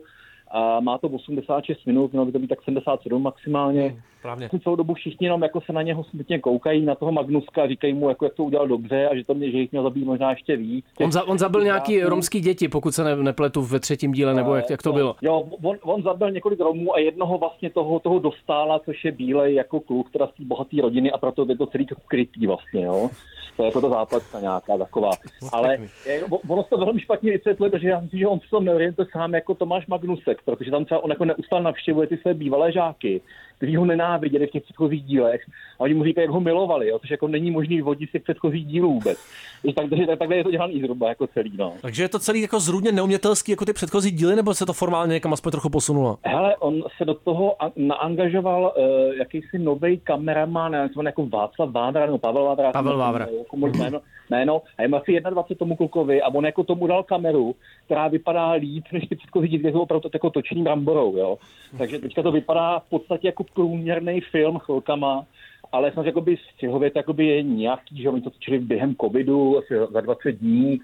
A 0.52 0.80
má 0.80 0.98
to 0.98 1.08
86 1.08 1.86
minut, 1.86 2.12
mělo 2.12 2.26
by 2.26 2.32
to 2.32 2.40
být 2.40 2.48
tak 2.48 2.64
77 2.64 3.24
maximálně. 3.24 3.96
Právně. 4.22 4.50
Celou 4.64 4.76
dobu 4.76 4.94
všichni 4.94 5.28
jenom 5.28 5.44
jako 5.44 5.62
se 5.62 5.74
na 5.74 5.82
něho 5.82 6.04
smutně 6.04 6.40
koukají, 6.40 6.86
na 6.86 6.96
toho 6.96 7.12
Magnuska, 7.12 7.68
říkají 7.68 7.94
mu, 7.94 8.10
jako, 8.10 8.26
jak 8.26 8.34
to 8.34 8.44
udělal 8.44 8.68
dobře 8.68 9.08
a 9.08 9.16
že 9.16 9.24
to 9.24 9.34
mě, 9.34 9.52
že 9.52 9.58
jich 9.58 9.72
měl 9.72 9.84
zabít 9.84 10.06
možná 10.06 10.30
ještě 10.30 10.56
víc. 10.58 10.86
On, 11.00 11.12
za, 11.12 11.24
on 11.24 11.38
zabil 11.38 11.64
nějaký 11.64 12.04
romský 12.04 12.40
děti, 12.40 12.68
pokud 12.68 12.92
se 12.92 13.04
ne, 13.04 13.16
nepletu 13.16 13.62
ve 13.62 13.80
třetím 13.80 14.12
díle, 14.12 14.34
nebo 14.34 14.56
jak, 14.56 14.70
jak 14.70 14.84
to 14.84 14.94
bylo? 14.94 15.16
Jo, 15.22 15.44
on, 15.64 15.78
on 15.82 16.04
zabil 16.04 16.32
několik 16.32 16.60
Romů 16.60 16.96
a 16.96 17.00
jednoho 17.00 17.38
vlastně 17.38 17.70
toho, 17.70 18.00
toho 18.00 18.20
dostála, 18.20 18.80
což 18.80 19.06
je 19.06 19.12
bílej 19.12 19.56
jako 19.56 19.80
kluk, 19.80 20.12
teda 20.12 20.28
z 20.28 20.38
té 20.38 20.44
bohaté 20.44 20.82
rodiny 20.82 21.12
a 21.12 21.18
proto 21.18 21.46
je 21.50 21.58
to 21.58 21.66
celý 21.66 21.88
krytý 22.08 22.48
vlastně, 22.48 22.86
jo. 22.86 23.10
To 23.58 23.64
je 23.64 23.68
jako 23.68 23.82
ta 23.82 23.90
zápletka 23.90 24.40
nějaká 24.40 24.78
taková. 24.78 25.12
Ale 25.52 25.78
je, 26.06 26.24
ono 26.48 26.64
se 26.64 26.70
to 26.70 26.78
velmi 26.78 27.00
špatně 27.00 27.32
vysvětluje, 27.32 27.72
protože 27.72 27.88
já 27.88 28.00
myslím, 28.00 28.20
že 28.20 28.28
on 28.28 28.40
se 28.40 28.50
to 28.50 28.60
neorientuje 28.60 29.08
sám 29.12 29.34
jako 29.34 29.56
Tomáš 29.56 29.88
Magnusek, 29.88 30.42
protože 30.46 30.72
tam 30.72 30.86
třeba 30.86 31.04
on 31.04 31.10
jako 31.10 31.26
neustále 31.26 31.64
navštěvuje 31.64 32.08
ty 32.08 32.18
své 32.18 32.34
bývalé 32.34 32.72
žáky, 32.72 33.22
kteří 33.58 33.76
ho 33.76 33.86
nenáviděli 33.86 34.48
v 34.48 34.52
těch 34.52 34.64
předchozích 34.64 35.04
dílech 35.04 35.42
a 35.80 35.80
oni 35.80 35.94
mu 35.94 36.04
říkají, 36.04 36.24
jak 36.26 36.32
ho 36.32 36.40
milovali, 36.40 36.88
jo, 36.88 37.00
což 37.00 37.12
jako 37.12 37.28
není 37.28 37.52
možný 37.52 37.82
vodit 37.82 38.10
z 38.10 38.12
těch 38.12 38.24
předchozích 38.24 38.66
dílů 38.66 38.94
vůbec. 38.94 39.18
Takže 39.62 39.76
tak, 39.76 39.90
takže 39.90 40.06
takhle 40.06 40.36
je 40.38 40.44
to 40.44 40.52
dělaný 40.52 40.80
zhruba 40.80 41.10
jako 41.10 41.28
celý, 41.28 41.52
no. 41.58 41.74
Takže 41.82 42.04
je 42.04 42.10
to 42.10 42.20
celý 42.20 42.42
jako 42.42 42.60
zrůdně 42.60 42.92
neumětelský 42.92 43.52
jako 43.52 43.66
ty 43.66 43.74
předchozí 43.74 44.12
díly, 44.12 44.36
nebo 44.36 44.54
se 44.54 44.66
to 44.66 44.74
formálně 44.74 45.14
někam 45.14 45.34
aspoň 45.34 45.52
trochu 45.52 45.70
posunulo? 45.70 46.18
Hele, 46.26 46.56
on 46.58 46.84
se 46.98 47.06
do 47.06 47.14
toho 47.14 47.64
a- 47.64 47.72
naangažoval 47.76 48.74
uh, 48.78 49.14
jakýsi 49.16 49.60
nový 49.60 49.98
kameraman, 49.98 50.74
já 50.74 50.90
jsem 50.90 51.06
jako 51.06 51.26
Václav 51.26 51.70
Vávra, 51.70 52.06
nebo 52.06 52.18
Pavel 52.18 52.44
Vávra. 52.44 52.72
Pavel 52.72 52.98
Vávra. 52.98 53.28
Jako 53.40 53.58
jméno, 53.58 54.02
jméno, 54.30 54.62
a 54.78 54.82
je 54.82 54.88
asi 54.88 55.20
21 55.30 55.56
tomu 55.60 55.76
klukovi 55.76 56.22
a 56.22 56.30
on 56.34 56.46
jako 56.46 56.64
tomu 56.64 56.88
dal 56.88 57.04
kameru, 57.04 57.56
která 57.86 58.08
vypadá 58.08 58.52
líp 58.52 58.84
než 58.94 59.08
ty 59.08 59.16
předchozí 59.16 59.48
díly, 59.48 59.60
kde 59.60 59.72
jsou 59.72 59.82
opravdu 59.82 60.10
jako 60.14 60.30
točený 60.30 60.64
bramborou, 60.64 61.18
jo. 61.18 61.38
Takže 61.78 62.00
teďka 62.00 62.22
to 62.24 62.32
vypadá 62.32 62.80
v 62.80 62.90
podstatě 62.90 63.28
jako 63.28 63.43
průměrný 63.54 64.22
film 64.22 64.60
chvilkama, 64.60 65.26
ale 65.72 65.92
samozřejmě 65.92 66.10
jakoby 66.10 66.38
střihově 66.54 66.92
to 66.92 67.00
jakoby 67.00 67.26
je 67.28 67.44
nějaký, 67.44 68.02
že 68.02 68.10
oni 68.10 68.22
to 68.22 68.30
točili 68.30 68.60
během 68.60 68.96
covidu 68.96 69.58
asi 69.58 69.74
za 69.92 70.02
20 70.02 70.32
dní, 70.32 70.80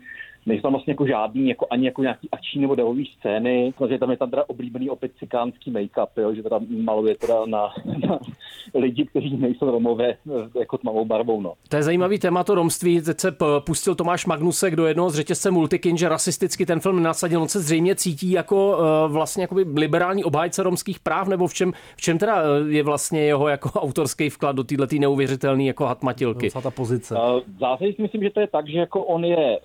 nejsou 0.45 0.61
tam 0.61 0.71
vlastně 0.71 0.91
jako 0.91 1.07
žádný, 1.07 1.49
jako 1.49 1.67
ani 1.69 1.85
jako 1.85 2.01
nějaký 2.01 2.29
akční 2.31 2.61
nebo 2.61 2.75
devový 2.75 3.11
scény, 3.19 3.73
protože 3.77 3.97
tam 3.97 4.11
je 4.11 4.17
tam 4.17 4.29
teda 4.29 4.43
oblíbený 4.47 4.89
opět 4.89 5.11
cikánský 5.19 5.71
make-up, 5.71 6.07
jo, 6.17 6.33
že 6.33 6.43
teda 6.43 6.59
maluje 6.83 7.15
teda 7.15 7.45
na, 7.45 7.73
na 8.07 8.19
lidi, 8.73 9.05
kteří 9.05 9.37
nejsou 9.37 9.71
romové 9.71 10.09
eh, 10.09 10.59
jako 10.59 10.77
tmavou 10.77 11.05
barvou, 11.05 11.41
no. 11.41 11.53
To 11.69 11.75
je 11.75 11.83
zajímavý 11.83 12.19
téma 12.19 12.43
to 12.43 12.55
romství. 12.55 13.01
Teď 13.01 13.19
se 13.19 13.35
pustil 13.65 13.95
Tomáš 13.95 14.25
Magnusek 14.25 14.75
do 14.75 14.85
jednoho 14.85 15.09
z 15.09 15.15
řetězce 15.15 15.51
Multikin, 15.51 15.97
že 15.97 16.09
rasisticky 16.09 16.65
ten 16.65 16.79
film 16.79 17.03
nasadil. 17.03 17.41
On 17.41 17.47
se 17.47 17.59
zřejmě 17.59 17.95
cítí 17.95 18.31
jako 18.31 18.77
uh, 18.77 19.11
vlastně 19.11 19.43
jakoby 19.43 19.65
liberální 19.75 20.23
obhájce 20.23 20.63
romských 20.63 20.99
práv, 20.99 21.27
nebo 21.27 21.47
v 21.47 21.53
čem, 21.53 21.71
v 21.97 22.01
čem 22.01 22.17
teda 22.17 22.41
eh, 22.41 22.71
je 22.71 22.83
vlastně 22.83 23.21
jeho 23.21 23.47
jako 23.47 23.69
autorský 23.79 24.29
vklad 24.29 24.55
do 24.55 24.63
této 24.63 24.95
neuvěřitelné 24.99 25.63
jako 25.63 25.85
hatmatilky. 25.85 26.49
ta 26.63 26.71
pozice. 26.71 27.15
V 27.55 27.59
zásadě 27.59 27.93
si 27.93 28.01
myslím, 28.01 28.23
že 28.23 28.29
to 28.29 28.39
je 28.39 28.47
tak, 28.47 28.67
že 28.69 28.79
jako 28.79 29.03
on 29.03 29.25
je 29.25 29.59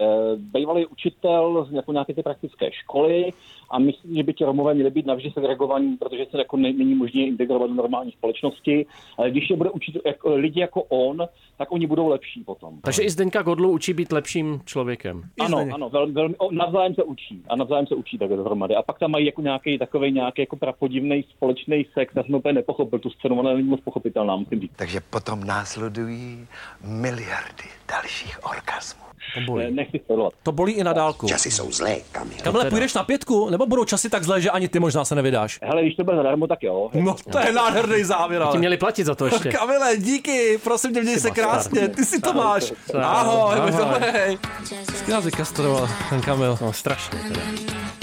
bývalý 0.65 0.87
učitel 0.87 1.67
z 1.71 1.73
jako 1.73 1.93
nějaké 1.93 2.15
ty 2.15 2.23
praktické 2.23 2.73
školy 2.73 3.33
a 3.71 3.79
myslím, 3.79 4.17
že 4.17 4.23
by 4.23 4.35
ti 4.35 4.45
Romové 4.45 4.75
měli 4.75 4.91
být 4.91 5.07
navždy 5.07 5.31
segregovaní, 5.31 5.97
protože 5.97 6.27
se 6.31 6.39
jako 6.39 6.57
ne- 6.57 6.73
není 6.73 6.95
možné 6.95 7.21
integrovat 7.21 7.71
do 7.71 7.75
normální 7.75 8.13
společnosti. 8.13 8.87
Ale 9.19 9.31
když 9.31 9.51
je 9.51 9.57
bude 9.57 9.71
učit 9.71 9.97
jako, 10.07 10.35
lidi 10.35 10.61
jako 10.61 10.83
on, 10.83 11.23
tak 11.59 11.73
oni 11.73 11.87
budou 11.87 12.09
lepší 12.09 12.45
potom. 12.45 12.81
Takže 12.81 13.03
i 13.03 13.11
Zdeňka 13.11 13.43
Godlu 13.43 13.71
učí 13.71 13.93
být 13.93 14.13
lepším 14.13 14.61
člověkem. 14.65 15.23
Ano, 15.41 15.67
ano, 15.75 15.91
velmi, 15.91 16.13
velmi, 16.13 16.37
o, 16.37 16.51
navzájem 16.53 16.95
se 16.95 17.03
učí. 17.03 17.43
A 17.49 17.57
navzájem 17.57 17.87
se 17.87 17.95
učí 17.95 18.19
takhle 18.19 18.37
dohromady. 18.37 18.75
A 18.75 18.83
pak 18.83 18.99
tam 18.99 19.11
mají 19.11 19.27
jako 19.27 19.43
nějaký 19.43 19.79
takový 19.79 20.13
nějaký 20.13 20.43
jako 20.43 20.57
prapodivný 20.57 21.25
společný 21.37 21.87
sex. 21.95 22.13
Já 22.17 22.23
jsem 22.23 22.35
úplně 22.35 22.53
nepochopil 22.55 22.99
tu 22.99 23.11
scénu, 23.11 23.41
ona 23.41 23.55
není 23.55 23.69
moc 23.69 23.81
pochopitelná, 23.81 24.37
musím 24.37 24.61
říct. 24.61 24.73
Takže 24.77 25.01
potom 25.01 25.45
následují 25.45 26.47
miliardy 26.85 27.69
dalších 27.89 28.39
orgasmů. 28.45 29.05
To 29.35 29.41
bolí. 29.47 29.65
Nechci 29.71 30.01
sledovat. 30.07 30.33
To 30.43 30.53
bolí 30.53 30.73
i 30.73 30.85
na 30.85 30.93
dálku. 30.93 31.27
Časy 31.29 31.51
jsou 31.51 31.73
zlé, 31.73 31.97
Kamile. 32.13 32.41
Kamile, 32.43 32.71
půjdeš 32.71 32.95
na 32.95 33.03
pětku? 33.05 33.51
Nebo 33.51 33.67
budou 33.67 33.85
časy 33.85 34.11
tak 34.11 34.25
zlé, 34.25 34.41
že 34.41 34.51
ani 34.51 34.69
ty 34.69 34.81
možná 34.81 35.05
se 35.05 35.15
nevydáš? 35.15 35.59
Hele, 35.63 35.83
když 35.83 35.97
to 35.97 36.05
bude 36.05 36.17
zadarmo, 36.17 36.47
tak 36.47 36.63
jo. 36.63 36.91
No 36.95 37.17
to 37.33 37.39
je 37.39 37.53
nádherný 37.53 38.05
závěr, 38.05 38.43
Ti 38.43 38.47
ale. 38.49 38.59
měli 38.59 38.77
platit 38.77 39.05
za 39.05 39.15
to 39.15 39.27
ještě. 39.27 39.49
Kamile, 39.53 39.97
díky, 39.97 40.59
prosím 40.65 40.95
tě, 40.95 41.03
měj 41.03 41.21
se 41.21 41.31
krásně, 41.31 41.89
ty 41.89 42.05
si 42.05 42.21
to 42.21 42.33
máš. 42.33 42.73
Ahoj, 43.03 43.55
ahoj. 43.59 44.39
Vždycky 44.61 45.11
nás 45.11 45.25
vykastroval, 45.25 45.89
ten 46.11 46.21
Kamil. 46.21 46.59
No 46.61 46.73
strašně 46.73 47.19
teda. 47.29 47.41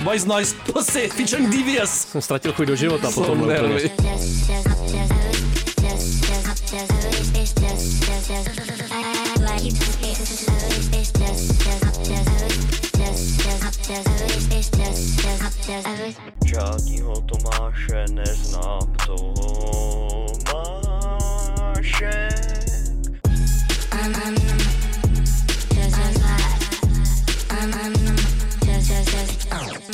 Voice 0.04 0.28
Noise 0.28 0.56
Pussy, 0.74 1.08
featuring 1.08 1.50
Devious. 1.50 1.90
Jsem 1.92 2.22
ztratil 2.22 2.54
chuť 2.54 2.68
do 2.68 2.76
života 2.76 3.12
Jsou 3.12 3.22
potom. 3.22 3.48
nervy. 3.48 3.92
Žádnýho 16.46 17.22
Tomáše 17.22 18.06
neznám 18.14 18.80
Tomáše. 19.06 19.52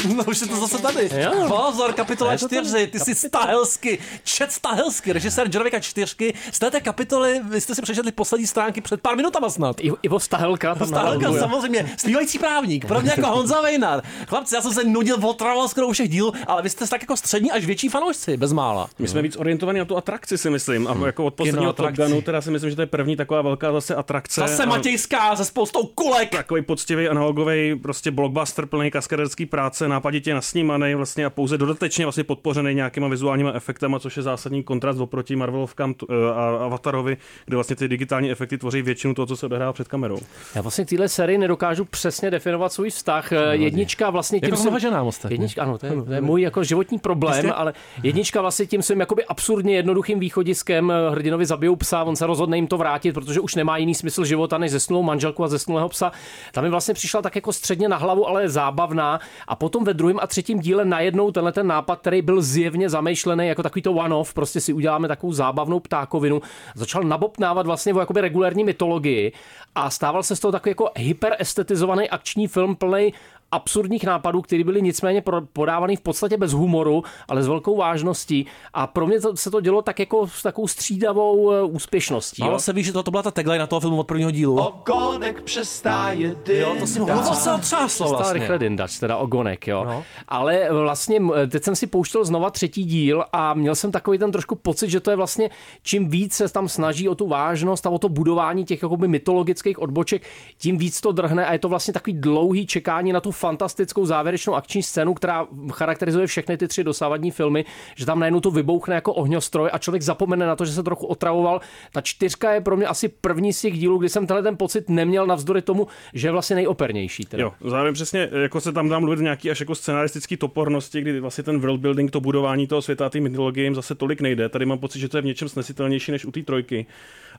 No 0.17 0.23
už 0.23 0.41
je 0.41 0.47
to 0.47 0.55
zase 0.55 0.81
tady. 0.81 1.10
Jo. 1.15 1.31
Pozor, 1.47 1.93
kapitola 1.93 2.31
Je 2.31 2.38
to 2.38 2.47
tady. 2.47 2.62
4, 2.67 2.88
ty 2.88 2.99
jsi 2.99 3.15
Stahelsky, 3.15 3.99
Čet 4.23 4.51
Stahelsky, 4.51 5.13
režisér 5.13 5.47
Johnovika 5.53 5.79
4. 5.79 6.33
Z 6.51 6.60
této 6.60 6.77
kapitoly, 6.81 7.41
vy 7.43 7.62
jste 7.62 7.75
si 7.75 7.81
přečetli 7.81 8.12
poslední 8.12 8.47
stránky 8.47 8.81
před 8.81 9.01
pár 9.01 9.15
minutama 9.15 9.49
snad. 9.49 9.75
I- 9.79 9.91
Ivo 10.03 10.19
Stahelka. 10.19 10.75
tam 10.75 10.88
Stahelka, 10.88 11.33
samozřejmě, 11.33 11.91
zpívající 11.97 12.39
právník, 12.39 12.86
pro 12.86 13.01
mě 13.01 13.12
jako 13.17 13.27
Honza 13.27 13.62
Vejnar. 13.62 14.03
Chlapci, 14.27 14.55
já 14.55 14.62
jsem 14.62 14.73
se 14.73 14.83
nudil, 14.83 15.17
otravoval 15.25 15.67
skoro 15.67 15.88
u 15.88 15.91
všech 15.91 16.10
dílů, 16.10 16.33
ale 16.47 16.62
vy 16.62 16.69
jste 16.69 16.88
tak 16.88 17.01
jako 17.01 17.17
střední 17.17 17.51
až 17.51 17.65
větší 17.65 17.89
fanoušci, 17.89 18.38
bezmála. 18.38 18.89
My 18.99 19.07
jsme 19.07 19.21
víc 19.21 19.38
orientovaní 19.38 19.79
na 19.79 19.86
tu 19.86 19.97
atrakci, 19.97 20.38
si 20.38 20.49
myslím. 20.49 20.88
A 20.88 20.97
jako 21.05 21.25
od 21.25 21.33
posledního 21.33 21.73
Top. 21.73 21.91
Gunu, 21.91 22.21
teda 22.21 22.41
si 22.41 22.51
myslím, 22.51 22.69
že 22.69 22.75
to 22.75 22.81
je 22.81 22.86
první 22.86 23.15
taková 23.15 23.41
velká 23.41 23.71
zase 23.71 23.95
atrakce. 23.95 24.41
Zase 24.41 24.63
A 24.63 24.65
Matějská 24.65 25.36
se 25.36 25.45
spoustou 25.45 25.83
kulek. 25.83 26.29
Takový 26.29 26.62
poctivý 26.62 27.07
analogový 27.10 27.75
prostě 27.81 28.12
blockbuster 28.12 28.65
plný 28.65 28.91
kaskaderský 28.91 29.45
práce, 29.45 29.87
nápaditě 29.88 30.34
nasnímaný 30.34 30.95
vlastně 30.95 31.26
a 31.26 31.30
pouze 31.30 31.58
dodatečně 31.58 32.06
vlastně 32.06 32.23
podpořený 32.23 32.76
nějakýma 32.76 33.08
vizuálníma 33.08 33.52
efektama, 33.54 34.00
což 34.00 34.17
je 34.17 34.23
zásadní 34.23 34.63
kontrast 34.63 35.00
oproti 35.00 35.36
Marvelovkám 35.36 35.93
t- 35.93 36.06
a 36.36 36.58
Avatarovi, 36.65 37.17
kde 37.45 37.58
vlastně 37.58 37.76
ty 37.76 37.88
digitální 37.88 38.32
efekty 38.32 38.58
tvoří 38.58 38.82
většinu 38.82 39.13
toho, 39.13 39.26
co 39.26 39.36
se 39.38 39.45
odehrává 39.45 39.73
před 39.73 39.88
kamerou. 39.88 40.19
Já 40.56 40.62
vlastně 40.62 40.86
k 40.86 40.89
téhle 40.89 41.10
sérii 41.10 41.38
nedokážu 41.38 41.86
přesně 41.86 42.32
definovat 42.32 42.73
svůj 42.73 42.89
vztah. 42.89 43.32
Jednička 43.52 44.10
vlastně 44.10 44.39
tím 44.39 44.50
Jako 44.50 44.62
mnoha 44.62 44.80
ženám 44.80 45.08
ostatně. 45.08 45.34
Jednička, 45.34 45.63
ano, 45.63 45.78
to 45.78 45.86
je, 45.86 45.91
to 46.04 46.13
je 46.13 46.21
můj 46.21 46.41
jako 46.41 46.63
životní 46.63 47.00
problém, 47.00 47.36
Jistě. 47.36 47.52
ale 47.54 47.73
jednička 48.04 48.41
vlastně 48.41 48.65
tím 48.65 48.82
svým 48.82 49.00
jakoby 49.00 49.26
absurdně 49.26 49.76
jednoduchým 49.76 50.19
východiskem 50.19 50.91
eh, 50.91 51.10
hrdinovi 51.12 51.45
zabijou 51.45 51.76
psa, 51.76 52.04
on 52.04 52.15
se 52.15 52.28
rozhodne 52.28 52.58
jim 52.58 52.67
to 52.67 52.78
vrátit, 52.78 53.13
protože 53.13 53.39
už 53.39 53.56
nemá 53.56 53.78
jiný 53.78 53.95
smysl 53.95 54.26
života 54.26 54.58
než 54.58 54.71
zesnulou 54.71 55.04
manželku 55.04 55.43
a 55.43 55.47
zesnulého 55.47 55.89
psa. 55.89 56.12
Tam 56.52 56.63
mi 56.63 56.69
vlastně 56.69 56.93
přišla 56.93 57.21
tak 57.21 57.36
jako 57.36 57.54
středně 57.54 57.89
na 57.89 57.97
hlavu, 57.97 58.28
ale 58.28 58.50
zábavná. 58.50 59.19
A 59.47 59.56
potom 59.56 59.76
ve 59.83 59.93
druhém 59.93 60.19
a 60.21 60.27
třetím 60.27 60.59
díle 60.59 60.85
najednou 60.85 61.31
tenhle 61.31 61.51
ten 61.51 61.67
nápad, 61.67 61.99
který 61.99 62.21
byl 62.21 62.41
zjevně 62.41 62.89
zamýšlený 62.89 63.47
jako 63.47 63.63
takový 63.63 63.81
to 63.81 63.93
one-off, 63.93 64.33
prostě 64.33 64.61
si 64.61 64.73
uděláme 64.73 65.07
takovou 65.07 65.33
zábavnou 65.33 65.79
ptákovinu, 65.79 66.41
začal 66.75 67.03
nabopnávat 67.03 67.65
vlastně 67.65 67.93
o 67.93 67.99
jakoby 67.99 68.21
regulární 68.21 68.63
mytologii 68.63 69.31
a 69.75 69.89
stával 69.89 70.23
se 70.23 70.35
z 70.35 70.39
toho 70.39 70.51
takový 70.51 70.71
jako 70.71 70.89
hyperestetizovaný 70.95 72.09
akční 72.09 72.47
film 72.47 72.75
plný 72.75 73.13
absurdních 73.51 74.03
nápadů, 74.03 74.41
které 74.41 74.63
byly 74.63 74.81
nicméně 74.81 75.23
podávaný 75.53 75.95
v 75.95 76.01
podstatě 76.01 76.38
bez 76.38 76.51
humoru, 76.51 77.03
ale 77.27 77.43
s 77.43 77.47
velkou 77.47 77.77
vážností. 77.77 78.45
A 78.73 78.88
pro 78.88 79.07
mě 79.07 79.21
to, 79.21 79.38
se 79.38 79.51
to 79.51 79.62
dělo 79.62 79.81
tak 79.81 79.99
jako 79.99 80.27
s 80.27 80.43
takovou 80.43 80.67
střídavou 80.67 81.51
eh, 81.51 81.63
úspěšností. 81.63 82.41
Ale 82.41 82.51
Jo. 82.51 82.60
se 82.60 82.73
ví, 82.73 82.83
že 82.83 82.93
to, 82.93 83.03
to 83.03 83.12
byla 83.12 83.23
ta 83.23 83.31
tagline 83.31 83.60
na 83.60 83.67
toho 83.67 83.79
filmu 83.79 83.99
od 83.99 84.07
prvního 84.07 84.31
dílu. 84.31 84.60
Ogonek 84.60 85.41
přestáje 85.41 86.36
Jo, 86.47 86.75
to 86.79 86.88
si 86.88 86.99
mohl 86.99 87.36
se 87.36 87.53
otřáslo 87.53 88.10
vlastně. 88.10 88.39
rychle 88.39 88.60
Dindač, 88.60 88.99
teda 88.99 89.17
ogonek, 89.17 89.67
jo. 89.67 89.83
No. 89.86 90.03
Ale 90.27 90.67
vlastně 90.71 91.17
m, 91.17 91.31
teď 91.49 91.63
jsem 91.63 91.75
si 91.75 91.88
pouštěl 91.88 92.25
znova 92.25 92.49
třetí 92.49 92.83
díl 92.86 93.23
a 93.33 93.53
měl 93.53 93.75
jsem 93.75 93.91
takový 93.91 94.17
ten 94.17 94.31
trošku 94.31 94.55
pocit, 94.55 94.89
že 94.89 94.99
to 94.99 95.10
je 95.10 95.17
vlastně 95.17 95.49
čím 95.83 96.10
víc 96.10 96.33
se 96.33 96.49
tam 96.49 96.69
snaží 96.69 97.10
o 97.10 97.15
tu 97.15 97.27
vážnost 97.27 97.86
a 97.86 97.89
o 97.89 97.99
to 97.99 98.10
budování 98.10 98.65
těch 98.65 98.81
jakoby 98.83 99.07
mytologických 99.07 99.79
odboček, 99.79 100.21
tím 100.57 100.77
víc 100.77 101.01
to 101.01 101.12
drhne 101.12 101.45
a 101.45 101.53
je 101.53 101.60
to 101.60 101.69
vlastně 101.69 101.93
takový 101.93 102.13
dlouhý 102.13 102.67
čekání 102.67 103.13
na 103.13 103.21
tu 103.21 103.31
fantastickou 103.38 104.06
závěrečnou 104.06 104.56
akční 104.56 104.84
scénu, 104.84 105.13
která 105.13 105.47
charakterizuje 105.71 106.28
všechny 106.28 106.58
ty 106.58 106.67
tři 106.67 106.84
dosávadní 106.84 107.32
filmy, 107.32 107.65
že 107.95 108.06
tam 108.06 108.19
najednou 108.19 108.39
to 108.39 108.52
vybouchne 108.52 108.95
jako 108.95 109.13
ohňostroj 109.13 109.69
a 109.73 109.78
člověk 109.78 110.02
zapomene 110.02 110.45
na 110.45 110.56
to, 110.56 110.65
že 110.65 110.71
se 110.71 110.84
trochu 110.84 111.06
otravoval. 111.08 111.62
Ta 111.91 112.02
čtyřka 112.02 112.54
je 112.54 112.62
pro 112.62 112.78
mě 112.78 112.86
asi 112.86 113.08
první 113.08 113.54
z 113.54 113.62
těch 113.62 113.80
dílů, 113.80 113.97
kdy 113.97 114.10
jsem 114.10 114.28
tenhle 114.28 114.43
ten 114.43 114.58
pocit 114.58 114.89
neměl 114.89 115.28
navzdory 115.28 115.62
tomu, 115.62 115.88
že 116.13 116.28
je 116.28 116.32
vlastně 116.32 116.56
nejopernější. 116.56 117.26
Teda. 117.26 117.43
Jo, 117.43 117.54
zároveň 117.65 117.93
přesně, 117.93 118.30
jako 118.41 118.62
se 118.62 118.71
tam 118.71 118.89
dá 118.89 119.00
mluvit 119.00 119.19
o 119.19 119.23
nějaký 119.23 119.52
až 119.52 119.60
jako 119.60 119.76
scenaristický 119.76 120.38
topornosti, 120.38 121.02
kdy 121.02 121.19
vlastně 121.19 121.43
ten 121.43 121.60
world 121.60 121.80
building, 121.80 122.12
to 122.12 122.19
budování 122.19 122.67
toho 122.67 122.82
světa, 122.82 123.10
ty 123.10 123.19
mytologie 123.19 123.63
jim 123.63 123.76
zase 123.76 123.95
tolik 123.95 124.21
nejde. 124.21 124.50
Tady 124.50 124.65
mám 124.65 124.80
pocit, 124.80 125.00
že 125.00 125.10
to 125.10 125.17
je 125.17 125.21
v 125.21 125.26
něčem 125.26 125.50
snesitelnější 125.50 126.12
než 126.12 126.26
u 126.26 126.32
té 126.32 126.43
trojky, 126.43 126.86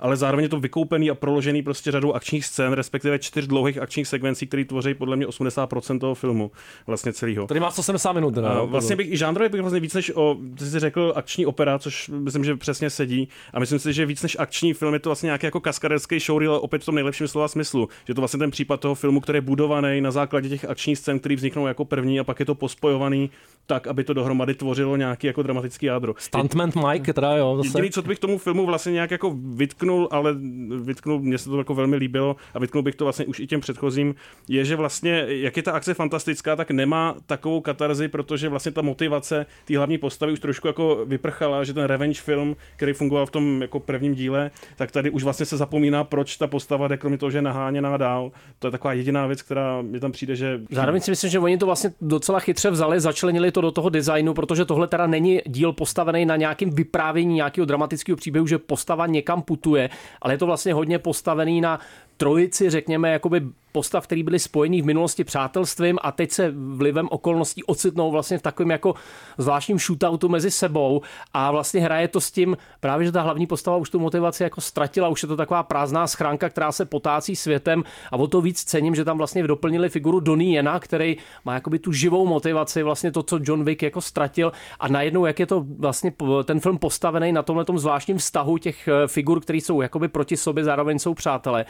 ale 0.00 0.16
zároveň 0.16 0.42
je 0.42 0.48
to 0.48 0.60
vykoupený 0.60 1.10
a 1.10 1.14
proložený 1.14 1.62
prostě 1.62 1.90
řadou 1.90 2.12
akčních 2.12 2.44
scén, 2.44 2.72
respektive 2.72 3.18
čtyř 3.18 3.46
dlouhých 3.46 3.78
akčních 3.78 4.08
sekvencí, 4.08 4.46
které 4.46 4.64
tvoří 4.64 4.94
podle 4.94 5.16
mě 5.16 5.26
80% 5.26 5.87
toho 5.98 6.14
filmu, 6.14 6.50
vlastně 6.86 7.12
celého. 7.12 7.46
Tady 7.46 7.60
má 7.60 7.70
170 7.70 8.12
minut. 8.12 8.38
A 8.38 8.54
jo, 8.54 8.66
vlastně 8.66 8.96
bych 8.96 9.12
i 9.12 9.16
žánrově 9.16 9.48
bych 9.48 9.60
vlastně 9.60 9.80
víc 9.80 9.94
než 9.94 10.12
o, 10.14 10.36
ty 10.58 10.64
jsi 10.64 10.80
řekl 10.80 11.12
akční 11.16 11.46
opera, 11.46 11.78
což 11.78 12.08
myslím, 12.08 12.44
že 12.44 12.56
přesně 12.56 12.90
sedí. 12.90 13.28
A 13.54 13.60
myslím 13.60 13.78
si, 13.78 13.92
že 13.92 14.06
víc 14.06 14.22
než 14.22 14.36
akční 14.40 14.72
film 14.74 14.94
je 14.94 15.00
to 15.00 15.08
vlastně 15.08 15.26
nějaký 15.26 15.46
jako 15.46 15.60
kaskaderský 15.60 16.18
showreel, 16.18 16.50
ale 16.50 16.60
opět 16.60 16.82
v 16.82 16.86
tom 16.86 16.94
nejlepším 16.94 17.28
slova 17.28 17.48
smyslu. 17.48 17.88
Že 18.08 18.14
to 18.14 18.20
vlastně 18.20 18.38
ten 18.38 18.50
případ 18.50 18.80
toho 18.80 18.94
filmu, 18.94 19.20
který 19.20 19.36
je 19.36 19.40
budovaný 19.40 20.00
na 20.00 20.10
základě 20.10 20.48
těch 20.48 20.64
akčních 20.64 20.98
scén, 20.98 21.18
které 21.18 21.36
vzniknou 21.36 21.66
jako 21.66 21.84
první 21.84 22.20
a 22.20 22.24
pak 22.24 22.40
je 22.40 22.46
to 22.46 22.54
pospojovaný 22.54 23.30
tak, 23.68 23.86
aby 23.86 24.04
to 24.04 24.14
dohromady 24.14 24.54
tvořilo 24.54 24.96
nějaký 24.96 25.26
jako 25.26 25.42
dramatický 25.42 25.86
jádro. 25.86 26.14
Stuntman 26.18 26.70
Mike, 26.88 27.12
teda 27.12 27.36
jo, 27.36 27.56
zase. 27.56 27.68
Jediný, 27.68 27.90
co 27.90 28.02
bych 28.02 28.18
tomu 28.18 28.38
filmu 28.38 28.66
vlastně 28.66 28.92
nějak 28.92 29.10
jako 29.10 29.36
vytknul, 29.54 30.08
ale 30.10 30.34
vytknul, 30.82 31.20
mně 31.20 31.38
se 31.38 31.50
to 31.50 31.58
jako 31.58 31.74
velmi 31.74 31.96
líbilo 31.96 32.36
a 32.54 32.58
vytknul 32.58 32.82
bych 32.82 32.94
to 32.94 33.04
vlastně 33.04 33.26
už 33.26 33.40
i 33.40 33.46
těm 33.46 33.60
předchozím, 33.60 34.14
je, 34.48 34.64
že 34.64 34.76
vlastně, 34.76 35.24
jak 35.28 35.56
je 35.56 35.62
ta 35.62 35.72
akce 35.72 35.94
fantastická, 35.94 36.56
tak 36.56 36.70
nemá 36.70 37.14
takovou 37.26 37.60
katarzi, 37.60 38.08
protože 38.08 38.48
vlastně 38.48 38.72
ta 38.72 38.82
motivace 38.82 39.46
té 39.64 39.76
hlavní 39.76 39.98
postavy 39.98 40.32
už 40.32 40.40
trošku 40.40 40.66
jako 40.66 41.04
vyprchala, 41.06 41.64
že 41.64 41.74
ten 41.74 41.84
revenge 41.84 42.20
film, 42.20 42.56
který 42.76 42.92
fungoval 42.92 43.26
v 43.26 43.30
tom 43.30 43.62
jako 43.62 43.80
prvním 43.80 44.14
díle, 44.14 44.50
tak 44.76 44.90
tady 44.90 45.10
už 45.10 45.24
vlastně 45.24 45.46
se 45.46 45.56
zapomíná, 45.56 46.04
proč 46.04 46.36
ta 46.36 46.46
postava 46.46 46.88
jde, 46.88 46.96
kromě 46.96 47.18
toho, 47.18 47.30
že 47.30 47.38
je 47.38 47.42
naháněná 47.42 47.96
dál. 47.96 48.32
To 48.58 48.66
je 48.66 48.70
taková 48.70 48.92
jediná 48.92 49.26
věc, 49.26 49.42
která 49.42 49.82
mi 49.82 50.00
tam 50.00 50.12
přijde, 50.12 50.36
že 50.36 50.60
Zároveň 50.70 51.00
si 51.00 51.10
myslím, 51.10 51.30
že 51.30 51.38
oni 51.38 51.58
to 51.58 51.66
vlastně 51.66 51.90
docela 52.00 52.40
chytře 52.40 52.70
vzali, 52.70 53.00
začlenili 53.00 53.52
to 53.58 53.62
do 53.62 53.70
toho 53.70 53.88
designu, 53.88 54.34
protože 54.34 54.64
tohle 54.64 54.86
teda 54.86 55.06
není 55.06 55.40
díl 55.46 55.72
postavený 55.72 56.26
na 56.26 56.36
nějakém 56.36 56.70
vyprávění 56.70 57.34
nějakého 57.34 57.64
dramatického 57.64 58.16
příběhu, 58.16 58.46
že 58.46 58.58
postava 58.58 59.06
někam 59.06 59.42
putuje, 59.42 59.90
ale 60.22 60.34
je 60.34 60.38
to 60.38 60.46
vlastně 60.46 60.74
hodně 60.74 60.98
postavený 60.98 61.60
na 61.60 61.80
trojici, 62.18 62.70
řekněme, 62.70 63.12
jakoby 63.12 63.42
postav, 63.72 64.06
který 64.06 64.22
byly 64.22 64.38
spojený 64.38 64.82
v 64.82 64.86
minulosti 64.86 65.24
přátelstvím 65.24 65.98
a 66.02 66.12
teď 66.12 66.30
se 66.30 66.54
vlivem 66.56 67.08
okolností 67.10 67.64
ocitnou 67.64 68.10
vlastně 68.10 68.38
v 68.38 68.42
takovém 68.42 68.70
jako 68.70 68.94
zvláštním 69.38 69.78
shootoutu 69.78 70.28
mezi 70.28 70.50
sebou 70.50 71.02
a 71.34 71.50
vlastně 71.50 71.80
hraje 71.80 72.08
to 72.08 72.20
s 72.20 72.30
tím 72.30 72.56
právě, 72.80 73.06
že 73.06 73.12
ta 73.12 73.22
hlavní 73.22 73.46
postava 73.46 73.76
už 73.76 73.90
tu 73.90 73.98
motivaci 73.98 74.42
jako 74.42 74.60
ztratila, 74.60 75.08
už 75.08 75.22
je 75.22 75.28
to 75.28 75.36
taková 75.36 75.62
prázdná 75.62 76.06
schránka, 76.06 76.48
která 76.48 76.72
se 76.72 76.84
potácí 76.84 77.36
světem 77.36 77.84
a 78.12 78.16
o 78.16 78.26
to 78.26 78.40
víc 78.40 78.64
cením, 78.64 78.94
že 78.94 79.04
tam 79.04 79.18
vlastně 79.18 79.46
doplnili 79.46 79.88
figuru 79.88 80.20
Donnie 80.20 80.58
Jena, 80.58 80.80
který 80.80 81.16
má 81.44 81.54
jakoby 81.54 81.78
tu 81.78 81.92
živou 81.92 82.26
motivaci, 82.26 82.82
vlastně 82.82 83.12
to, 83.12 83.22
co 83.22 83.38
John 83.42 83.64
Wick 83.64 83.82
jako 83.82 84.00
ztratil 84.00 84.52
a 84.80 84.88
najednou, 84.88 85.26
jak 85.26 85.40
je 85.40 85.46
to 85.46 85.64
vlastně 85.78 86.12
ten 86.44 86.60
film 86.60 86.78
postavený 86.78 87.32
na 87.32 87.42
tomhle 87.42 87.64
zvláštním 87.76 88.18
vztahu 88.18 88.58
těch 88.58 88.88
eh, 88.88 89.06
figur, 89.06 89.40
které 89.40 89.58
jsou 89.58 89.80
jakoby 89.80 90.08
proti 90.08 90.36
sobě, 90.36 90.64
zároveň 90.64 90.98
jsou 90.98 91.14
přátelé. 91.14 91.64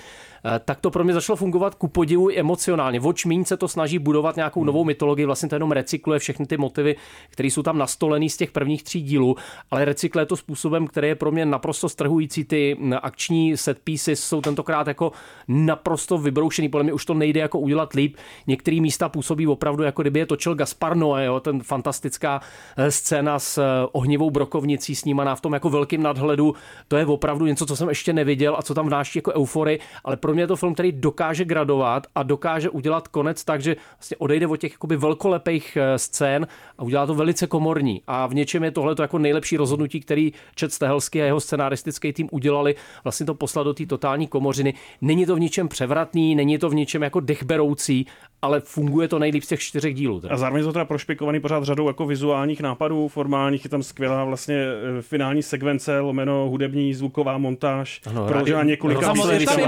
Eh, 0.45 0.61
tak 0.65 0.81
to 0.81 0.91
pro 0.91 1.05
mě 1.05 1.15
začalo 1.15 1.37
fungovat 1.37 1.75
ku 1.75 1.89
podivu 1.89 2.31
emocionálně. 2.39 3.01
Míň 3.27 3.45
se 3.45 3.57
to 3.57 3.69
snaží 3.69 3.99
budovat 3.99 4.37
nějakou 4.37 4.65
novou 4.65 4.85
mytologii, 4.85 5.27
vlastně 5.27 5.49
to 5.49 5.55
jenom 5.55 5.73
recykluje 5.73 6.19
všechny 6.19 6.47
ty 6.47 6.57
motivy, 6.57 6.97
které 7.31 7.47
jsou 7.47 7.63
tam 7.63 7.79
nastolený 7.79 8.31
z 8.31 8.37
těch 8.37 8.51
prvních 8.51 8.83
tří 8.83 9.03
dílů, 9.03 9.37
ale 9.71 9.85
recykluje 9.85 10.27
to 10.27 10.37
způsobem, 10.37 10.87
který 10.87 11.09
je 11.09 11.15
pro 11.15 11.31
mě 11.31 11.47
naprosto 11.47 11.89
strhující. 11.89 12.45
Ty 12.45 12.77
mm, 12.79 12.95
akční 13.03 13.57
set 13.57 13.79
pieces 13.85 14.21
jsou 14.21 14.41
tentokrát 14.41 14.87
jako 14.87 15.13
naprosto 15.49 16.19
vybroušený, 16.19 16.69
podle 16.69 16.85
mě 16.85 16.93
už 16.93 17.05
to 17.05 17.15
nejde 17.15 17.41
jako 17.41 17.59
udělat 17.59 17.93
líp. 17.93 18.17
Některé 18.47 18.81
místa 18.81 19.09
působí 19.09 19.47
opravdu, 19.47 19.83
jako 19.83 20.03
kdyby 20.03 20.19
je 20.19 20.27
točil 20.27 20.55
Gaspar 20.55 20.97
Noé, 20.97 21.25
jo, 21.25 21.41
ten 21.41 21.63
fantastická 21.63 22.41
eh, 22.77 22.91
scéna 22.91 23.39
s 23.39 23.59
eh, 23.59 23.89
ohnivou 23.93 24.31
brokovnicí 24.31 24.95
snímaná 24.95 25.35
v 25.35 25.41
tom 25.41 25.53
jako 25.53 25.71
velkým 25.71 26.03
nadhledu. 26.03 26.55
To 26.89 26.97
je 26.97 27.07
opravdu 27.07 27.47
něco, 27.47 27.67
co 27.67 27.77
jsem 27.77 27.89
ještě 27.89 28.13
neviděl 28.13 28.57
a 28.59 28.63
co 28.63 28.75
tam 28.75 28.87
vnáší 28.87 29.19
jako 29.19 29.33
eufory, 29.33 29.81
ale 30.05 30.17
pro 30.29 30.35
mě 30.35 30.43
je 30.43 30.47
to 30.47 30.57
film, 30.57 30.75
který 30.75 30.93
dokáže 30.93 31.45
gradovat 31.45 32.07
a 32.15 32.23
dokáže 32.23 32.71
udělat 32.71 33.09
konec 33.09 33.45
tak, 33.45 33.63
že 33.63 33.77
vlastně 33.99 34.17
odejde 34.17 34.47
od 34.47 34.57
těch 34.57 34.73
jakoby 34.73 34.97
velkolepých 34.97 35.77
eh, 35.77 35.99
scén 35.99 36.47
a 36.79 36.83
udělá 36.83 37.07
to 37.07 37.15
velice 37.15 37.47
komorní. 37.47 38.03
A 38.07 38.27
v 38.27 38.35
něčem 38.35 38.65
je 38.65 38.71
tohle 38.71 38.95
to 38.95 39.03
jako 39.03 39.19
nejlepší 39.19 39.57
rozhodnutí, 39.57 40.01
který 40.01 40.33
Čet 40.55 40.73
Stehelský 40.73 41.23
a 41.23 41.25
jeho 41.25 41.41
scenaristický 41.41 42.13
tým 42.13 42.29
udělali, 42.33 42.75
vlastně 43.05 43.27
to 43.27 43.35
poslat 43.35 43.63
do 43.63 43.75
té 43.75 43.87
totální 43.87 44.27
komořiny. 44.27 44.75
Není 45.01 45.27
to 45.27 45.37
v 45.37 45.41
ničem 45.41 45.69
převratný, 45.69 46.35
není 46.35 46.59
to 46.59 46.69
v 46.69 46.75
ničem 46.75 47.03
jako 47.03 47.21
dechberoucí, 47.21 48.07
ale 48.43 48.61
funguje 48.61 49.09
to 49.09 49.19
nejlíp 49.19 49.43
z 49.43 49.49
těch 49.49 49.61
čtyřech 49.61 49.95
dílů. 49.95 50.21
Teda. 50.21 50.35
A 50.35 50.37
zároveň 50.37 50.65
to 50.65 50.73
teda 50.73 50.85
prošpikovaný 50.85 51.41
pořád 51.41 51.65
řadou 51.65 51.87
jako 51.87 52.07
vizuálních 52.07 52.61
nápadů, 52.61 53.09
formálních, 53.09 53.65
je 53.65 53.71
tam 53.71 53.83
skvělá 53.83 54.25
vlastně 54.25 54.57
eh, 54.99 55.03
finální 55.03 55.43
sekvence, 55.43 56.01
lomeno 56.01 56.49
hudební, 56.49 56.95
zvuková 56.95 57.39
montáž, 57.39 58.01
Ano, 58.07 58.27
proložená 58.27 58.63
několika 58.63 59.01
Je 59.33 59.47
tam 59.47 59.59
i 59.59 59.67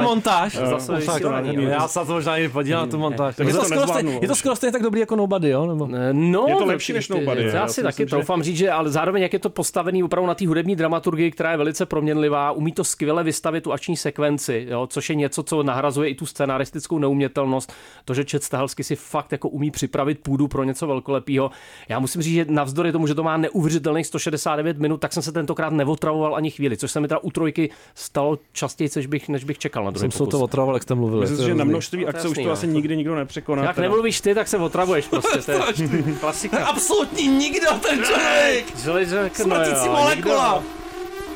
montáž. 0.55 0.73
Jo, 0.73 1.01
Zase 1.01 1.25
nádherný. 1.25 1.57
není. 1.57 1.71
Já 1.71 1.89
se 1.89 1.99
to 2.07 2.13
možná 2.13 2.37
i 2.37 2.49
podívám 2.49 2.81
na 2.81 2.87
tu 2.87 2.99
montáž. 2.99 3.37
Tak 3.37 3.47
Je 3.47 3.53
to 3.53 3.59
to 3.59 3.65
skoro 3.65 3.87
stejně- 3.87 4.19
je 4.23 4.29
to 4.29 4.35
skoro 4.35 4.57
stejně 4.57 4.73
tak 4.73 4.83
dobrý 4.83 5.01
jako 5.01 5.17
Nobody, 5.17 5.49
jo? 5.49 5.67
Nebo? 5.67 5.89
No, 6.13 6.45
Je 6.49 6.55
to 6.55 6.65
lepší 6.65 6.93
než 6.93 7.09
Nobody, 7.09 7.45
Já 7.45 7.55
já 7.55 7.69
si 7.69 7.83
taky 7.83 8.03
že- 8.03 8.07
troufám 8.07 8.43
říct, 8.43 8.57
že 8.57 8.71
ale 8.71 8.91
zároveň 8.91 9.23
jak 9.23 9.33
je 9.33 9.39
to 9.39 9.51
postavený 9.51 10.03
opravdu 10.03 10.27
na 10.27 10.35
té 10.35 10.47
hudební 10.47 10.77
dramaturgii, 10.77 11.31
která 11.31 11.51
je 11.51 11.57
velice 11.57 11.87
proměnlivá, 11.87 12.53
umí 12.53 12.73
to 12.73 12.85
skvěle 12.85 13.25
vystavit 13.25 13.65
tu 13.65 13.73
akční 13.73 13.97
sekvenci, 13.97 14.67
jo, 14.71 14.87
což 14.91 15.11
je 15.11 15.17
něco, 15.17 15.43
co 15.43 15.63
nahrazuje 15.63 16.09
i 16.11 16.15
tu 16.15 16.27
scenaristickou 16.27 16.99
neumětelnost. 16.99 17.73
To, 18.05 18.15
že 18.15 18.25
Čet 18.25 18.45
Stahelský 18.45 18.83
si 18.83 18.97
fakt 18.97 19.33
jako 19.33 19.49
umí 19.49 19.71
připravit 19.71 20.19
půdu 20.19 20.49
pro 20.49 20.65
něco 20.65 20.87
velkolepého. 20.87 21.51
Já 21.89 21.99
musím 21.99 22.23
říct, 22.23 22.35
že 22.35 22.45
navzdory 22.49 22.93
tomu, 22.93 23.07
že 23.07 23.15
to 23.15 23.23
má 23.23 23.37
neuvěřitelných 23.37 24.07
169 24.07 24.79
minut, 24.79 24.97
tak 25.01 25.13
jsem 25.13 25.23
se 25.23 25.33
tentokrát 25.33 25.73
neotravoval 25.73 26.37
ani 26.37 26.51
chvíli, 26.51 26.77
což 26.77 26.91
se 26.91 27.01
mi 27.01 27.09
teda 27.09 27.19
u 27.19 27.31
trojky 27.31 27.71
stalo 27.95 28.39
častěji, 28.53 28.91
než 28.97 29.07
bych, 29.07 29.29
než 29.29 29.45
bych 29.45 29.59
čekal 29.59 29.85
na 29.85 29.91
druhý 29.91 30.01
Jsem 30.01 30.19
pokus. 30.19 30.19
To 30.41 30.45
otravoval, 30.45 30.77
jak 30.77 30.83
jste 30.83 30.95
mluvil. 30.95 31.21
Myslím 31.21 31.47
že 31.47 31.55
na 31.55 31.65
množství 31.65 32.03
No, 32.05 32.09
akce 32.09 32.29
už 32.29 32.35
to 32.35 32.41
jasný, 32.41 32.53
asi 32.53 32.67
no. 32.67 32.73
nikdy 32.73 32.97
nikdo 32.97 33.15
nepřekoná. 33.15 33.65
Jak 33.65 33.79
nemluvíš 33.79 34.21
ty, 34.21 34.35
tak 34.35 34.49
se 34.49 34.57
otravuješ 34.57 35.07
prostě. 35.07 35.39
To 35.39 35.53
je 35.53 35.59
klasika. 36.21 36.67
Absolutní 36.67 37.27
nikdo 37.29 37.67
ten 37.89 38.05
člověk! 38.05 38.65
No 38.87 39.25
Smrtící 39.33 39.89
molekula! 39.89 40.55
nikdo. 40.55 40.81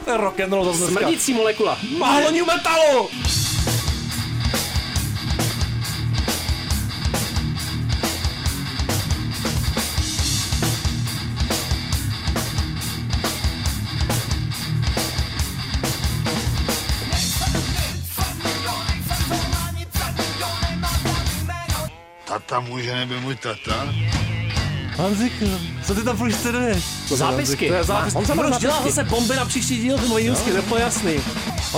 To 0.04 0.10
je 0.10 0.16
rock 0.16 0.40
and 0.40 0.52
roll 0.52 0.64
zase 0.64 0.78
dneska. 0.78 1.00
Smrdící 1.00 1.34
molekula. 1.34 1.78
Málo 1.98 2.30
new 2.30 2.46
metalu! 2.46 3.08
Tata 22.54 22.66
může 22.66 22.94
nebyl 22.94 23.20
můj 23.20 23.36
tata. 23.36 23.94
Hanzik, 24.96 25.32
co 25.86 25.94
ty 25.94 26.02
tam 26.02 26.16
furt 26.16 26.32
sleduješ? 26.32 26.84
Zápisky. 27.08 27.68
To 27.68 27.74
je 27.74 27.84
zápis. 27.84 28.14
On 28.14 28.26
se 28.26 28.34
zápisky. 28.34 28.90
zase 28.90 29.04
bomby 29.04 29.36
na 29.36 29.44
příští 29.44 29.76
díl, 29.78 29.98
ty 29.98 30.08
moje 30.08 30.32
úzky, 30.32 30.50
to 30.68 30.76
je 30.76 30.82
jasný. 30.82 31.20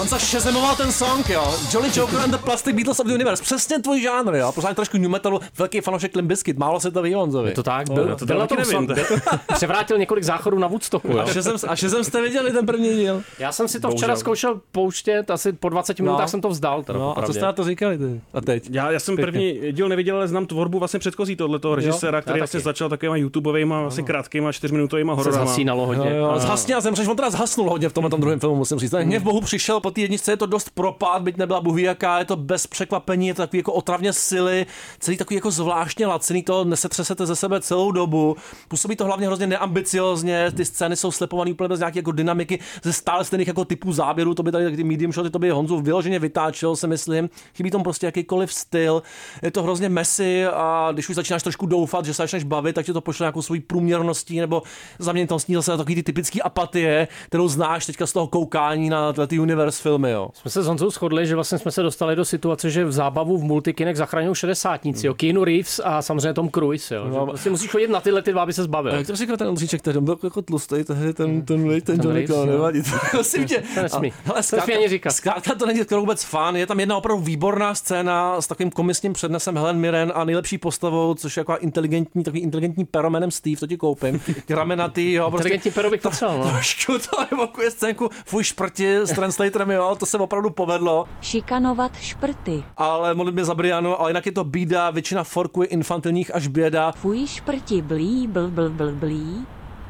On 0.00 0.08
se 0.08 0.20
šezemoval 0.20 0.76
ten 0.76 0.92
song, 0.92 1.28
jo. 1.30 1.54
Jolly 1.72 1.88
Joker 1.96 2.20
and 2.20 2.30
the 2.30 2.36
Plastic 2.38 2.74
Beatles 2.76 3.00
of 3.00 3.06
the 3.06 3.12
Universe. 3.14 3.42
Přesně 3.42 3.78
tvůj 3.78 4.00
žánr, 4.00 4.34
jo. 4.34 4.52
Pořád 4.52 4.76
trošku 4.76 4.98
new 4.98 5.10
metalu, 5.10 5.40
velký 5.58 5.80
fanoušek 5.80 6.16
Limp 6.16 6.28
Bizkit, 6.28 6.58
málo 6.58 6.80
se 6.80 6.90
to 6.90 7.02
ví 7.02 7.14
Honzovi. 7.14 7.48
Je 7.50 7.54
to 7.54 7.62
tak, 7.62 7.88
No, 7.88 7.94
byl, 7.94 8.16
to 8.16 8.26
byl 8.26 8.38
na 8.38 8.46
tom 8.46 8.58
nevím. 8.58 8.72
song, 8.72 8.90
převrátil 9.54 9.98
několik 9.98 10.24
záchodů 10.24 10.58
na 10.58 10.66
Woodstocku. 10.68 11.08
Jo? 11.12 11.18
A 11.18 11.26
šezem, 11.26 11.56
a 11.68 11.76
šezem 11.76 12.04
jste 12.04 12.22
viděli 12.22 12.52
ten 12.52 12.66
první 12.66 12.94
díl? 12.94 13.22
Já 13.38 13.52
jsem 13.52 13.68
si 13.68 13.80
to 13.80 13.88
Bohužel. 13.88 13.98
včera 13.98 14.16
zkoušel 14.16 14.60
pouštět, 14.72 15.30
asi 15.30 15.52
po 15.52 15.68
20 15.68 16.00
minutách 16.00 16.28
jsem 16.28 16.40
to 16.40 16.48
vzdal. 16.48 16.82
Teda, 16.82 16.98
No 16.98 17.18
a 17.18 17.22
co 17.22 17.32
jste 17.32 17.40
na 17.44 17.52
to 17.52 17.64
říkali 17.64 17.98
ty? 17.98 18.20
A 18.34 18.40
teď? 18.40 18.68
Já, 18.70 18.90
já 18.90 19.00
jsem 19.00 19.16
Pěkně. 19.16 19.32
první 19.32 19.72
díl 19.72 19.88
neviděl, 19.88 20.16
ale 20.16 20.28
znám 20.28 20.46
tvorbu 20.46 20.78
vlastně 20.78 21.00
předchozí 21.00 21.36
tohletoho 21.36 21.74
režiséra, 21.74 22.20
který 22.22 22.38
já 22.38 22.42
vlastně 22.42 22.60
začal 22.60 22.88
takovýma 22.88 23.16
YouTubeovými, 23.16 23.74
vlastně 23.82 24.04
krátkýma 24.04 24.52
čtyřminutovými 24.52 25.10
se 25.10 25.14
hororama. 25.16 25.44
zhasínalo 25.44 25.86
hodně. 25.86 26.12
Zhasně 26.36 26.74
a 26.74 26.80
zemřeš, 26.80 27.08
on 27.08 27.16
teda 27.16 27.30
zhasnul 27.30 27.70
hodně 27.70 27.88
v 27.88 27.92
tomhle 27.92 28.10
tom 28.10 28.20
druhém 28.20 28.40
filmu, 28.40 28.56
musím 28.56 28.78
říct. 28.78 28.92
Hněv 28.92 29.22
bohu 29.22 29.40
přišel 29.40 29.80
po 29.86 29.90
té 29.90 30.00
jedničce, 30.00 30.32
je 30.32 30.36
to 30.36 30.46
dost 30.46 30.70
propad, 30.70 31.22
byť 31.22 31.36
nebyla 31.36 31.60
bohu 31.60 31.78
jaká, 31.78 32.18
je 32.18 32.24
to 32.24 32.36
bez 32.36 32.66
překvapení, 32.66 33.28
je 33.28 33.34
to 33.34 33.42
takový 33.42 33.58
jako 33.58 33.72
otravně 33.72 34.12
sily, 34.12 34.66
celý 34.98 35.16
takový 35.16 35.34
jako 35.34 35.50
zvláštně 35.50 36.06
laciný, 36.06 36.42
to 36.42 36.64
nesetřesete 36.64 37.26
ze 37.26 37.36
sebe 37.36 37.60
celou 37.60 37.92
dobu. 37.92 38.36
Působí 38.68 38.96
to 38.96 39.04
hlavně 39.04 39.26
hrozně 39.26 39.46
neambiciozně, 39.46 40.50
ty 40.50 40.64
scény 40.64 40.96
jsou 40.96 41.10
slepované 41.10 41.50
úplně 41.50 41.68
bez 41.68 41.78
nějaké 41.78 41.98
jako 41.98 42.12
dynamiky, 42.12 42.58
ze 42.82 42.92
stále 42.92 43.24
stejných 43.24 43.48
jako 43.48 43.64
typů 43.64 43.92
záběrů, 43.92 44.34
to 44.34 44.42
by 44.42 44.52
tady 44.52 44.76
ty 44.76 44.84
medium 44.84 45.12
shoty, 45.12 45.30
to 45.30 45.38
by 45.38 45.50
Honzu 45.50 45.80
vyloženě 45.80 46.18
vytáčel, 46.18 46.76
si 46.76 46.86
myslím. 46.86 47.30
Chybí 47.54 47.70
tomu 47.70 47.84
prostě 47.84 48.06
jakýkoliv 48.06 48.52
styl, 48.52 49.02
je 49.42 49.50
to 49.50 49.62
hrozně 49.62 49.88
messy 49.88 50.46
a 50.46 50.88
když 50.92 51.08
už 51.08 51.16
začínáš 51.16 51.42
trošku 51.42 51.66
doufat, 51.66 52.04
že 52.04 52.14
se 52.14 52.22
začneš 52.22 52.44
bavit, 52.44 52.72
tak 52.72 52.86
tě 52.86 52.92
to 52.92 53.00
pošle 53.00 53.24
nějakou 53.24 53.42
svojí 53.42 53.60
průměrností 53.60 54.40
nebo 54.40 54.62
zaměnitostí 54.98 55.54
zase 55.54 55.70
na 55.70 55.76
takový 55.76 55.94
ty 55.94 56.02
typický 56.02 56.42
apatie, 56.42 57.08
kterou 57.26 57.48
znáš 57.48 57.86
teďka 57.86 58.06
z 58.06 58.12
toho 58.12 58.26
koukání 58.26 58.90
na 58.90 59.12
ty 59.12 59.38
universe 59.76 59.82
filmy, 59.82 60.10
jo. 60.10 60.28
Jsme 60.34 60.50
se 60.50 60.62
s 60.62 60.66
Honzou 60.66 60.90
shodli, 60.90 61.26
že 61.26 61.34
vlastně 61.34 61.58
jsme 61.58 61.70
se 61.70 61.82
dostali 61.82 62.16
do 62.16 62.24
situace, 62.24 62.70
že 62.70 62.84
v 62.84 62.92
zábavu 62.92 63.38
v 63.38 63.42
multikinech 63.44 63.96
zachraňují 63.96 64.34
šedesátníci, 64.34 65.06
jo. 65.06 65.14
Keanu 65.14 65.44
Reeves 65.44 65.80
a 65.84 66.02
samozřejmě 66.02 66.34
Tom 66.34 66.50
Cruise, 66.50 66.94
jo. 66.94 67.04
Že 67.04 67.10
vlastně 67.10 67.50
musíš 67.50 67.70
chodit 67.70 67.90
na 67.90 68.00
tyhle 68.00 68.22
ty 68.22 68.32
dva, 68.32 68.42
aby 68.42 68.52
se 68.52 68.62
zbavil. 68.62 68.92
A 68.92 68.96
jak 68.96 69.06
to 69.06 69.16
říkal 69.16 69.36
ten 69.36 69.48
Ondříček, 69.48 69.82
ten 69.82 70.04
byl 70.04 70.18
jako 70.24 70.42
tlustý, 70.42 70.84
tehdy 70.84 71.12
ten, 71.14 71.42
ten, 71.42 71.62
ten, 71.66 71.80
ten 71.80 72.00
Johnny 72.02 72.26
to 72.26 72.46
nevadí. 72.46 72.82
Prosím 73.10 73.44
tě. 73.46 73.62
To 73.74 73.82
nesmí. 73.82 74.12
A- 74.12 74.14
Hele, 74.24 74.42
To 74.50 74.56
nesmí 74.56 74.74
ani 74.74 74.88
říkat. 74.88 75.10
zkrátka 75.10 75.54
to 75.54 75.66
není 75.66 75.82
skoro 75.84 76.00
vůbec 76.00 76.24
fan. 76.24 76.56
Je 76.56 76.66
tam 76.66 76.80
jedna 76.80 76.96
opravdu 76.96 77.22
výborná 77.24 77.74
scéna 77.74 78.40
s 78.40 78.46
takovým 78.46 78.70
komisním 78.70 79.12
přednesem 79.12 79.56
Helen 79.56 79.76
Mirren 79.78 80.12
a 80.14 80.24
nejlepší 80.24 80.58
postavou, 80.58 81.14
což 81.14 81.36
je 81.36 81.40
jako 81.40 81.56
inteligentní, 81.60 82.24
takový 82.24 82.40
inteligentní 82.42 82.84
peromenem 82.84 83.30
Steve, 83.30 83.56
to 83.56 83.66
ti 83.66 83.76
koupím. 83.76 84.20
Gramenatý, 84.46 85.12
jo, 85.12 85.30
prostě 85.30 85.38
Inteligentní 85.48 85.70
pero 85.70 85.90
bych 85.90 86.00
potřeboval, 86.02 86.38
no. 86.44 86.50
trošku 86.50 86.92
to 86.92 87.16
evokuje 87.32 87.70
scénku 87.70 88.10
fuj 88.26 88.44
šprti 88.44 88.96
s 88.96 89.12
translatorem, 89.12 89.65
jo, 89.70 89.96
to 89.98 90.06
se 90.06 90.18
opravdu 90.18 90.50
povedlo, 90.50 91.04
Šikanovat 91.20 91.96
šprty. 92.00 92.64
ale 92.76 93.14
modlitby 93.14 93.44
za 93.44 93.54
Brianu, 93.54 94.00
ale 94.00 94.10
jinak 94.10 94.26
je 94.26 94.32
to 94.32 94.44
bída, 94.44 94.90
většina 94.90 95.24
forků 95.24 95.62
je 95.62 95.68
infantilních 95.68 96.34
až 96.34 96.46
běda. 96.46 96.92
Fuj 96.92 97.26
šprti 97.26 97.82
blí, 97.82 98.26
bl, 98.26 98.48
bl, 98.48 98.70
bl, 98.70 98.92
blí. 98.92 99.46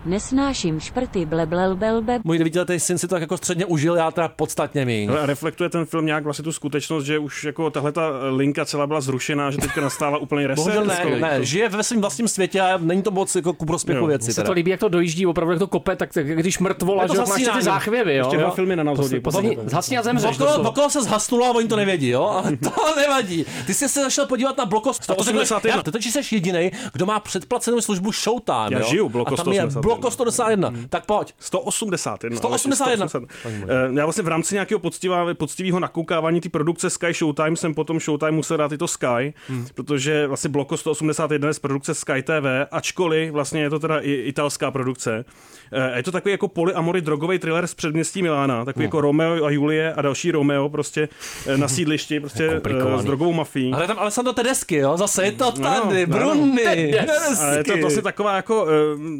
Nesnáším 0.06 0.80
šprty, 0.80 1.26
ble, 1.26 1.46
ble, 1.46 1.74
ble, 1.74 2.02
ble. 2.02 2.18
Můj 2.24 2.38
devítiletý 2.38 2.80
syn 2.80 2.98
si 2.98 3.08
to 3.08 3.14
tak 3.14 3.20
jako 3.20 3.36
středně 3.36 3.64
užil, 3.66 3.96
já 3.96 4.10
teda 4.10 4.28
podstatně. 4.28 5.06
Ale 5.10 5.26
reflektuje 5.26 5.70
ten 5.70 5.84
film 5.84 6.06
nějak 6.06 6.24
vlastně 6.24 6.42
tu 6.42 6.52
skutečnost, 6.52 7.04
že 7.04 7.18
už 7.18 7.44
jako 7.44 7.70
tahle 7.70 7.92
ta 7.92 8.10
linka 8.36 8.64
celá 8.64 8.86
byla 8.86 9.00
zrušená, 9.00 9.50
že 9.50 9.58
teďka 9.58 9.80
nastává 9.80 10.18
úplný 10.18 10.46
reset? 10.46 10.56
Bohužel 10.56 10.84
ne, 10.84 10.96
Jako- 10.98 11.16
ne, 11.16 11.44
žije 11.44 11.68
ve 11.68 11.82
svém 11.82 12.00
vlastním 12.00 12.28
světě 12.28 12.60
a 12.60 12.78
není 12.78 13.02
to 13.02 13.10
moc 13.10 13.36
jako 13.36 13.52
ku 13.52 13.66
prospěchu 13.66 14.00
Jo. 14.00 14.06
věci. 14.06 14.24
Mně 14.24 14.32
se 14.34 14.42
to 14.42 14.52
líbí, 14.52 14.70
jak 14.70 14.80
to 14.80 14.88
dojíždí, 14.88 15.26
opravdu 15.26 15.52
jak 15.52 15.58
to 15.58 15.66
kope, 15.66 15.96
tak, 15.96 16.12
tak 16.12 16.26
když 16.26 16.58
mrtvola, 16.58 17.02
Je 17.02 17.08
to 17.08 17.14
že 17.14 17.20
jo, 17.20 17.26
máš 17.28 17.42
ty 17.56 17.62
záchvěvy, 17.62 18.16
jo. 18.16 18.24
Ještě 18.26 18.36
dva 18.38 18.50
filmy 18.50 18.76
na 18.76 18.82
nás 18.82 18.98
hodí. 18.98 19.20
Zhasni 19.66 19.98
a 19.98 20.02
zemřeš. 20.02 20.38
Okolo, 20.64 20.90
se 20.90 21.02
zhasnulo 21.02 21.46
a 21.46 21.50
oni 21.50 21.68
to 21.68 21.76
nevědí, 21.76 22.08
jo? 22.08 22.22
Ale 22.22 22.56
to 22.56 22.70
nevadí. 22.96 23.44
Ty 23.66 23.74
jsi 23.74 23.88
se 23.88 24.00
zašel 24.02 24.26
podívat 24.26 24.58
na 24.58 24.66
Bloko 24.66 24.92
181. 24.94 25.82
Ty 25.82 25.92
totiž 25.92 26.12
jsi 26.12 26.34
jediný, 26.34 26.70
kdo 26.92 27.06
má 27.06 27.20
předplacenou 27.20 27.80
službu 27.80 28.12
Showtime. 28.12 28.68
Já 28.70 28.82
žiju 28.82 29.08
Bloko 29.08 29.34
a 29.34 29.36
tam 29.36 29.52
je 29.52 29.60
181. 29.60 29.95
Bloko 29.96 30.10
191. 30.10 30.72
Tak 30.88 31.06
pojď. 31.06 31.34
181. 31.38 32.36
181. 32.36 33.08
181. 33.08 33.66
Eh, 33.68 33.98
Já 34.00 34.04
vlastně 34.06 34.22
v 34.24 34.28
rámci 34.28 34.54
nějakého 34.54 34.78
poctivá- 34.80 35.34
poctivého 35.34 35.80
nakoukávání 35.80 36.40
té 36.40 36.48
produkce 36.48 36.90
Sky 36.90 37.12
Showtime 37.14 37.56
jsem 37.56 37.74
potom 37.74 38.00
Showtime 38.00 38.30
musel 38.32 38.56
dát 38.56 38.72
i 38.72 38.78
to 38.78 38.88
Sky, 38.88 39.34
Hmm. 39.48 39.66
protože 39.74 40.26
vlastně 40.26 40.50
Bloko 40.50 40.76
181 40.76 41.48
je 41.48 41.54
z 41.54 41.58
produkce 41.58 41.94
Sky 41.94 42.22
TV, 42.22 42.66
ačkoliv 42.70 43.32
vlastně 43.32 43.60
je 43.62 43.70
to 43.70 43.78
teda 43.78 43.98
i 44.00 44.12
italská 44.12 44.70
produkce. 44.70 45.24
Eh, 45.72 45.96
Je 45.96 46.02
to 46.02 46.12
takový 46.12 46.32
jako 46.32 46.48
polyamory 46.48 47.00
drogový 47.00 47.38
thriller 47.38 47.66
z 47.66 47.74
předměstí 47.74 48.22
Milána, 48.22 48.64
takový 48.64 48.82
Hmm. 48.82 48.86
jako 48.86 49.00
Romeo 49.00 49.44
a 49.44 49.50
Julie 49.50 49.92
a 49.94 50.02
další 50.02 50.30
Romeo 50.30 50.68
prostě 50.68 51.08
eh, 51.46 51.56
na 51.56 51.68
sídlišti, 51.68 52.20
prostě 52.26 52.60
eh, 52.66 52.98
s 52.98 53.04
drogovou 53.04 53.32
mafií. 53.32 53.72
Ale 53.72 53.86
tam 53.86 53.98
Alessandro 53.98 54.32
Tedeschi, 54.32 54.76
jo? 54.76 54.96
Zase 54.96 55.24
je 55.24 55.32
to 55.32 55.44
No, 55.44 55.52
tady, 55.52 56.06
no, 56.06 56.18
Brunny. 56.18 56.98
A 57.40 57.50
je 57.52 57.64
to 57.64 57.76
vlastně 57.76 58.02
taková 58.02 58.36
jako 58.36 58.66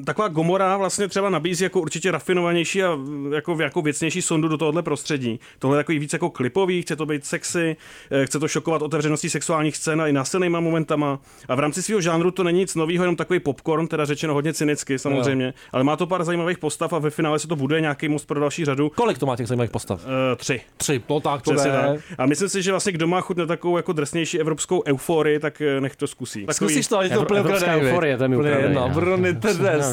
taková 0.05 0.29
gomora 0.29 0.77
vlastně 0.77 1.09
třeba 1.09 1.31
nabízí 1.31 1.65
jako 1.65 1.81
určitě 1.81 2.11
rafinovanější 2.11 2.83
a 2.83 2.95
mm, 2.95 3.33
jako, 3.33 3.57
jako 3.63 3.83
věcnější 3.83 4.23
sondu 4.23 4.49
do 4.49 4.59
tohohle 4.59 4.83
prostředí. 4.83 5.41
Tohle 5.59 5.77
je 5.77 5.79
takový 5.83 5.99
víc 5.99 6.13
jako 6.13 6.31
klipový, 6.31 6.83
chce 6.83 6.97
to 6.97 7.07
být 7.07 7.25
sexy, 7.27 7.77
chce 8.25 8.39
to 8.39 8.49
šokovat 8.49 8.83
otevřeností 8.83 9.31
sexuálních 9.31 9.77
scén 9.77 10.01
a 10.01 10.07
i 10.09 10.13
násilnýma 10.13 10.61
momentama. 10.61 11.19
A 11.49 11.55
v 11.55 11.59
rámci 11.61 11.83
svého 11.83 12.01
žánru 12.01 12.31
to 12.31 12.43
není 12.45 12.59
nic 12.59 12.75
nového, 12.75 13.03
jenom 13.05 13.17
takový 13.17 13.41
popcorn, 13.41 13.87
teda 13.89 14.05
řečeno 14.05 14.35
hodně 14.35 14.53
cynicky 14.55 14.99
samozřejmě, 14.99 15.55
ale 15.73 15.85
má 15.85 15.97
to 15.97 16.07
pár 16.07 16.25
zajímavých 16.25 16.36
postav 16.61 16.93
a 16.93 16.99
ve 16.99 17.11
finále 17.11 17.39
se 17.39 17.49
to 17.49 17.57
bude 17.57 17.81
nějaký 17.81 18.09
most 18.09 18.27
pro 18.27 18.41
další 18.41 18.65
řadu. 18.65 18.91
Kolik 18.95 19.19
to 19.19 19.27
má 19.27 19.37
těch 19.37 19.49
zajímavých 19.49 19.71
postav? 19.71 20.05
Uh, 20.05 20.11
tři. 20.37 20.61
Tři, 20.77 21.03
no 21.09 21.21
tak 21.21 21.43
to 21.43 21.51
Přesně 21.51 21.71
tak. 21.73 22.01
A 22.19 22.27
myslím 22.27 22.49
si, 22.49 22.63
že 22.63 22.71
vlastně 22.71 22.93
kdo 22.93 23.07
má 23.07 23.21
chuť 23.21 23.37
na 23.37 23.47
takovou 23.47 23.77
jako 23.77 23.93
drsnější 23.93 24.41
evropskou 24.41 24.83
euforii, 24.87 25.39
tak 25.39 25.61
eh, 25.61 25.81
nech 25.81 25.97
to 25.97 26.07
zkusí. 26.07 26.47
Takový- 26.47 26.71
Zkusíš 26.71 26.87
to, 26.87 26.97
ale 26.97 27.05
je 27.05 27.09
to 27.11 27.15
Evro- 27.15 27.23
úplně 27.23 27.41
evropská 27.41 27.67
ukradený, 27.67 27.91
euforie, 27.91 28.17
to 28.17 28.25
je 28.25 28.29
mi 28.29 28.37
Úplně 28.37 28.51
ukradený, 28.51 28.75
jedno. 28.75 28.89
no. 28.89 28.95
Brony 28.95 29.37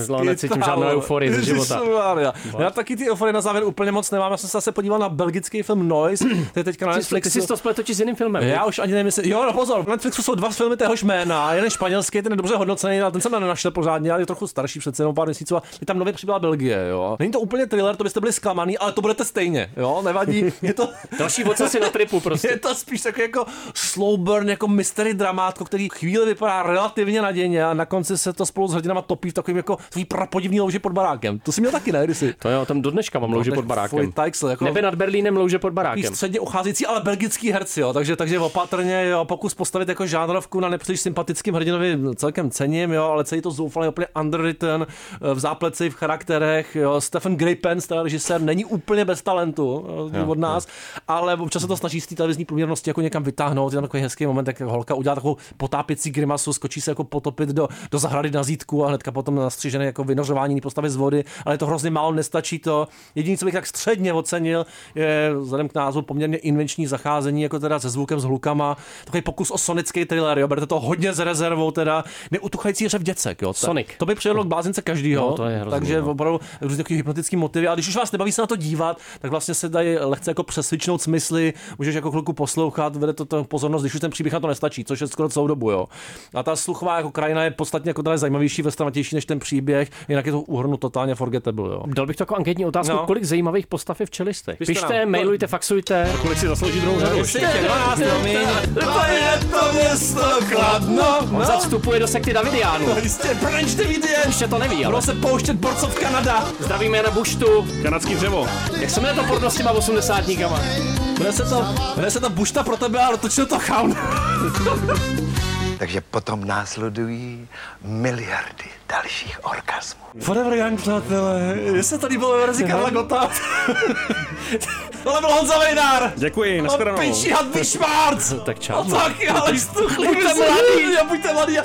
no, 0.08 0.24
necítím 0.24 0.62
žádnou 0.66 0.88
euforii 0.88 1.34
ze 1.34 1.44
života. 1.44 1.82
Já 2.60 2.70
taky 2.70 2.96
ty 2.96 3.12
euforie 3.12 3.34
na 3.34 3.42
závěr 3.42 3.64
úplně 3.64 3.92
moc 3.92 4.12
nemám. 4.12 4.32
Já 4.32 4.38
jsem 4.38 4.50
se 4.50 4.58
zase 4.58 4.72
podíval 4.72 5.00
na 5.00 5.10
belgický 5.10 5.64
film 5.64 5.88
Noise, 5.88 6.26
to 6.54 6.60
je 6.60 6.64
teďka 6.64 6.86
na 6.86 6.94
Netflixu. 6.96 7.30
ty 7.30 7.42
jsi 7.42 7.48
to 7.48 7.58
spletl 7.58 7.84
s 7.94 8.00
jiným 8.00 8.16
filmem. 8.16 8.44
Já 8.44 8.66
už 8.66 8.80
ani 8.80 8.92
nevím, 8.92 9.06
jestli... 9.06 9.30
Jo, 9.30 9.44
no 9.46 9.54
pozor, 9.54 9.88
na 9.88 9.94
Netflixu 9.94 10.22
jsou 10.22 10.36
dva 10.36 10.50
filmy 10.50 10.78
téhož 10.78 11.04
jména, 11.04 11.54
jeden 11.54 11.70
španělský, 11.70 12.22
ten 12.22 12.32
je 12.32 12.38
dobře 12.38 12.56
hodnocený, 12.56 13.02
ale 13.02 13.12
ten 13.12 13.22
jsem 13.22 13.32
nenašel 13.32 13.72
pořádně, 13.72 14.12
ale 14.12 14.22
je 14.22 14.26
trochu 14.26 14.48
starší 14.48 14.80
přece 14.80 15.04
jenom 15.04 15.16
pár 15.16 15.28
měsíců 15.28 15.58
a 15.58 15.64
je 15.82 15.86
tam 15.86 15.98
nově 16.00 16.14
přibyla 16.34 16.40
Belgie, 16.40 16.88
jo. 16.90 17.16
Není 17.20 17.32
to 17.32 17.40
úplně 17.40 17.66
thriller, 17.66 17.96
to 17.96 18.04
byste 18.04 18.20
byli 18.20 18.34
zklamaný, 18.34 18.78
ale 18.78 18.92
to 18.92 19.02
budete 19.02 19.26
stejně, 19.26 19.72
jo, 19.78 20.02
nevadí. 20.06 20.46
Je 20.62 20.74
to... 20.74 20.90
Další 21.20 21.44
ocasy 21.44 21.80
na 21.80 21.90
tripu 21.90 22.20
prostě. 22.20 22.48
Je 22.48 22.60
to 22.60 22.76
spíš 22.76 23.02
takový 23.02 23.22
jako 23.22 23.46
slow 23.74 24.20
burn, 24.20 24.50
jako 24.50 24.68
mystery 24.68 25.14
dramátko, 25.14 25.66
který 25.66 25.90
chvíli 25.90 26.26
vypadá 26.26 26.64
relativně 26.64 27.22
nadějně 27.22 27.66
a 27.66 27.74
na 27.74 27.86
konci 27.86 28.18
se 28.18 28.34
to 28.34 28.46
spolu 28.46 28.68
s 28.68 28.74
hrdinama 28.74 29.02
topí 29.02 29.30
v 29.30 29.34
takovým 29.34 29.58
jako 29.58 29.78
tvý 29.90 30.06
prapodivný 30.06 30.62
louži 30.62 30.80
pod 30.80 30.92
barákem. 30.92 31.40
To 31.40 31.52
jsi 31.52 31.62
měl 31.62 31.72
taky, 31.72 31.92
ne, 31.92 32.04
kdysi? 32.04 32.36
To 32.40 32.50
jo, 32.50 32.66
tam 32.66 32.82
do 32.82 32.92
dneška 32.92 33.20
mám 33.20 33.34
louže 33.34 33.52
pod 33.52 33.66
barákem. 33.66 34.00
Fuj, 34.00 34.12
tajksl, 34.12 34.48
jako... 34.48 34.66
Nebe 34.66 34.82
nad 34.82 34.96
Berlínem 34.96 35.38
louže 35.38 35.60
pod 35.60 35.68
Takový 35.68 35.76
barákem. 35.76 36.16
středně 36.16 36.40
ucházející, 36.40 36.86
ale 36.86 37.02
belgický 37.02 37.52
herci, 37.52 37.82
jo. 37.82 37.94
Takže, 37.94 38.16
takže 38.16 38.40
opatrně, 38.40 39.06
jo, 39.06 39.26
pokus 39.26 39.54
postavit 39.54 39.90
jako 39.90 40.08
žánrovku 40.08 40.60
na 40.60 40.70
nepříliš 40.70 41.02
sympatickým 41.02 41.54
hrdinovi 41.54 42.00
celkem 42.16 42.52
cením, 42.52 42.92
jo, 42.92 43.04
ale 43.04 43.24
celý 43.24 43.42
to 43.42 43.52
zoufalý 43.52 43.88
úplně 43.88 44.08
underwritten, 44.22 44.88
v 45.34 45.40
zápleci, 45.40 45.90
v 45.90 45.96
charakterech, 46.28 46.76
jo. 46.76 47.02
Stephen 47.02 47.36
Grapens, 47.36 47.88
ten 47.88 48.00
režisér, 48.00 48.42
není 48.42 48.66
úplně 48.66 49.06
bez 49.06 49.22
talentu 49.22 49.86
jo, 49.88 50.10
Jo, 50.14 50.28
od 50.28 50.38
nás, 50.38 50.68
ale 51.08 51.36
občas 51.36 51.62
se 51.62 51.68
to 51.68 51.78
snaží 51.78 52.02
z 52.02 52.08
té 52.08 52.16
televizní 52.16 52.46
průměrnosti 52.46 52.90
jako 52.90 53.02
někam 53.02 53.24
vytáhnout. 53.24 53.74
Je 53.74 53.76
tam 53.78 53.84
takový 53.84 54.04
hezký 54.04 54.26
moment, 54.26 54.48
jak 54.48 54.62
holka 54.62 54.96
udělá 54.96 55.16
takovou 55.16 55.38
potápěcí 55.58 56.12
grimasu, 56.12 56.54
skočí 56.54 56.82
se 56.82 56.92
jako 56.92 57.04
potopit 57.04 57.50
do, 57.50 57.68
do 57.92 58.00
zahrady 58.00 58.32
na 58.32 58.44
zítku 58.44 58.86
a 58.86 58.88
hnedka 58.88 59.12
potom 59.12 59.36
nastřižené 59.36 59.86
jako 59.86 60.04
vynořování 60.04 60.62
postavy 60.62 60.90
z 60.90 60.96
vody, 60.96 61.24
ale 61.46 61.54
je 61.54 61.58
to 61.60 61.66
hrozně 61.66 61.90
málo, 61.90 62.12
nestačí 62.12 62.60
to. 62.60 62.88
Jediné, 63.16 63.38
co 63.38 63.46
bych 63.46 63.54
tak 63.54 63.68
středně 63.68 64.14
ocenil, 64.14 64.66
je 64.96 65.32
vzhledem 65.40 65.70
k 65.70 65.76
názvu 65.76 66.02
poměrně 66.02 66.38
invenční 66.38 66.88
zacházení, 66.88 67.42
jako 67.42 67.60
teda 67.60 67.80
se 67.80 67.90
zvukem, 67.90 68.20
s 68.20 68.24
hlukama. 68.24 68.78
Takový 69.06 69.22
pokus 69.22 69.52
o 69.52 69.58
sonický 69.58 70.06
thriller, 70.06 70.40
jo, 70.40 70.48
berte 70.48 70.66
to 70.68 70.80
hodně 70.80 71.14
s 71.14 71.20
rezervou, 71.20 71.72
teda 71.72 72.04
neutuchající 72.32 72.88
řev 72.88 73.04
děcek, 73.04 73.42
jo. 73.42 73.48
To- 73.48 73.54
Sonic. 73.54 73.88
To 73.98 74.06
by 74.06 74.16
přivedlo 74.16 74.44
k 74.44 74.48
blázince 74.48 74.82
každýho. 74.82 75.30
No, 75.30 75.36
to 75.36 75.46
je 75.46 75.58
hrozný, 75.58 75.80
takže 75.80 76.02
no. 76.02 76.13
Opravdu 76.14 76.40
různě 76.62 76.78
takový 76.78 76.96
hypnotický 76.96 77.36
motivy. 77.36 77.68
A 77.68 77.74
když 77.74 77.88
už 77.88 77.96
vás 77.96 78.12
nebaví 78.12 78.32
se 78.32 78.42
na 78.42 78.48
to 78.48 78.56
dívat, 78.56 78.98
tak 79.20 79.32
vlastně 79.32 79.54
se 79.54 79.70
dají 79.70 79.98
lehce 79.98 80.32
jako 80.32 80.44
přesvičnout 80.44 81.02
smysly, 81.02 81.54
můžeš 81.78 81.96
jako 81.96 82.12
chvilku 82.12 82.34
poslouchat, 82.34 82.96
vede 82.96 83.14
to 83.14 83.26
ten 83.26 83.46
pozornost, 83.46 83.82
když 83.82 83.94
už 83.96 84.02
ten 84.02 84.12
příběh 84.12 84.34
na 84.34 84.40
to 84.40 84.48
nestačí, 84.48 84.84
což 84.86 85.02
je 85.02 85.08
skoro 85.08 85.30
celou 85.30 85.48
dobu, 85.48 85.72
jo. 85.72 85.86
A 86.34 86.44
ta 86.44 86.56
sluchová 86.56 86.98
jako 86.98 87.12
krajina 87.12 87.44
je 87.44 87.52
podstatně 87.52 87.90
jako 87.90 88.04
zajímavější, 88.16 88.62
vestranatější 88.62 89.16
než 89.16 89.26
ten 89.26 89.40
příběh, 89.40 89.90
jinak 90.10 90.26
je 90.26 90.32
to 90.32 90.42
uhrnu 90.42 90.78
totálně 90.78 91.16
forgettable, 91.16 91.70
jo. 91.70 91.84
Dal 91.88 92.06
bych 92.06 92.16
to 92.16 92.22
jako 92.22 92.36
anketní 92.36 92.66
otázku, 92.66 92.94
No. 92.96 93.04
kolik 93.06 93.24
zajímavých 93.24 93.68
postav 93.68 94.00
je 94.00 94.06
v 94.06 94.10
čelistech. 94.12 94.58
Pište 94.58 94.74
Pište, 94.74 95.00
nám. 95.00 95.10
mailujte, 95.10 95.48
faxujte. 95.48 96.12
Kolik 96.22 96.38
si 96.38 96.48
zaslouží 96.48 96.82
druhou 96.82 97.00
řadu? 97.00 97.18
Jestli 97.18 97.40
tě 97.40 97.62
12 97.66 98.00
promiň. 98.00 98.38
To 98.74 99.06
je 99.12 99.40
to 99.52 99.74
město 99.74 100.22
Kladno. 100.52 101.18
On 101.20 101.34
no. 101.34 101.60
vstupuje 101.60 102.00
do 102.00 102.08
sekty 102.08 102.34
Davidiánu. 102.34 102.86
Jistě, 103.04 103.34
Brunch 103.34 103.76
Davidian. 103.76 104.24
Ještě 104.28 104.48
to 104.48 104.58
neví, 104.60 104.86
ale. 104.86 104.94
Budou 104.96 105.02
se 105.02 105.14
pouštět 105.14 105.54
borcov 105.56 105.96
Kanada. 106.04 106.44
Zdravíme 106.60 106.98
Jana 106.98 107.12
Buštu. 107.12 107.68
Kanadský 107.84 108.16
dřevo. 108.16 108.48
Jak 108.80 108.90
se 108.90 109.02
jmenuje 109.02 109.22
to 109.22 109.28
porno 109.28 109.50
s 109.52 109.56
těma 109.56 109.72
80 109.72 110.28
Jmenuje 110.28 111.34
se 111.34 111.44
to, 111.44 111.66
jmenuje 111.96 112.12
se 112.12 112.20
to 112.20 112.30
Bušta 112.30 112.64
pro 112.64 112.78
tebe, 112.78 113.00
ale 113.02 113.18
točil 113.18 113.46
to 113.46 113.60
chaun. 113.60 113.96
Takže 115.80 116.02
potom 116.02 116.48
následují 116.48 117.48
miliardy 117.82 118.64
dalších 118.90 119.40
orgasmů. 119.46 120.04
Forever 120.22 120.54
Young, 120.54 120.82
přátelé. 120.82 121.56
Jestli 121.76 121.98
tady 121.98 122.18
bylo 122.18 122.38
verzi 122.38 122.64
Karla 122.64 122.90
Gota. 122.90 123.30
Tohle 125.04 125.20
byl 125.22 125.30
Honza 125.30 125.58
Vejdár. 125.60 126.12
Děkuji, 126.16 126.58
No, 126.62 126.64
nashledanou. 126.68 126.98
piči 126.98 127.32
Hadvig 127.32 127.66
Schwarz. 127.66 128.34
Tak 128.46 128.60
čau. 128.60 128.84
No 128.88 128.96
taky, 128.96 129.28
ale 129.30 129.60
stuchlí. 129.60 130.08
Buďte 130.08 130.34
mladý. 130.34 130.98
A 131.02 131.04
buďte 131.04 131.34
mladý. 131.34 131.60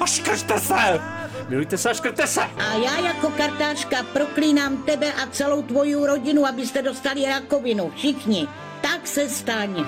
A 0.00 0.06
škrťte 0.06 0.60
se. 0.60 1.00
Milujte 1.48 1.78
se 1.78 1.90
a 1.90 1.94
škrťte 1.94 2.26
se. 2.26 2.40
A 2.40 2.72
já 2.74 3.00
jako 3.00 3.30
kartářka 3.30 3.96
proklínám 4.12 4.82
tebe 4.82 5.12
a 5.12 5.26
celou 5.30 5.62
tvoji 5.62 6.06
rodinu, 6.06 6.46
abyste 6.46 6.82
dostali 6.82 7.24
rakovinu. 7.24 7.92
Všichni. 7.96 8.48
Tak 8.82 9.06
se 9.06 9.28
staň. 9.28 9.84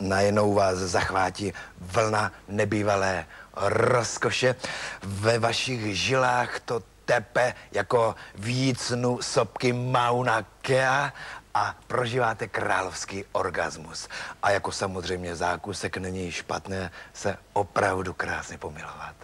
Najednou 0.00 0.54
vás 0.54 0.78
zachvátí 0.78 1.52
vlna 1.80 2.32
nebývalé 2.48 3.26
rozkoše. 3.56 4.54
Ve 5.02 5.38
vašich 5.38 5.96
žilách 5.96 6.60
to 6.60 6.82
tepe 7.04 7.54
jako 7.72 8.14
vícnu 8.34 9.22
sopky 9.22 9.72
Mauna 9.72 10.44
Kea 10.60 11.12
a 11.56 11.76
prožíváte 11.86 12.48
královský 12.48 13.24
orgasmus. 13.32 14.08
A 14.42 14.50
jako 14.50 14.72
samozřejmě 14.72 15.36
zákusek 15.36 15.96
není 15.96 16.32
špatné 16.32 16.90
se 17.12 17.38
opravdu 17.52 18.12
krásně 18.12 18.58
pomilovat. 18.58 19.16